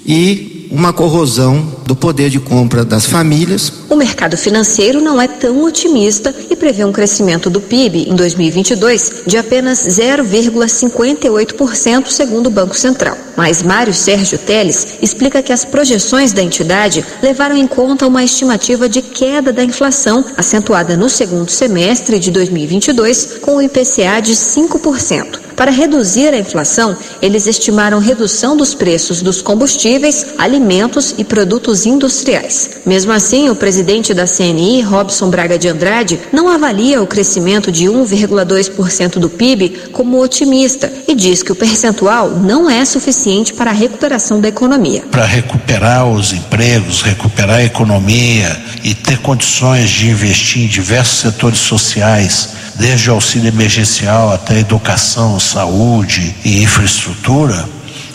E 0.06 0.49
uma 0.70 0.92
corrosão 0.92 1.66
do 1.84 1.96
poder 1.96 2.30
de 2.30 2.38
compra 2.38 2.84
das 2.84 3.06
famílias. 3.06 3.72
O 3.88 3.96
mercado 3.96 4.36
financeiro 4.36 5.00
não 5.00 5.20
é 5.20 5.26
tão 5.26 5.64
otimista 5.64 6.32
e 6.48 6.54
prevê 6.54 6.84
um 6.84 6.92
crescimento 6.92 7.50
do 7.50 7.60
PIB 7.60 8.08
em 8.08 8.14
2022 8.14 9.24
de 9.26 9.36
apenas 9.36 9.84
0,58%, 9.84 12.06
segundo 12.06 12.46
o 12.46 12.50
Banco 12.50 12.78
Central. 12.78 13.18
Mas 13.36 13.60
Mário 13.62 13.92
Sérgio 13.92 14.38
Teles 14.38 14.98
explica 15.02 15.42
que 15.42 15.52
as 15.52 15.64
projeções 15.64 16.32
da 16.32 16.42
entidade 16.42 17.04
levaram 17.20 17.56
em 17.56 17.66
conta 17.66 18.06
uma 18.06 18.22
estimativa 18.22 18.88
de 18.88 19.02
queda 19.02 19.52
da 19.52 19.64
inflação, 19.64 20.24
acentuada 20.36 20.96
no 20.96 21.08
segundo 21.08 21.50
semestre 21.50 22.20
de 22.20 22.30
2022, 22.30 23.38
com 23.40 23.56
o 23.56 23.62
IPCA 23.62 24.20
de 24.22 24.34
5%. 24.34 25.49
Para 25.60 25.70
reduzir 25.70 26.32
a 26.32 26.38
inflação, 26.38 26.96
eles 27.20 27.46
estimaram 27.46 27.98
redução 27.98 28.56
dos 28.56 28.72
preços 28.72 29.20
dos 29.20 29.42
combustíveis, 29.42 30.28
alimentos 30.38 31.14
e 31.18 31.22
produtos 31.22 31.84
industriais. 31.84 32.78
Mesmo 32.86 33.12
assim, 33.12 33.50
o 33.50 33.54
presidente 33.54 34.14
da 34.14 34.24
CNI, 34.24 34.80
Robson 34.80 35.28
Braga 35.28 35.58
de 35.58 35.68
Andrade, 35.68 36.18
não 36.32 36.48
avalia 36.48 37.02
o 37.02 37.06
crescimento 37.06 37.70
de 37.70 37.84
1,2% 37.84 39.18
do 39.18 39.28
PIB 39.28 39.90
como 39.92 40.22
otimista 40.22 40.90
e 41.06 41.14
diz 41.14 41.42
que 41.42 41.52
o 41.52 41.54
percentual 41.54 42.30
não 42.30 42.70
é 42.70 42.82
suficiente 42.86 43.52
para 43.52 43.70
a 43.70 43.74
recuperação 43.74 44.40
da 44.40 44.48
economia. 44.48 45.02
Para 45.10 45.26
recuperar 45.26 46.08
os 46.08 46.32
empregos, 46.32 47.02
recuperar 47.02 47.56
a 47.56 47.64
economia 47.64 48.58
e 48.82 48.94
ter 48.94 49.18
condições 49.18 49.90
de 49.90 50.08
investir 50.08 50.62
em 50.62 50.68
diversos 50.68 51.18
setores 51.18 51.58
sociais 51.58 52.60
desde 52.80 53.10
o 53.10 53.14
auxílio 53.14 53.48
emergencial 53.48 54.32
até 54.32 54.58
educação, 54.58 55.38
saúde 55.38 56.34
e 56.44 56.62
infraestrutura, 56.62 57.68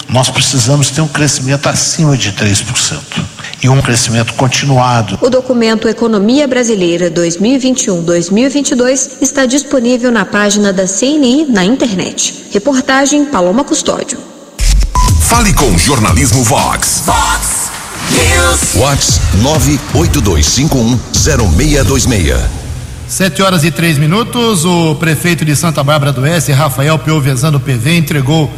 nós 0.10 0.30
precisamos 0.30 0.90
ter 0.90 1.00
um 1.02 1.08
crescimento 1.08 1.70
acima 1.70 2.18
de 2.18 2.34
3% 2.34 3.00
e 3.62 3.70
um 3.70 3.80
crescimento 3.82 4.34
continuado. 4.34 5.18
O 5.22 5.30
documento 5.30 5.88
Economia 5.88 6.46
Brasileira 6.48 7.12
2021-2022 7.12 9.22
está 9.22 9.46
disponível 9.46 10.12
na 10.12 10.26
página 10.26 10.74
da 10.74 10.88
CNI 10.88 11.46
na 11.48 11.64
internet. 11.64 12.48
Reportagem 12.52 13.26
Paloma 13.26 13.64
Custódio. 13.64 14.18
Fale 15.22 15.54
com 15.54 15.70
o 15.70 15.78
Jornalismo 15.78 16.44
Vox. 16.44 17.04
Vox 17.06 17.70
News. 18.12 18.74
Vox 18.74 19.22
982510626. 19.94 22.65
Sete 23.08 23.44
horas 23.44 23.64
e 23.64 23.70
três 23.70 24.00
minutos. 24.00 24.66
O 24.66 24.96
prefeito 24.96 25.46
de 25.46 25.56
Santa 25.56 25.84
Bárbara 25.84 26.12
do 26.12 26.22
Oeste, 26.22 26.52
Rafael 26.52 26.98
Piovesan 26.98 27.52
PV, 27.60 27.98
entregou 27.98 28.52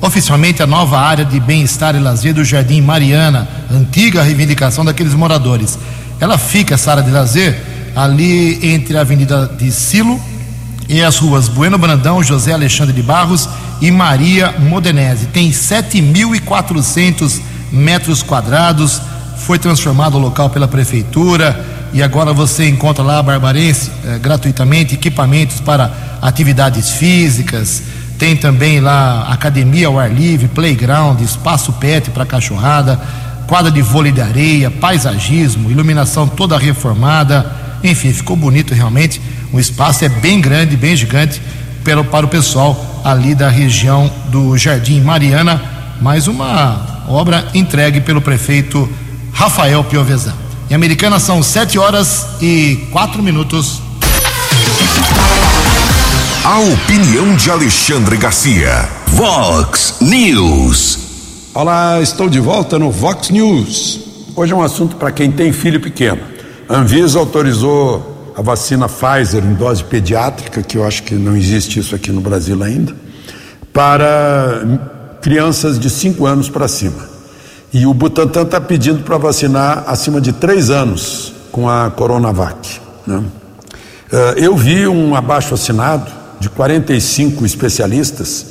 oficialmente 0.00 0.62
a 0.62 0.66
nova 0.66 0.98
área 0.98 1.26
de 1.26 1.38
bem-estar 1.38 1.94
e 1.94 1.98
lazer 1.98 2.32
do 2.32 2.42
Jardim 2.42 2.80
Mariana, 2.80 3.46
antiga 3.70 4.22
reivindicação 4.22 4.82
daqueles 4.82 5.12
moradores. 5.12 5.78
Ela 6.18 6.38
fica, 6.38 6.74
essa 6.74 6.90
área 6.90 7.02
de 7.02 7.10
lazer, 7.10 7.62
ali 7.94 8.58
entre 8.66 8.96
a 8.96 9.02
Avenida 9.02 9.46
de 9.58 9.70
Silo 9.70 10.18
e 10.88 11.02
as 11.02 11.18
ruas 11.18 11.46
Bueno 11.46 11.76
Brandão, 11.76 12.22
José 12.22 12.52
Alexandre 12.52 12.94
de 12.94 13.02
Barros 13.02 13.46
e 13.80 13.90
Maria 13.90 14.54
Modenese. 14.58 15.26
Tem 15.26 15.50
7.400 15.50 17.40
metros 17.70 18.22
quadrados, 18.22 19.02
foi 19.42 19.58
transformado 19.58 20.14
o 20.14 20.20
local 20.20 20.48
pela 20.50 20.68
prefeitura 20.68 21.64
e 21.92 22.02
agora 22.02 22.32
você 22.32 22.68
encontra 22.68 23.02
lá, 23.02 23.22
Barbarense, 23.22 23.90
eh, 24.04 24.18
gratuitamente 24.18 24.94
equipamentos 24.94 25.60
para 25.60 25.90
atividades 26.22 26.90
físicas, 26.90 27.82
tem 28.18 28.36
também 28.36 28.80
lá 28.80 29.26
academia 29.28 29.88
ao 29.88 29.98
ar 29.98 30.10
livre, 30.10 30.46
playground, 30.46 31.20
espaço 31.20 31.72
pet 31.72 32.10
para 32.10 32.24
cachorrada, 32.24 33.00
quadra 33.48 33.70
de 33.70 33.82
vôlei 33.82 34.12
de 34.12 34.20
areia, 34.20 34.70
paisagismo, 34.70 35.70
iluminação 35.70 36.28
toda 36.28 36.56
reformada, 36.56 37.44
enfim, 37.82 38.12
ficou 38.12 38.36
bonito 38.36 38.72
realmente. 38.72 39.20
O 39.52 39.58
espaço 39.58 40.04
é 40.04 40.08
bem 40.08 40.40
grande, 40.40 40.76
bem 40.76 40.94
gigante 40.94 41.42
pelo, 41.82 42.04
para 42.04 42.24
o 42.24 42.28
pessoal 42.28 43.02
ali 43.04 43.34
da 43.34 43.48
região 43.48 44.10
do 44.28 44.56
Jardim 44.56 45.00
Mariana. 45.00 45.60
Mais 46.00 46.28
uma 46.28 47.04
obra 47.08 47.48
entregue 47.52 48.00
pelo 48.00 48.22
prefeito 48.22 48.88
Rafael 49.32 49.82
Piovesan. 49.84 50.34
Em 50.70 50.74
Americana 50.74 51.18
são 51.18 51.42
7 51.42 51.78
horas 51.78 52.26
e 52.40 52.86
4 52.92 53.22
minutos. 53.22 53.80
A 56.44 56.58
opinião 56.60 57.34
de 57.36 57.50
Alexandre 57.50 58.16
Garcia. 58.16 58.88
Vox 59.08 59.96
News. 60.00 60.98
Olá, 61.54 62.00
estou 62.00 62.28
de 62.28 62.40
volta 62.40 62.78
no 62.78 62.90
Vox 62.90 63.30
News. 63.30 64.00
Hoje 64.34 64.52
é 64.52 64.56
um 64.56 64.62
assunto 64.62 64.96
para 64.96 65.10
quem 65.10 65.30
tem 65.30 65.52
filho 65.52 65.80
pequeno. 65.80 66.22
A 66.68 66.76
Anvisa 66.76 67.18
autorizou 67.18 68.32
a 68.36 68.42
vacina 68.42 68.88
Pfizer 68.88 69.44
em 69.44 69.54
dose 69.54 69.84
pediátrica, 69.84 70.62
que 70.62 70.78
eu 70.78 70.86
acho 70.86 71.02
que 71.02 71.14
não 71.14 71.36
existe 71.36 71.78
isso 71.78 71.94
aqui 71.94 72.10
no 72.10 72.20
Brasil 72.20 72.62
ainda, 72.62 72.96
para 73.72 74.62
crianças 75.20 75.78
de 75.78 75.90
5 75.90 76.24
anos 76.26 76.48
para 76.48 76.66
cima. 76.66 77.11
E 77.72 77.86
o 77.86 77.94
Butantan 77.94 78.42
está 78.42 78.60
pedindo 78.60 79.02
para 79.02 79.16
vacinar 79.16 79.84
acima 79.86 80.20
de 80.20 80.32
3 80.32 80.70
anos 80.70 81.32
com 81.50 81.68
a 81.68 81.90
Coronavac. 81.90 82.80
Né? 83.06 83.22
Eu 84.36 84.54
vi 84.56 84.86
um 84.86 85.14
abaixo 85.14 85.54
assinado 85.54 86.10
de 86.38 86.50
45 86.50 87.46
especialistas, 87.46 88.46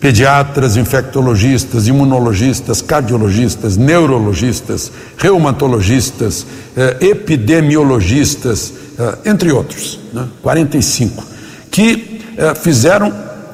pediatras, 0.00 0.76
infectologistas, 0.76 1.86
imunologistas, 1.86 2.82
cardiologistas, 2.82 3.76
neurologistas, 3.76 4.92
reumatologistas, 5.16 6.46
eh, 6.76 6.96
epidemiologistas, 7.00 8.72
eh, 8.98 9.18
entre 9.26 9.50
outros, 9.50 9.98
né? 10.12 10.26
45, 10.42 11.24
que 11.70 12.20
eh, 12.36 12.54
fizeram, 12.54 13.12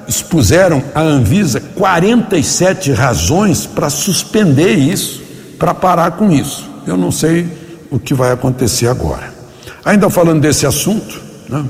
expuseram 0.08 0.82
à 0.94 1.00
Anvisa 1.00 1.60
47 1.60 2.92
razões 2.92 3.66
para 3.66 3.90
suspender 3.90 4.74
isso, 4.74 5.22
para 5.58 5.74
parar 5.74 6.12
com 6.12 6.30
isso. 6.30 6.68
Eu 6.86 6.96
não 6.96 7.10
sei 7.10 7.46
o 7.90 7.98
que 7.98 8.14
vai 8.14 8.32
acontecer 8.32 8.88
agora. 8.88 9.32
Ainda 9.84 10.08
falando 10.10 10.40
desse 10.40 10.66
assunto, 10.66 11.20
está 11.44 11.58
né? 11.58 11.64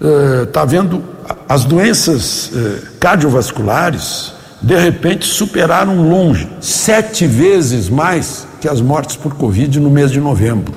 uh, 0.00 0.58
havendo 0.58 1.02
as 1.48 1.64
doenças 1.64 2.50
eh, 2.54 2.78
cardiovasculares, 3.00 4.32
de 4.62 4.76
repente, 4.76 5.26
superaram 5.26 6.08
longe, 6.08 6.48
sete 6.60 7.26
vezes 7.26 7.88
mais 7.88 8.46
que 8.60 8.68
as 8.68 8.80
mortes 8.80 9.16
por 9.16 9.34
Covid 9.34 9.78
no 9.80 9.90
mês 9.90 10.10
de 10.10 10.20
novembro. 10.20 10.74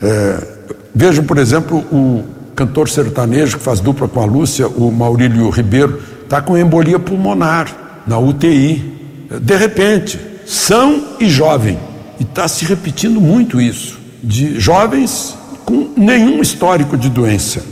Eh, 0.00 0.46
vejam, 0.94 1.24
por 1.24 1.38
exemplo, 1.38 1.78
o 1.90 2.24
cantor 2.54 2.88
sertanejo 2.88 3.58
que 3.58 3.64
faz 3.64 3.80
dupla 3.80 4.08
com 4.08 4.20
a 4.20 4.24
Lúcia, 4.24 4.68
o 4.68 4.90
Maurílio 4.90 5.48
Ribeiro, 5.50 6.00
está 6.24 6.40
com 6.42 6.58
embolia 6.58 6.98
pulmonar 6.98 8.02
na 8.06 8.18
UTI. 8.18 8.92
De 9.40 9.56
repente, 9.56 10.18
são 10.46 11.16
e 11.20 11.28
jovem. 11.28 11.78
E 12.18 12.22
está 12.22 12.46
se 12.48 12.64
repetindo 12.64 13.20
muito 13.20 13.60
isso, 13.60 13.98
de 14.22 14.58
jovens 14.58 15.36
com 15.64 15.90
nenhum 15.96 16.40
histórico 16.40 16.96
de 16.96 17.08
doença. 17.08 17.62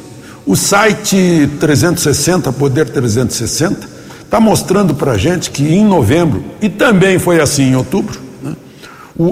O 0.45 0.57
site 0.57 1.49
360, 1.61 2.53
Poder 2.53 2.89
360, 2.89 3.89
está 4.25 4.41
mostrando 4.41 4.95
para 4.95 5.13
a 5.13 5.19
gente 5.19 5.51
que 5.51 5.63
em 5.63 5.85
novembro, 5.85 6.43
e 6.61 6.69
também 6.69 7.19
foi 7.19 7.41
assim 7.41 7.71
em 7.71 7.77
outubro, 7.77 8.19
né, 8.43 8.57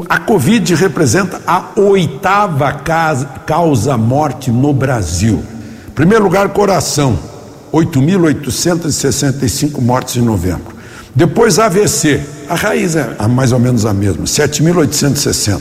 a 0.08 0.18
Covid 0.18 0.74
representa 0.74 1.40
a 1.46 1.70
oitava 1.74 2.72
causa, 2.72 3.26
causa 3.46 3.96
morte 3.96 4.50
no 4.50 4.72
Brasil. 4.72 5.42
Primeiro 5.94 6.22
lugar, 6.22 6.50
coração, 6.50 7.18
8.865 7.72 9.80
mortes 9.80 10.16
em 10.16 10.22
novembro. 10.22 10.80
Depois, 11.14 11.58
AVC, 11.58 12.20
a 12.48 12.54
raiz 12.54 12.96
é 12.96 13.16
mais 13.28 13.52
ou 13.52 13.58
menos 13.58 13.84
a 13.84 13.92
mesma, 13.92 14.24
7.860. 14.24 15.60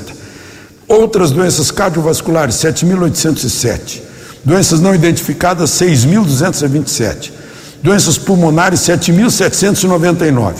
Outras 0.87 1.31
doenças 1.31 1.71
cardiovasculares, 1.71 2.55
7.807. 2.55 4.01
Doenças 4.43 4.79
não 4.79 4.95
identificadas, 4.95 5.71
6.227. 5.71 7.31
Doenças 7.83 8.17
pulmonares, 8.17 8.79
7.799. 8.81 10.53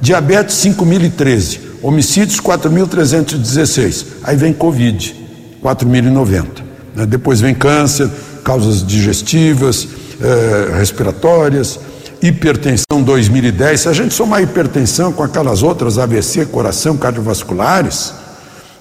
Diabetes, 0.00 0.56
5.013. 0.56 1.60
Homicídios, 1.82 2.40
4.316. 2.40 4.06
Aí 4.22 4.36
vem 4.36 4.52
Covid, 4.52 5.14
4.090. 5.62 6.46
Né? 6.94 7.06
Depois 7.06 7.40
vem 7.40 7.54
câncer, 7.54 8.10
causas 8.42 8.86
digestivas, 8.86 9.88
eh, 10.20 10.70
respiratórias, 10.76 11.80
hipertensão 12.22 13.02
2010. 13.02 13.80
Se 13.80 13.88
a 13.88 13.92
gente 13.92 14.14
somar 14.14 14.42
hipertensão 14.42 15.12
com 15.12 15.22
aquelas 15.22 15.62
outras, 15.62 15.98
AVC, 15.98 16.46
coração, 16.46 16.96
cardiovasculares, 16.96 18.14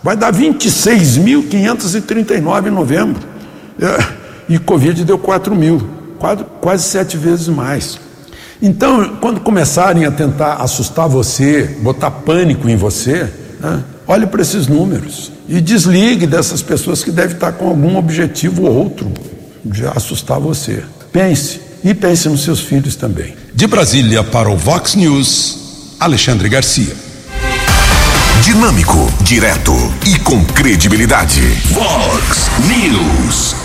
vai 0.01 0.15
dar 0.15 0.33
26.539 0.33 2.67
em 2.67 2.71
novembro. 2.71 3.21
É 3.79 4.23
e 4.47 4.59
Covid 4.59 5.03
deu 5.03 5.17
4 5.17 5.55
mil, 5.55 5.81
quase, 6.19 6.45
quase 6.61 6.83
sete 6.83 7.17
vezes 7.17 7.47
mais. 7.47 7.99
Então, 8.61 9.17
quando 9.19 9.41
começarem 9.41 10.05
a 10.05 10.11
tentar 10.11 10.55
assustar 10.55 11.07
você, 11.07 11.77
botar 11.81 12.11
pânico 12.11 12.69
em 12.69 12.75
você, 12.75 13.29
né, 13.59 13.83
olhe 14.07 14.25
para 14.27 14.41
esses 14.41 14.67
números 14.67 15.31
e 15.47 15.59
desligue 15.59 16.25
dessas 16.25 16.61
pessoas 16.61 17.03
que 17.03 17.11
devem 17.11 17.35
estar 17.35 17.51
com 17.53 17.67
algum 17.67 17.97
objetivo 17.97 18.63
ou 18.63 18.73
outro 18.73 19.11
de 19.65 19.85
assustar 19.85 20.39
você. 20.39 20.83
Pense 21.13 21.61
e 21.83 21.93
pense 21.93 22.27
nos 22.27 22.41
seus 22.41 22.59
filhos 22.59 22.95
também. 22.95 23.35
De 23.53 23.67
Brasília 23.67 24.23
para 24.23 24.49
o 24.49 24.57
Vox 24.57 24.95
News, 24.95 25.95
Alexandre 25.99 26.49
Garcia. 26.49 26.95
Dinâmico, 28.43 28.97
direto 29.21 29.73
e 30.07 30.17
com 30.17 30.43
credibilidade. 30.43 31.39
Vox 31.69 32.49
News. 32.67 33.55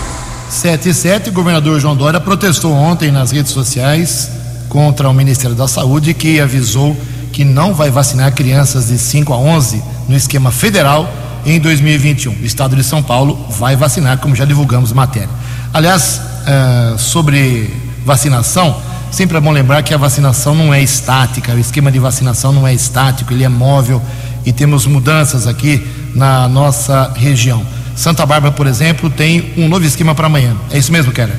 7 0.47 0.89
e 0.89 0.93
7, 0.93 1.29
o 1.29 1.33
governador 1.33 1.79
João 1.79 1.95
Dória 1.95 2.19
protestou 2.19 2.71
ontem 2.71 3.09
nas 3.09 3.31
redes 3.31 3.51
sociais 3.51 4.29
contra 4.69 5.09
o 5.09 5.13
Ministério 5.13 5.55
da 5.55 5.67
Saúde, 5.67 6.13
que 6.13 6.39
avisou 6.39 6.95
que 7.33 7.43
não 7.43 7.73
vai 7.73 7.89
vacinar 7.89 8.31
crianças 8.31 8.89
de 8.89 8.99
5 8.99 9.33
a 9.33 9.37
11 9.37 9.83
no 10.07 10.15
esquema 10.15 10.51
federal 10.51 11.11
em 11.43 11.59
2021. 11.59 12.31
O 12.31 12.45
estado 12.45 12.75
de 12.75 12.83
São 12.83 13.01
Paulo 13.01 13.43
vai 13.49 13.75
vacinar, 13.75 14.19
como 14.19 14.35
já 14.35 14.45
divulgamos 14.45 14.93
matéria. 14.93 15.29
Aliás, 15.73 16.21
uh, 16.49 16.97
sobre 16.97 17.69
vacinação, 18.05 18.75
sempre 19.11 19.37
é 19.37 19.41
bom 19.41 19.51
lembrar 19.51 19.83
que 19.83 19.93
a 19.93 19.97
vacinação 19.97 20.55
não 20.55 20.73
é 20.73 20.81
estática, 20.81 21.53
o 21.53 21.59
esquema 21.59 21.91
de 21.91 21.99
vacinação 21.99 22.51
não 22.51 22.67
é 22.67 22.73
estático, 22.73 23.33
ele 23.33 23.43
é 23.43 23.49
móvel 23.49 24.01
e 24.45 24.51
temos 24.51 24.85
mudanças 24.85 25.45
aqui 25.47 25.85
na 26.15 26.47
nossa 26.47 27.11
região. 27.15 27.63
Santa 27.95 28.25
Bárbara, 28.25 28.53
por 28.53 28.65
exemplo, 28.65 29.09
tem 29.09 29.53
um 29.57 29.67
novo 29.67 29.85
esquema 29.85 30.15
para 30.15 30.27
amanhã. 30.27 30.55
É 30.71 30.77
isso 30.77 30.91
mesmo, 30.91 31.11
Keller? 31.11 31.35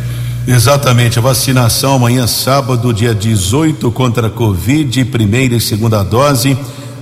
Exatamente, 0.46 1.18
a 1.18 1.22
vacinação 1.22 1.94
amanhã, 1.94 2.26
sábado, 2.26 2.92
dia 2.92 3.14
18, 3.14 3.90
contra 3.92 4.26
a 4.26 4.30
Covid, 4.30 5.04
primeira 5.06 5.54
e 5.54 5.60
segunda 5.60 6.02
dose, 6.02 6.56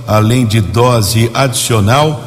além 0.07 0.45
de 0.45 0.61
dose 0.61 1.29
adicional 1.33 2.25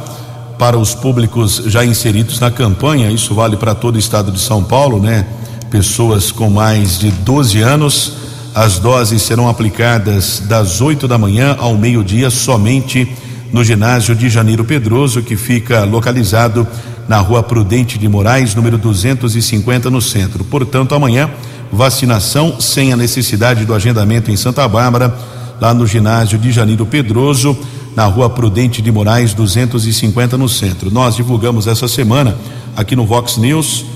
para 0.58 0.78
os 0.78 0.94
públicos 0.94 1.62
já 1.66 1.84
inseridos 1.84 2.38
na 2.38 2.50
campanha. 2.50 3.10
Isso 3.10 3.34
vale 3.34 3.56
para 3.56 3.74
todo 3.74 3.96
o 3.96 3.98
estado 3.98 4.30
de 4.30 4.40
São 4.40 4.62
Paulo, 4.62 5.00
né? 5.00 5.26
Pessoas 5.72 6.30
com 6.30 6.50
mais 6.50 6.98
de 6.98 7.10
12 7.10 7.62
anos. 7.62 8.12
As 8.54 8.78
doses 8.78 9.22
serão 9.22 9.48
aplicadas 9.48 10.42
das 10.46 10.82
8 10.82 11.08
da 11.08 11.16
manhã 11.16 11.56
ao 11.58 11.78
meio-dia 11.78 12.28
somente 12.28 13.10
no 13.50 13.64
ginásio 13.64 14.14
de 14.14 14.28
Janeiro 14.28 14.66
Pedroso, 14.66 15.22
que 15.22 15.34
fica 15.34 15.82
localizado 15.84 16.68
na 17.08 17.16
rua 17.20 17.42
Prudente 17.42 17.98
de 17.98 18.06
Moraes, 18.06 18.54
número 18.54 18.76
250, 18.76 19.88
no 19.88 20.02
centro. 20.02 20.44
Portanto, 20.44 20.94
amanhã, 20.94 21.30
vacinação 21.72 22.60
sem 22.60 22.92
a 22.92 22.96
necessidade 22.96 23.64
do 23.64 23.72
agendamento 23.72 24.30
em 24.30 24.36
Santa 24.36 24.68
Bárbara, 24.68 25.16
lá 25.58 25.72
no 25.72 25.86
ginásio 25.86 26.38
de 26.38 26.52
Janiro 26.52 26.84
Pedroso, 26.84 27.56
na 27.96 28.04
rua 28.04 28.28
Prudente 28.28 28.82
de 28.82 28.92
Moraes, 28.92 29.32
250 29.32 30.36
no 30.36 30.50
centro. 30.50 30.90
Nós 30.90 31.16
divulgamos 31.16 31.66
essa 31.66 31.88
semana 31.88 32.36
aqui 32.76 32.94
no 32.94 33.06
Vox 33.06 33.38
News 33.38 33.86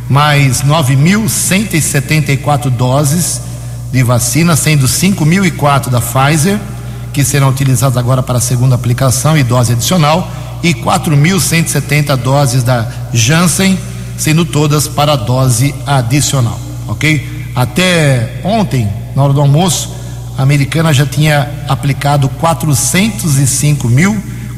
mais 0.10 0.62
9.174 0.64 2.70
doses 2.70 3.42
de 3.92 4.04
vacina, 4.04 4.56
sendo 4.56 4.88
5.004 4.88 5.90
da 5.90 6.02
Pfizer, 6.02 6.60
que 7.14 7.24
serão 7.24 7.50
utilizadas 7.50 7.98
agora 7.98 8.22
para 8.22 8.38
a 8.38 8.42
segunda 8.42 8.76
aplicação 8.76 9.38
e 9.38 9.44
dose 9.44 9.74
adicional, 9.74 10.30
e 10.62 10.74
4.170 10.74 12.16
doses 12.18 12.64
da 12.64 12.88
Janssen, 13.14 13.78
sendo 14.18 14.46
todas 14.46 14.88
para 14.88 15.16
dose 15.16 15.74
adicional, 15.86 16.60
ok? 16.88 17.52
Até 17.56 18.42
ontem, 18.44 18.88
na 19.16 19.24
hora 19.24 19.34
do 19.34 19.42
almoço, 19.42 19.96
a 20.38 20.44
americana 20.44 20.94
já 20.94 21.06
tinha 21.06 21.50
aplicado 21.68 22.30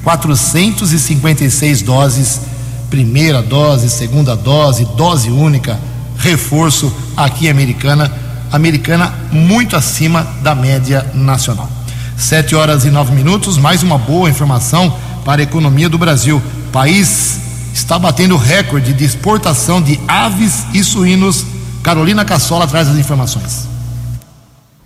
405.456 0.05 1.83
doses, 1.83 2.41
primeira 2.89 3.41
dose, 3.41 3.89
segunda 3.89 4.35
dose, 4.35 4.85
dose 4.97 5.29
única, 5.29 5.79
reforço 6.17 6.93
aqui 7.15 7.49
americana, 7.49 8.11
americana 8.51 9.13
muito 9.31 9.75
acima 9.75 10.27
da 10.41 10.53
média 10.53 11.09
nacional. 11.13 11.69
Sete 12.17 12.55
horas 12.55 12.85
e 12.85 12.89
nove 12.89 13.13
minutos, 13.13 13.57
mais 13.57 13.81
uma 13.83 13.97
boa 13.97 14.29
informação 14.29 14.95
para 15.23 15.41
a 15.41 15.43
economia 15.43 15.89
do 15.89 15.97
Brasil. 15.97 16.41
País 16.71 17.39
está 17.73 17.97
batendo 17.97 18.37
recorde 18.37 18.93
de 18.93 19.03
exportação 19.03 19.81
de 19.81 19.99
aves 20.07 20.65
e 20.73 20.83
suínos 20.83 21.45
Carolina 21.81 22.23
Cassola 22.23 22.67
traz 22.67 22.87
as 22.87 22.97
informações. 22.97 23.70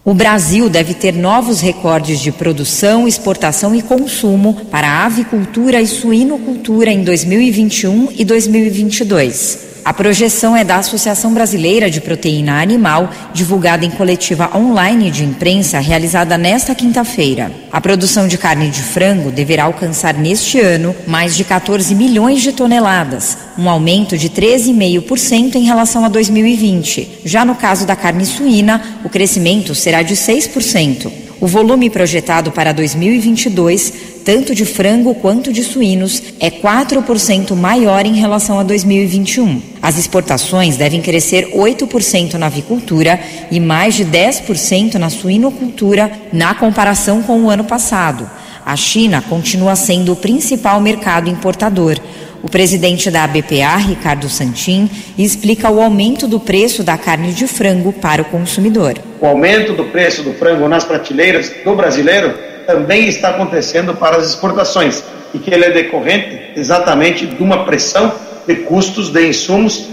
O 0.05 0.13
Brasil 0.13 0.69
deve 0.69 0.93
ter 0.93 1.15
novos 1.15 1.61
recordes 1.61 2.19
de 2.19 2.31
produção, 2.31 3.07
exportação 3.07 3.73
e 3.73 3.81
consumo 3.81 4.53
para 4.69 4.87
a 4.87 5.05
avicultura 5.07 5.81
e 5.81 5.87
suinocultura 5.87 6.91
em 6.91 7.03
2021 7.03 8.09
e 8.11 8.23
2022. 8.23 9.74
A 9.85 9.93
projeção 9.93 10.57
é 10.57 10.63
da 10.63 10.77
Associação 10.77 11.31
Brasileira 11.31 11.91
de 11.91 12.01
Proteína 12.01 12.59
Animal, 12.59 13.07
divulgada 13.35 13.85
em 13.85 13.91
coletiva 13.91 14.49
online 14.57 15.11
de 15.11 15.23
imprensa 15.23 15.77
realizada 15.77 16.39
nesta 16.39 16.73
quinta-feira. 16.73 17.51
A 17.71 17.79
produção 17.79 18.27
de 18.27 18.35
carne 18.35 18.71
de 18.71 18.81
frango 18.81 19.29
deverá 19.29 19.65
alcançar 19.65 20.15
neste 20.15 20.59
ano 20.59 20.95
mais 21.05 21.35
de 21.35 21.43
14 21.43 21.93
milhões 21.93 22.41
de 22.41 22.51
toneladas, 22.51 23.37
um 23.59 23.69
aumento 23.69 24.17
de 24.17 24.27
13,5% 24.27 25.53
em 25.53 25.65
relação 25.65 26.03
a 26.03 26.09
2020. 26.09 27.19
Já 27.23 27.45
no 27.45 27.53
caso 27.53 27.85
da 27.85 27.95
carne 27.95 28.25
suína, 28.25 28.81
o 29.03 29.09
crescimento 29.09 29.75
será 29.75 30.01
de 30.01 30.15
6%. 30.15 31.11
O 31.39 31.45
volume 31.45 31.91
projetado 31.91 32.51
para 32.51 32.71
2022, 32.71 34.14
tanto 34.25 34.55
de 34.55 34.65
frango 34.65 35.13
quanto 35.13 35.53
de 35.53 35.63
suínos, 35.63 36.21
é 36.39 36.49
4% 36.49 37.55
maior 37.55 38.07
em 38.07 38.15
relação 38.15 38.59
a 38.59 38.63
2021. 38.63 39.61
As 39.79 39.99
exportações 39.99 40.75
devem 40.75 40.99
crescer 40.99 41.51
8% 41.53 42.33
na 42.33 42.47
avicultura 42.47 43.19
e 43.51 43.59
mais 43.59 43.93
de 43.93 44.03
10% 44.03 44.95
na 44.95 45.11
suinocultura 45.11 46.11
na 46.33 46.55
comparação 46.55 47.21
com 47.21 47.43
o 47.43 47.49
ano 47.51 47.65
passado. 47.65 48.27
A 48.65 48.75
China 48.75 49.23
continua 49.29 49.75
sendo 49.75 50.13
o 50.13 50.15
principal 50.15 50.81
mercado 50.81 51.29
importador. 51.29 51.99
O 52.41 52.49
presidente 52.49 53.11
da 53.11 53.23
ABPA, 53.25 53.77
Ricardo 53.77 54.27
Santin, 54.27 54.89
explica 55.17 55.69
o 55.69 55.79
aumento 55.79 56.27
do 56.27 56.39
preço 56.39 56.83
da 56.83 56.97
carne 56.97 57.31
de 57.31 57.45
frango 57.47 57.93
para 57.93 58.23
o 58.23 58.25
consumidor. 58.25 58.97
O 59.21 59.25
aumento 59.27 59.73
do 59.73 59.85
preço 59.85 60.23
do 60.23 60.33
frango 60.33 60.67
nas 60.67 60.83
prateleiras 60.83 61.51
do 61.63 61.75
brasileiro 61.75 62.54
também 62.65 63.07
está 63.07 63.29
acontecendo 63.29 63.93
para 63.95 64.17
as 64.17 64.29
exportações 64.29 65.03
e 65.33 65.39
que 65.39 65.53
ele 65.53 65.65
é 65.65 65.71
decorrente 65.71 66.51
exatamente 66.55 67.25
de 67.25 67.43
uma 67.43 67.65
pressão 67.65 68.11
de 68.47 68.55
custos 68.57 69.09
de 69.09 69.27
insumos 69.27 69.87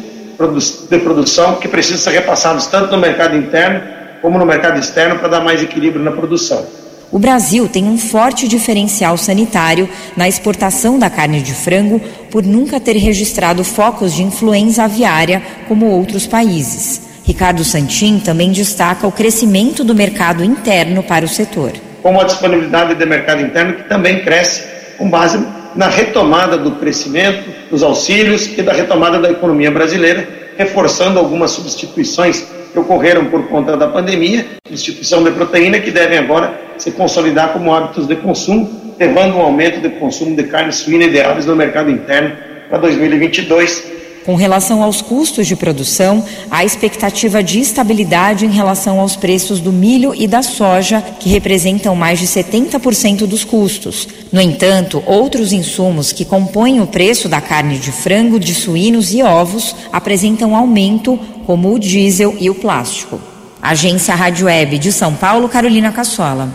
de 0.91 0.99
produção 0.99 1.57
que 1.57 1.69
precisam 1.69 1.99
ser 1.99 2.11
repassados 2.11 2.67
tanto 2.67 2.93
no 2.93 2.99
mercado 2.99 3.37
interno 3.37 3.83
como 4.21 4.39
no 4.39 4.47
mercado 4.47 4.79
externo 4.79 5.19
para 5.19 5.29
dar 5.29 5.41
mais 5.41 5.63
equilíbrio 5.63 6.03
na 6.03 6.13
produção. 6.13 6.65
O 7.11 7.19
Brasil 7.19 7.69
tem 7.69 7.85
um 7.85 7.99
forte 7.99 8.49
diferencial 8.49 9.19
sanitário 9.19 9.87
na 10.17 10.27
exportação 10.27 10.99
da 10.99 11.11
carne 11.11 11.43
de 11.43 11.53
frango 11.53 12.01
por 12.31 12.43
nunca 12.43 12.81
ter 12.81 12.97
registrado 12.97 13.63
focos 13.63 14.15
de 14.15 14.23
influenza 14.23 14.85
aviária 14.85 15.43
como 15.69 15.87
outros 15.87 16.27
países. 16.27 17.03
Ricardo 17.25 17.65
Santin 17.65 18.19
também 18.19 18.51
destaca 18.51 19.07
o 19.07 19.13
crescimento 19.13 19.85
do 19.85 19.95
mercado 19.95 20.43
interno 20.43 21.03
para 21.03 21.25
o 21.27 21.29
setor. 21.29 21.73
Como 22.03 22.21
a 22.21 22.25
disponibilidade 22.25 22.95
de 22.97 23.07
mercado 23.07 23.41
interno 23.41 23.75
que 23.75 23.85
também 23.85 24.21
cresce 24.21 24.65
com 24.99 25.09
base 25.09 25.39
na 25.75 25.89
retomada 25.89 26.59
do 26.59 26.73
crescimento, 26.73 27.51
dos 27.71 27.83
auxílios 27.83 28.47
e 28.59 28.63
da 28.63 28.73
retomada 28.73 29.19
da 29.19 29.31
economia 29.31 29.71
brasileira, 29.71 30.29
reforçando 30.57 31.19
algumas 31.19 31.53
substituições 31.53 32.47
que 32.73 32.79
ocorreram 32.79 33.27
por 33.27 33.49
conta 33.49 33.77
da 33.77 33.87
pandemia, 33.87 34.47
instituição 34.71 35.23
de 35.23 35.31
proteína, 35.31 35.79
que 35.79 35.91
devem 35.91 36.19
agora 36.19 36.61
se 36.79 36.91
consolidar 36.91 37.53
como 37.53 37.75
hábitos 37.75 38.07
de 38.07 38.17
consumo, 38.17 38.95
levando 38.99 39.37
um 39.37 39.41
aumento 39.41 39.81
de 39.81 39.91
consumo 39.91 40.35
de 40.37 40.45
carne 40.45 40.73
suína 40.73 41.05
e 41.05 41.11
de 41.11 41.21
aves 41.21 41.47
no 41.47 41.55
mercado 41.55 41.91
interno 41.91 42.37
para 42.69 42.79
2022. 42.79 44.02
Com 44.25 44.37
relação 44.37 44.83
aos 44.83 45.03
custos 45.03 45.49
de 45.49 45.57
produção, 45.57 46.25
há 46.51 46.65
expectativa 46.65 47.43
de 47.43 47.59
estabilidade 47.59 48.47
em 48.47 48.51
relação 48.51 49.01
aos 49.01 49.17
preços 49.17 49.61
do 49.61 49.73
milho 49.73 50.15
e 50.15 50.29
da 50.29 50.43
soja, 50.43 51.03
que 51.19 51.29
representam 51.29 51.97
mais 51.97 52.21
de 52.21 52.27
70% 52.27 53.27
dos 53.27 53.45
custos. 53.45 54.07
No 54.31 54.41
entanto, 54.41 55.03
outros 55.07 55.53
insumos 55.53 56.13
que 56.13 56.25
compõem 56.25 56.81
o 56.81 56.87
preço 56.87 57.29
da 57.29 57.41
carne 57.41 57.79
de 57.79 57.91
frango, 57.91 58.39
de 58.39 58.55
suínos 58.55 59.13
e 59.13 59.23
ovos 59.23 59.75
apresentam 59.93 60.55
aumento, 60.55 61.19
como 61.45 61.75
o 61.75 61.79
diesel 61.79 62.37
e 62.39 62.49
o 62.49 62.55
plástico. 62.55 63.21
Agência 63.61 64.15
Rádio 64.15 64.47
Web 64.47 64.79
de 64.79 64.93
São 64.93 65.15
Paulo, 65.15 65.49
Carolina 65.49 65.91
Cassola. 65.91 66.49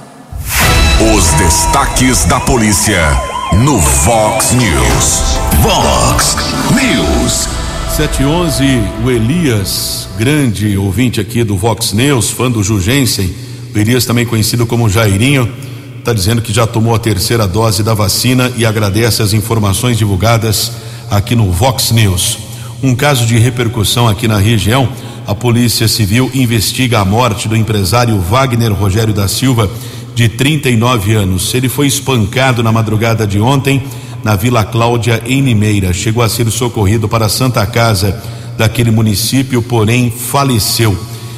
Os 1.16 1.32
destaques 1.34 2.26
da 2.26 2.40
polícia 2.40 3.37
no 3.54 3.78
Vox 3.80 4.54
News. 4.54 5.38
Vox 5.62 6.36
News. 6.72 7.48
711, 7.96 8.64
o 9.04 9.10
Elias, 9.10 10.08
grande 10.18 10.78
ouvinte 10.78 11.20
aqui 11.20 11.44
do 11.44 11.58
Vox 11.58 11.94
News, 11.94 12.30
fã 12.30 12.52
do 12.52 12.62
Jugensen, 12.62 13.34
o 13.74 13.78
Elias 13.78 14.06
também 14.06 14.26
conhecido 14.26 14.68
como 14.68 14.90
Jairinho, 14.90 15.52
está 15.98 16.14
dizendo 16.14 16.42
que 16.42 16.54
já 16.54 16.68
tomou 16.68 16.94
a 16.94 17.00
terceira 17.00 17.48
dose 17.48 17.82
da 17.82 17.94
vacina 17.94 18.52
e 18.56 18.66
agradece 18.66 19.22
as 19.22 19.34
informações 19.34 19.98
divulgadas 19.98 20.72
aqui 21.10 21.36
no 21.36 21.52
Vox 21.52 21.92
News. 21.92 22.38
Um 22.84 22.96
caso 22.96 23.26
de 23.26 23.40
repercussão 23.40 24.08
aqui 24.08 24.28
na 24.28 24.38
região, 24.38 24.88
a 25.26 25.34
Polícia 25.34 25.88
Civil 25.88 26.30
investiga 26.34 27.00
a 27.00 27.06
morte 27.06 27.48
do 27.48 27.56
empresário 27.56 28.20
Wagner 28.20 28.72
Rogério 28.72 29.14
da 29.14 29.28
Silva, 29.28 29.70
de 30.18 30.28
39 30.28 31.14
anos. 31.14 31.54
Ele 31.54 31.70
foi 31.70 31.86
espancado 31.86 32.64
na 32.64 32.72
madrugada 32.72 33.28
de 33.28 33.40
ontem 33.40 33.84
na 34.24 34.36
Vila 34.36 34.64
Cláudia, 34.64 35.22
em 35.28 35.42
Limeira. 35.42 35.94
Chegou 35.94 36.24
a 36.24 36.28
ser 36.28 36.50
socorrido 36.50 37.08
para 37.08 37.28
a 37.28 37.30
Santa 37.30 37.64
Casa 37.68 38.20
daquele 38.58 38.90
município, 38.90 39.62
porém 39.62 40.10
faleceu. 40.10 40.98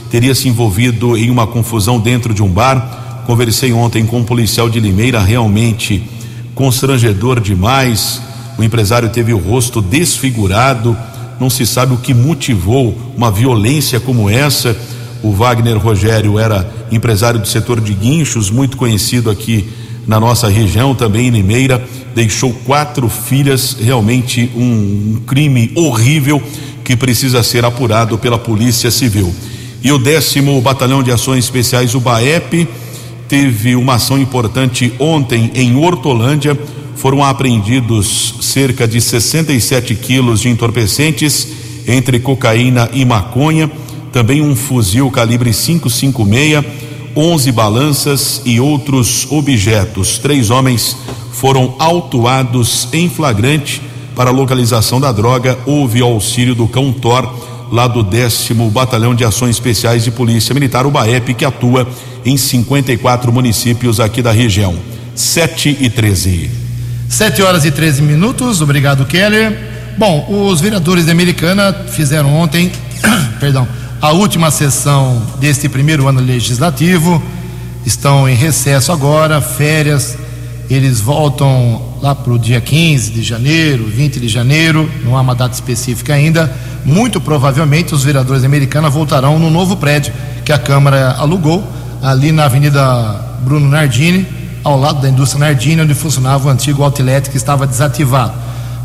Teria 0.09 0.33
se 0.33 0.47
envolvido 0.47 1.17
em 1.17 1.29
uma 1.29 1.45
confusão 1.45 1.99
dentro 1.99 2.33
de 2.33 2.41
um 2.41 2.47
bar. 2.47 3.23
Conversei 3.27 3.73
ontem 3.73 4.05
com 4.05 4.19
um 4.19 4.23
policial 4.23 4.69
de 4.69 4.79
Limeira, 4.79 5.19
realmente 5.19 6.01
constrangedor 6.55 7.41
demais. 7.41 8.21
O 8.57 8.63
empresário 8.63 9.09
teve 9.09 9.33
o 9.33 9.37
rosto 9.37 9.81
desfigurado. 9.81 10.95
Não 11.37 11.49
se 11.49 11.65
sabe 11.65 11.93
o 11.93 11.97
que 11.97 12.13
motivou 12.13 12.97
uma 13.17 13.29
violência 13.29 13.99
como 13.99 14.29
essa. 14.29 14.73
O 15.21 15.33
Wagner 15.33 15.77
Rogério 15.77 16.39
era 16.39 16.78
empresário 16.91 17.39
do 17.39 17.47
setor 17.47 17.79
de 17.79 17.93
guinchos, 17.93 18.49
muito 18.49 18.77
conhecido 18.77 19.29
aqui 19.29 19.67
na 20.07 20.19
nossa 20.19 20.47
região, 20.47 20.95
também 20.95 21.27
em 21.27 21.29
Limeira, 21.29 21.83
deixou 22.15 22.51
quatro 22.65 23.07
filhas, 23.07 23.77
realmente 23.79 24.49
um, 24.55 25.21
crime 25.27 25.71
horrível 25.75 26.41
que 26.83 26.95
precisa 26.95 27.43
ser 27.43 27.63
apurado 27.63 28.17
pela 28.17 28.39
Polícia 28.39 28.89
Civil. 28.89 29.33
E 29.83 29.91
o 29.91 29.99
décimo 29.99 30.59
Batalhão 30.61 31.03
de 31.03 31.11
Ações 31.11 31.45
Especiais, 31.45 31.93
o 31.93 31.99
BAEP, 31.99 32.67
teve 33.27 33.75
uma 33.75 33.95
ação 33.95 34.17
importante 34.17 34.91
ontem 34.97 35.51
em 35.53 35.75
Hortolândia. 35.75 36.57
Foram 36.95 37.23
apreendidos 37.23 38.35
cerca 38.41 38.87
de 38.87 38.99
67 38.99 39.93
quilos 39.95 40.41
de 40.41 40.49
entorpecentes, 40.49 41.47
entre 41.87 42.19
cocaína 42.19 42.89
e 42.91 43.05
maconha, 43.05 43.71
também 44.11 44.41
um 44.41 44.55
fuzil 44.55 45.09
calibre 45.11 45.51
556, 45.51 46.65
11 47.15 47.51
balanças 47.51 48.41
e 48.45 48.59
outros 48.59 49.27
objetos. 49.31 50.17
Três 50.17 50.49
homens 50.49 50.95
foram 51.33 51.75
autuados 51.79 52.87
em 52.93 53.09
flagrante 53.09 53.81
para 54.15 54.31
localização 54.31 54.99
da 54.99 55.11
droga. 55.11 55.57
Houve 55.65 56.01
auxílio 56.01 56.53
do 56.53 56.67
cão 56.67 56.91
Thor, 56.91 57.33
lá 57.71 57.87
do 57.87 58.03
décimo 58.03 58.69
Batalhão 58.69 59.15
de 59.15 59.23
Ações 59.23 59.51
Especiais 59.51 60.03
de 60.03 60.11
Polícia 60.11 60.53
Militar, 60.53 60.85
o 60.85 60.91
BAEP, 60.91 61.33
que 61.33 61.45
atua 61.45 61.87
em 62.25 62.35
54 62.35 63.31
municípios 63.31 63.99
aqui 63.99 64.21
da 64.21 64.31
região. 64.31 64.75
7 65.15 65.77
e 65.79 65.89
13. 65.89 66.49
7 67.09 67.41
horas 67.41 67.65
e 67.65 67.71
13 67.71 68.01
minutos, 68.01 68.61
obrigado, 68.61 69.05
Keller. 69.05 69.57
Bom, 69.97 70.47
os 70.47 70.61
vereadores 70.61 71.05
da 71.05 71.11
Americana 71.11 71.73
fizeram 71.91 72.33
ontem, 72.33 72.71
perdão, 73.39 73.67
a 74.01 74.11
última 74.11 74.49
sessão 74.49 75.21
deste 75.39 75.67
primeiro 75.67 76.07
ano 76.07 76.21
legislativo. 76.21 77.21
Estão 77.85 78.29
em 78.29 78.35
recesso 78.35 78.91
agora, 78.91 79.41
férias. 79.41 80.17
Eles 80.69 81.01
voltam 81.01 81.81
lá 82.01 82.15
para 82.15 82.31
o 82.31 82.39
dia 82.39 82.61
15 82.61 83.11
de 83.11 83.23
janeiro, 83.23 83.85
20 83.87 84.19
de 84.19 84.29
janeiro, 84.29 84.89
não 85.03 85.17
há 85.17 85.21
uma 85.21 85.35
data 85.35 85.53
específica 85.53 86.13
ainda. 86.13 86.53
Muito 86.85 87.19
provavelmente 87.19 87.93
os 87.93 88.03
vereadores 88.03 88.43
americanos 88.43 88.93
voltarão 88.93 89.37
no 89.37 89.49
novo 89.49 89.75
prédio 89.75 90.13
que 90.45 90.51
a 90.53 90.57
Câmara 90.57 91.15
alugou, 91.17 91.67
ali 92.01 92.31
na 92.31 92.45
Avenida 92.45 92.81
Bruno 93.41 93.67
Nardini, 93.67 94.25
ao 94.63 94.79
lado 94.79 95.01
da 95.01 95.09
indústria 95.09 95.45
Nardini, 95.45 95.81
onde 95.81 95.93
funcionava 95.93 96.47
o 96.47 96.51
antigo 96.51 96.83
outlet 96.83 97.29
que 97.29 97.37
estava 97.37 97.67
desativado. 97.67 98.33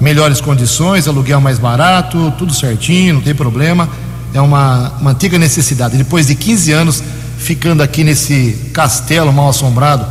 Melhores 0.00 0.40
condições, 0.40 1.06
aluguel 1.06 1.40
mais 1.40 1.58
barato, 1.58 2.32
tudo 2.36 2.52
certinho, 2.52 3.14
não 3.14 3.20
tem 3.20 3.34
problema. 3.34 3.88
É 4.34 4.40
uma, 4.40 4.92
uma 5.00 5.12
antiga 5.12 5.38
necessidade. 5.38 5.96
Depois 5.96 6.26
de 6.26 6.34
15 6.34 6.72
anos 6.72 7.02
ficando 7.38 7.82
aqui 7.82 8.02
nesse 8.02 8.70
castelo 8.72 9.32
mal 9.32 9.50
assombrado, 9.50 10.04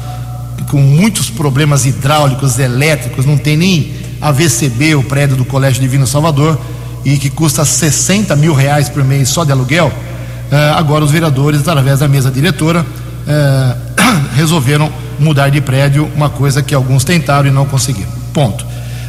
com 0.69 0.77
muitos 0.77 1.29
problemas 1.29 1.85
hidráulicos, 1.85 2.57
elétricos, 2.57 3.25
não 3.25 3.37
tem 3.37 3.57
nem 3.57 3.93
AVCB, 4.21 4.95
o 4.95 5.03
prédio 5.03 5.35
do 5.35 5.43
Colégio 5.45 5.81
Divino 5.81 6.07
Salvador, 6.07 6.59
e 7.03 7.17
que 7.17 7.29
custa 7.29 7.65
60 7.65 8.35
mil 8.35 8.53
reais 8.53 8.87
por 8.87 9.03
mês 9.03 9.29
só 9.29 9.43
de 9.43 9.51
aluguel. 9.51 9.87
Uh, 9.87 10.75
agora 10.75 11.03
os 11.03 11.11
vereadores, 11.11 11.59
através 11.61 11.99
da 11.99 12.07
mesa 12.07 12.31
diretora, 12.31 12.81
uh, 12.81 13.93
resolveram 14.35 14.91
mudar 15.19 15.49
de 15.49 15.59
prédio, 15.59 16.09
uma 16.15 16.29
coisa 16.29 16.63
que 16.63 16.73
alguns 16.73 17.03
tentaram 17.03 17.47
e 17.47 17.51
não 17.51 17.65
conseguiram. 17.65 18.09
Ponto. 18.33 18.65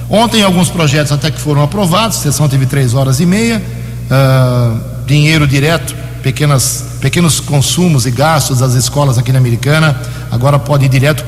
Ontem 0.08 0.42
alguns 0.42 0.68
projetos 0.68 1.12
até 1.12 1.30
que 1.30 1.40
foram 1.40 1.62
aprovados, 1.62 2.18
a 2.18 2.20
sessão 2.20 2.48
teve 2.48 2.66
três 2.66 2.94
horas 2.94 3.20
e 3.20 3.26
meia, 3.26 3.62
uh, 4.10 4.93
dinheiro 5.07 5.46
direto, 5.46 5.94
pequenas, 6.22 6.84
pequenos 7.00 7.38
consumos 7.40 8.07
e 8.07 8.11
gastos 8.11 8.61
das 8.61 8.74
escolas 8.74 9.18
aqui 9.18 9.30
na 9.30 9.38
Americana, 9.38 10.00
agora 10.30 10.59
pode 10.59 10.86
ir 10.86 10.88
direto 10.88 11.24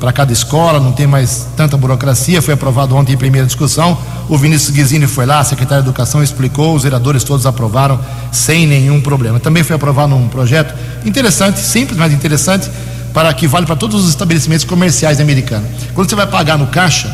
para 0.00 0.12
cada 0.12 0.32
escola, 0.32 0.80
não 0.80 0.92
tem 0.92 1.06
mais 1.06 1.46
tanta 1.56 1.76
burocracia, 1.76 2.42
foi 2.42 2.54
aprovado 2.54 2.96
ontem 2.96 3.12
em 3.12 3.16
primeira 3.16 3.46
discussão, 3.46 3.96
o 4.28 4.36
Vinícius 4.36 4.70
Guizini 4.70 5.06
foi 5.06 5.26
lá, 5.26 5.38
a 5.38 5.44
secretária 5.44 5.82
de 5.82 5.88
Educação 5.88 6.22
explicou, 6.22 6.74
os 6.74 6.82
vereadores 6.82 7.22
todos 7.22 7.46
aprovaram 7.46 8.00
sem 8.32 8.66
nenhum 8.66 9.00
problema. 9.00 9.38
Também 9.38 9.62
foi 9.62 9.76
aprovado 9.76 10.14
um 10.14 10.28
projeto 10.28 10.74
interessante, 11.04 11.60
simples, 11.60 11.96
mas 11.96 12.12
interessante, 12.12 12.68
para 13.14 13.32
que 13.32 13.46
vale 13.46 13.64
para 13.64 13.76
todos 13.76 14.02
os 14.02 14.10
estabelecimentos 14.10 14.64
comerciais 14.64 15.18
da 15.18 15.22
Americana. 15.22 15.64
Quando 15.94 16.10
você 16.10 16.16
vai 16.16 16.26
pagar 16.26 16.58
no 16.58 16.66
caixa, 16.66 17.08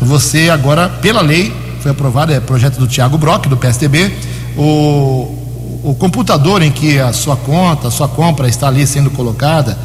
você 0.00 0.50
agora, 0.50 0.88
pela 0.88 1.20
lei, 1.20 1.52
foi 1.80 1.90
aprovado, 1.90 2.32
é 2.32 2.40
projeto 2.40 2.78
do 2.78 2.86
Tiago 2.86 3.16
Brock, 3.16 3.46
do 3.46 3.56
PSDB, 3.56 4.14
o, 4.56 5.37
o 5.90 5.94
computador 5.94 6.60
em 6.60 6.70
que 6.70 6.98
a 6.98 7.14
sua 7.14 7.34
conta, 7.34 7.88
a 7.88 7.90
sua 7.90 8.06
compra 8.06 8.46
está 8.46 8.68
ali 8.68 8.86
sendo 8.86 9.10
colocada 9.10 9.78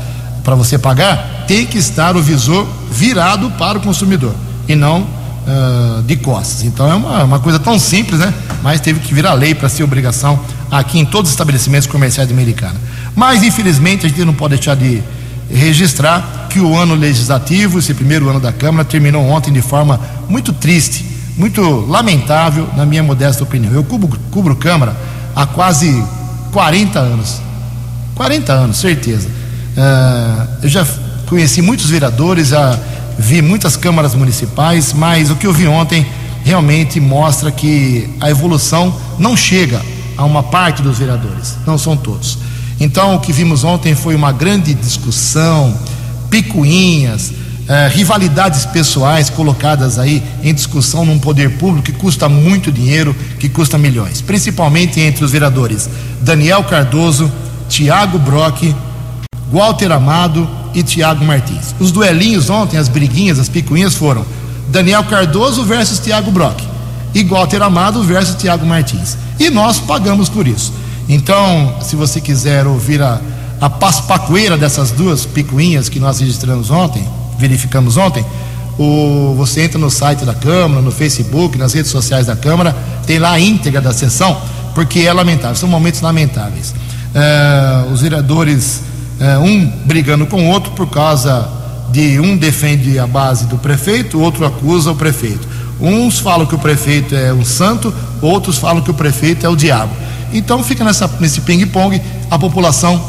para 0.43 0.53
você 0.53 0.77
pagar, 0.77 1.45
tem 1.47 1.65
que 1.65 1.77
estar 1.77 2.17
o 2.17 2.21
visor 2.21 2.67
virado 2.91 3.49
para 3.51 3.77
o 3.77 3.81
consumidor 3.81 4.35
e 4.67 4.75
não 4.75 5.01
uh, 5.01 6.03
de 6.03 6.17
costas. 6.17 6.65
Então 6.65 6.91
é 6.91 6.95
uma, 6.95 7.23
uma, 7.23 7.39
coisa 7.39 7.57
tão 7.57 7.79
simples, 7.79 8.19
né? 8.19 8.33
Mas 8.61 8.81
teve 8.81 8.99
que 8.99 9.13
virar 9.13 9.33
lei 9.33 9.55
para 9.55 9.69
ser 9.69 9.81
obrigação 9.83 10.37
aqui 10.69 10.99
em 10.99 11.05
todos 11.05 11.29
os 11.29 11.33
estabelecimentos 11.33 11.87
comerciais 11.87 12.27
de 12.27 12.33
Americana. 12.33 12.75
Mas 13.15 13.41
infelizmente 13.41 14.05
a 14.05 14.09
gente 14.09 14.25
não 14.25 14.33
pode 14.33 14.55
deixar 14.55 14.75
de 14.75 15.01
registrar 15.49 16.47
que 16.49 16.59
o 16.59 16.75
ano 16.75 16.95
legislativo, 16.95 17.79
esse 17.79 17.93
primeiro 17.93 18.27
ano 18.27 18.41
da 18.41 18.51
Câmara, 18.51 18.83
terminou 18.83 19.23
ontem 19.23 19.53
de 19.53 19.61
forma 19.61 19.97
muito 20.27 20.51
triste, 20.51 21.05
muito 21.37 21.61
lamentável, 21.87 22.67
na 22.75 22.85
minha 22.85 23.03
modesta 23.03 23.41
opinião. 23.41 23.71
Eu 23.71 23.85
cubro, 23.85 24.19
cubro 24.29 24.53
Câmara 24.53 25.12
há 25.35 25.45
quase 25.45 26.03
40 26.51 26.99
anos. 26.99 27.41
40 28.15 28.53
anos, 28.53 28.77
certeza. 28.77 29.27
Uh, 29.27 30.47
eu 30.63 30.69
já 30.69 30.85
conheci 31.27 31.61
muitos 31.61 31.89
vereadores, 31.89 32.49
já 32.49 32.77
vi 33.17 33.41
muitas 33.41 33.75
câmaras 33.75 34.13
municipais, 34.13 34.93
mas 34.93 35.31
o 35.31 35.35
que 35.35 35.47
eu 35.47 35.53
vi 35.53 35.67
ontem 35.67 36.05
realmente 36.43 36.99
mostra 36.99 37.51
que 37.51 38.09
a 38.19 38.29
evolução 38.29 38.93
não 39.17 39.35
chega 39.35 39.81
a 40.17 40.23
uma 40.25 40.43
parte 40.43 40.81
dos 40.81 40.99
vereadores, 40.99 41.57
não 41.65 41.77
são 41.77 41.97
todos. 41.97 42.37
Então, 42.79 43.15
o 43.15 43.19
que 43.19 43.31
vimos 43.31 43.63
ontem 43.63 43.95
foi 43.95 44.15
uma 44.15 44.31
grande 44.31 44.73
discussão, 44.73 45.73
picuinhas, 46.29 47.31
eh, 47.67 47.87
rivalidades 47.93 48.65
pessoais 48.65 49.29
colocadas 49.29 49.97
aí 49.97 50.21
em 50.43 50.53
discussão 50.53 51.05
num 51.05 51.17
poder 51.17 51.57
público 51.57 51.85
que 51.85 51.93
custa 51.93 52.27
muito 52.27 52.71
dinheiro, 52.71 53.15
que 53.39 53.47
custa 53.47 53.77
milhões, 53.77 54.21
principalmente 54.21 54.99
entre 54.99 55.23
os 55.23 55.31
vereadores 55.31 55.89
Daniel 56.21 56.63
Cardoso, 56.65 57.31
Tiago 57.69 58.19
Brock, 58.19 58.75
Walter 59.51 59.91
Amado 59.91 60.47
e 60.73 60.83
Tiago 60.83 61.23
Martins. 61.23 61.73
Os 61.79 61.91
duelinhos 61.91 62.49
ontem, 62.49 62.77
as 62.77 62.89
briguinhas, 62.89 63.39
as 63.39 63.47
picuinhas 63.47 63.95
foram 63.95 64.25
Daniel 64.69 65.03
Cardoso 65.05 65.63
versus 65.63 65.99
Tiago 65.99 66.31
Brock 66.31 66.61
e 67.13 67.23
Walter 67.23 67.61
Amado 67.61 68.03
versus 68.03 68.35
Tiago 68.35 68.65
Martins. 68.65 69.17
E 69.39 69.49
nós 69.49 69.79
pagamos 69.79 70.27
por 70.27 70.47
isso. 70.47 70.73
Então, 71.07 71.77
se 71.81 71.95
você 71.95 72.19
quiser 72.19 72.65
ouvir 72.65 73.01
a, 73.01 73.21
a 73.61 73.69
paspacoeira 73.69 74.57
dessas 74.57 74.91
duas 74.91 75.25
picuinhas 75.25 75.89
que 75.89 75.99
nós 75.99 76.19
registramos 76.19 76.71
ontem, 76.71 77.07
verificamos 77.43 77.97
ontem, 77.97 78.25
o, 78.79 79.35
você 79.35 79.63
entra 79.63 79.77
no 79.77 79.89
site 79.89 80.23
da 80.23 80.33
Câmara, 80.33 80.81
no 80.81 80.91
Facebook, 80.91 81.57
nas 81.57 81.73
redes 81.73 81.91
sociais 81.91 82.27
da 82.27 82.37
Câmara, 82.37 82.73
tem 83.05 83.19
lá 83.19 83.31
a 83.31 83.39
íntegra 83.39 83.81
da 83.81 83.91
sessão, 83.91 84.41
porque 84.73 85.01
é 85.01 85.11
lamentável, 85.11 85.57
são 85.57 85.67
momentos 85.67 85.99
lamentáveis. 85.99 86.73
É, 87.13 87.91
os 87.91 88.01
vereadores, 88.01 88.81
é, 89.19 89.37
um 89.37 89.69
brigando 89.85 90.25
com 90.25 90.47
o 90.47 90.49
outro 90.49 90.71
por 90.71 90.87
causa 90.87 91.49
de 91.91 92.17
um 92.17 92.37
defende 92.37 92.97
a 92.97 93.05
base 93.05 93.45
do 93.45 93.57
prefeito, 93.57 94.17
o 94.17 94.21
outro 94.21 94.45
acusa 94.45 94.91
o 94.91 94.95
prefeito. 94.95 95.45
Uns 95.81 96.19
falam 96.19 96.45
que 96.45 96.55
o 96.55 96.59
prefeito 96.59 97.13
é 97.13 97.33
um 97.33 97.43
santo, 97.43 97.93
outros 98.21 98.57
falam 98.57 98.81
que 98.81 98.89
o 98.89 98.93
prefeito 98.93 99.45
é 99.45 99.49
o 99.49 99.55
diabo. 99.55 99.91
Então 100.31 100.63
fica 100.63 100.83
nessa, 100.85 101.11
nesse 101.19 101.41
ping-pong, 101.41 102.01
a 102.31 102.39
população 102.39 102.99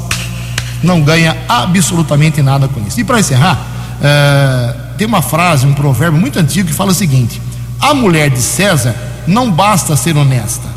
não 0.83 1.01
ganha 1.01 1.37
absolutamente 1.49 2.43
nada 2.43 2.67
com 2.67 2.85
isso. 2.87 3.01
E 3.01 3.05
para 3.05 3.21
encerrar, 3.21 3.74
é, 4.07 4.75
tem 4.99 5.07
uma 5.07 5.23
frase, 5.23 5.67
um 5.67 5.73
provérbio 5.73 6.21
muito 6.21 6.39
antigo 6.39 6.69
que 6.69 6.75
fala 6.75 6.91
o 6.91 6.95
seguinte: 6.95 7.41
a 7.81 7.95
mulher 7.95 8.29
de 8.29 8.43
César 8.43 8.95
não 9.27 9.51
basta 9.51 9.97
ser 9.97 10.15
honesta, 10.15 10.69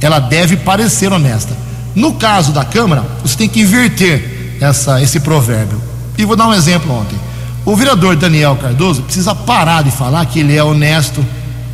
ela 0.00 0.18
deve 0.18 0.56
parecer 0.56 1.12
honesta. 1.12 1.54
No 1.94 2.14
caso 2.14 2.52
da 2.52 2.64
Câmara, 2.64 3.04
você 3.22 3.36
tem 3.36 3.48
que 3.48 3.60
inverter 3.60 4.56
essa, 4.60 5.02
esse 5.02 5.20
provérbio. 5.20 5.80
E 6.16 6.24
vou 6.24 6.36
dar 6.36 6.48
um 6.48 6.54
exemplo 6.54 6.94
ontem. 6.94 7.18
O 7.66 7.76
vereador 7.76 8.16
Daniel 8.16 8.56
Cardoso 8.56 9.02
precisa 9.02 9.34
parar 9.34 9.82
de 9.82 9.90
falar 9.90 10.24
que 10.24 10.40
ele 10.40 10.56
é 10.56 10.64
honesto, 10.64 11.24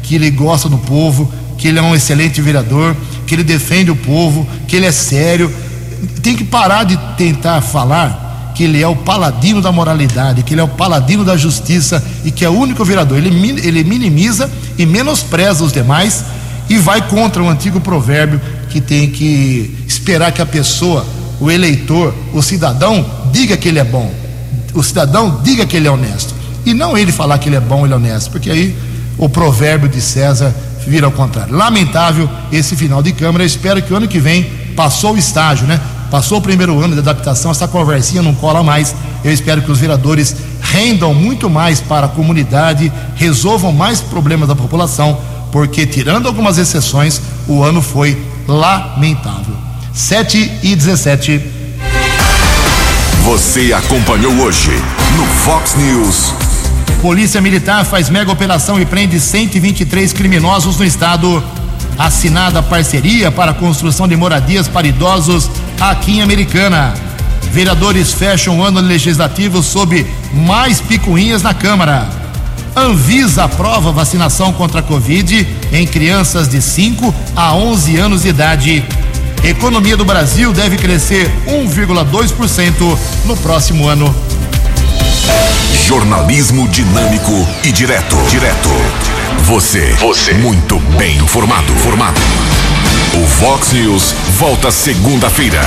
que 0.03 0.17
ele 0.17 0.31
gosta 0.31 0.69
do 0.69 0.79
povo, 0.79 1.33
que 1.57 1.69
ele 1.69 1.79
é 1.79 1.83
um 1.83 1.95
excelente 1.95 2.41
vereador, 2.41 2.97
que 3.27 3.35
ele 3.35 3.45
defende 3.45 3.91
o 3.91 3.97
povo, 3.97 4.47
que 4.67 4.75
ele 4.75 4.87
é 4.87 4.93
sério. 4.93 5.55
Tem 6.23 6.35
que 6.35 6.45
parar 6.45 6.85
de 6.85 6.97
tentar 7.17 7.61
falar 7.61 8.26
que 8.57 8.65
ele 8.65 8.83
é 8.83 8.89
o 8.89 8.97
paladino 8.97 9.61
da 9.61 9.71
moralidade, 9.71 10.43
que 10.43 10.55
ele 10.55 10.63
é 10.63 10.65
o 10.65 10.69
paladino 10.69 11.23
da 11.23 11.37
justiça 11.37 12.03
e 12.25 12.31
que 12.31 12.43
é 12.43 12.49
o 12.49 12.59
único 12.59 12.83
vereador. 12.87 13.19
Ele, 13.19 13.29
ele 13.63 13.85
minimiza 13.85 14.51
e 14.79 14.87
menospreza 14.87 15.63
os 15.63 15.73
demais 15.73 16.25
e 16.67 16.79
vai 16.79 17.07
contra 17.07 17.43
o 17.43 17.49
antigo 17.51 17.81
provérbio 17.81 18.41
que 18.71 18.81
tem 18.81 19.11
que 19.11 19.77
esperar 19.87 20.33
que 20.33 20.41
a 20.41 20.47
pessoa, 20.47 21.05
o 21.39 21.51
eleitor, 21.51 22.15
o 22.33 22.43
cidadão, 22.43 23.05
diga 23.31 23.59
que 23.59 23.69
ele 23.69 23.79
é 23.79 23.85
bom. 23.85 24.11
O 24.73 24.83
cidadão 24.83 25.43
diga 25.45 25.67
que 25.67 25.77
ele 25.77 25.87
é 25.87 25.91
honesto. 25.91 26.35
E 26.65 26.73
não 26.73 26.97
ele 26.97 27.13
falar 27.13 27.37
que 27.37 27.51
ele 27.51 27.57
é 27.57 27.61
bom, 27.61 27.85
ele 27.85 27.93
é 27.93 27.97
honesto, 27.97 28.31
porque 28.31 28.51
aí 28.51 28.75
o 29.19 29.29
provérbio 29.29 29.87
de 29.87 30.01
César 30.01 30.55
vira 30.87 31.05
ao 31.05 31.13
contrário. 31.13 31.55
Lamentável 31.55 32.29
esse 32.51 32.75
final 32.75 33.03
de 33.03 33.13
Câmara. 33.13 33.45
Eu 33.45 33.47
espero 33.47 33.83
que 33.83 33.93
o 33.93 33.97
ano 33.97 34.09
que 34.09 34.19
vem 34.19 34.45
passou 34.75 35.13
o 35.13 35.19
estágio, 35.19 35.67
né? 35.67 35.79
Passou 36.11 36.39
o 36.39 36.43
primeiro 36.43 36.79
ano 36.81 36.95
de 36.95 37.01
adaptação, 37.01 37.51
essa 37.51 37.67
conversinha 37.67 38.23
não 38.23 38.35
cola 38.35 38.63
mais. 38.63 38.95
Eu 39.25 39.33
espero 39.33 39.63
que 39.63 39.71
os 39.71 39.81
vereadores 39.81 40.37
rendam 40.61 41.13
muito 41.13 41.51
mais 41.51 41.81
para 41.81 42.07
a 42.07 42.09
comunidade, 42.09 42.93
resolvam 43.17 43.73
mais 43.73 44.01
problemas 44.01 44.49
da 44.49 44.55
população, 44.55 45.19
porque, 45.51 45.87
tirando 45.87 46.27
algumas 46.27 46.59
exceções, 46.59 47.21
o 47.49 47.63
ano 47.63 47.83
foi 47.83 48.17
lamentável. 48.47 49.55
7 49.93 50.59
e 50.63 50.77
17. 50.77 51.41
Você 53.25 53.73
acompanhou 53.73 54.33
hoje 54.35 54.71
no 55.17 55.27
Fox 55.27 55.75
News. 55.75 56.33
Polícia 57.01 57.41
Militar 57.41 57.85
faz 57.85 58.09
mega 58.09 58.31
operação 58.31 58.81
e 58.81 58.87
prende 58.87 59.19
123 59.19 60.13
criminosos 60.13 60.77
no 60.77 60.85
estado. 60.85 61.43
Assinada 61.99 62.63
parceria 62.63 63.33
para 63.33 63.53
a 63.53 63.55
construção 63.55 64.07
de 64.07 64.15
moradias 64.15 64.69
para 64.69 64.87
idosos 64.87 65.51
aqui 65.81 66.19
em 66.19 66.23
Americana. 66.23 66.95
Vereadores 67.51 68.13
fecham 68.13 68.59
o 68.59 68.63
ano 68.63 68.81
legislativo 68.81 69.63
sob 69.63 70.07
mais 70.33 70.81
picuinhas 70.81 71.43
na 71.43 71.55
Câmara. 71.55 72.09
Anvisa 72.77 73.45
aprova 73.45 73.91
vacinação 73.91 74.53
contra 74.53 74.81
a 74.81 74.83
Covid 74.83 75.47
em 75.73 75.87
crianças 75.87 76.49
de 76.49 76.61
5 76.61 77.15
a 77.35 77.55
11 77.55 77.97
anos 77.97 78.23
de 78.23 78.29
idade. 78.29 78.85
Economia 79.43 79.97
do 79.97 80.05
Brasil 80.05 80.53
deve 80.53 80.77
crescer 80.77 81.31
1,2% 81.47 82.99
no 83.25 83.37
próximo 83.37 83.89
ano. 83.89 84.15
Jornalismo 85.87 86.69
dinâmico 86.69 87.33
e 87.65 87.73
direto. 87.73 88.17
Direto. 88.29 88.71
Você. 89.45 89.95
Você. 90.01 90.35
Muito 90.35 90.79
bem 90.99 91.17
informado. 91.19 91.73
Formado. 91.77 92.21
O 93.15 93.27
Vox 93.41 93.73
News 93.73 94.15
volta 94.39 94.71
segunda-feira. 94.71 95.63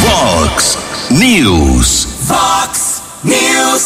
Vox 0.00 0.78
News. 1.10 2.08
Vox 2.22 3.02
News. 3.24 3.76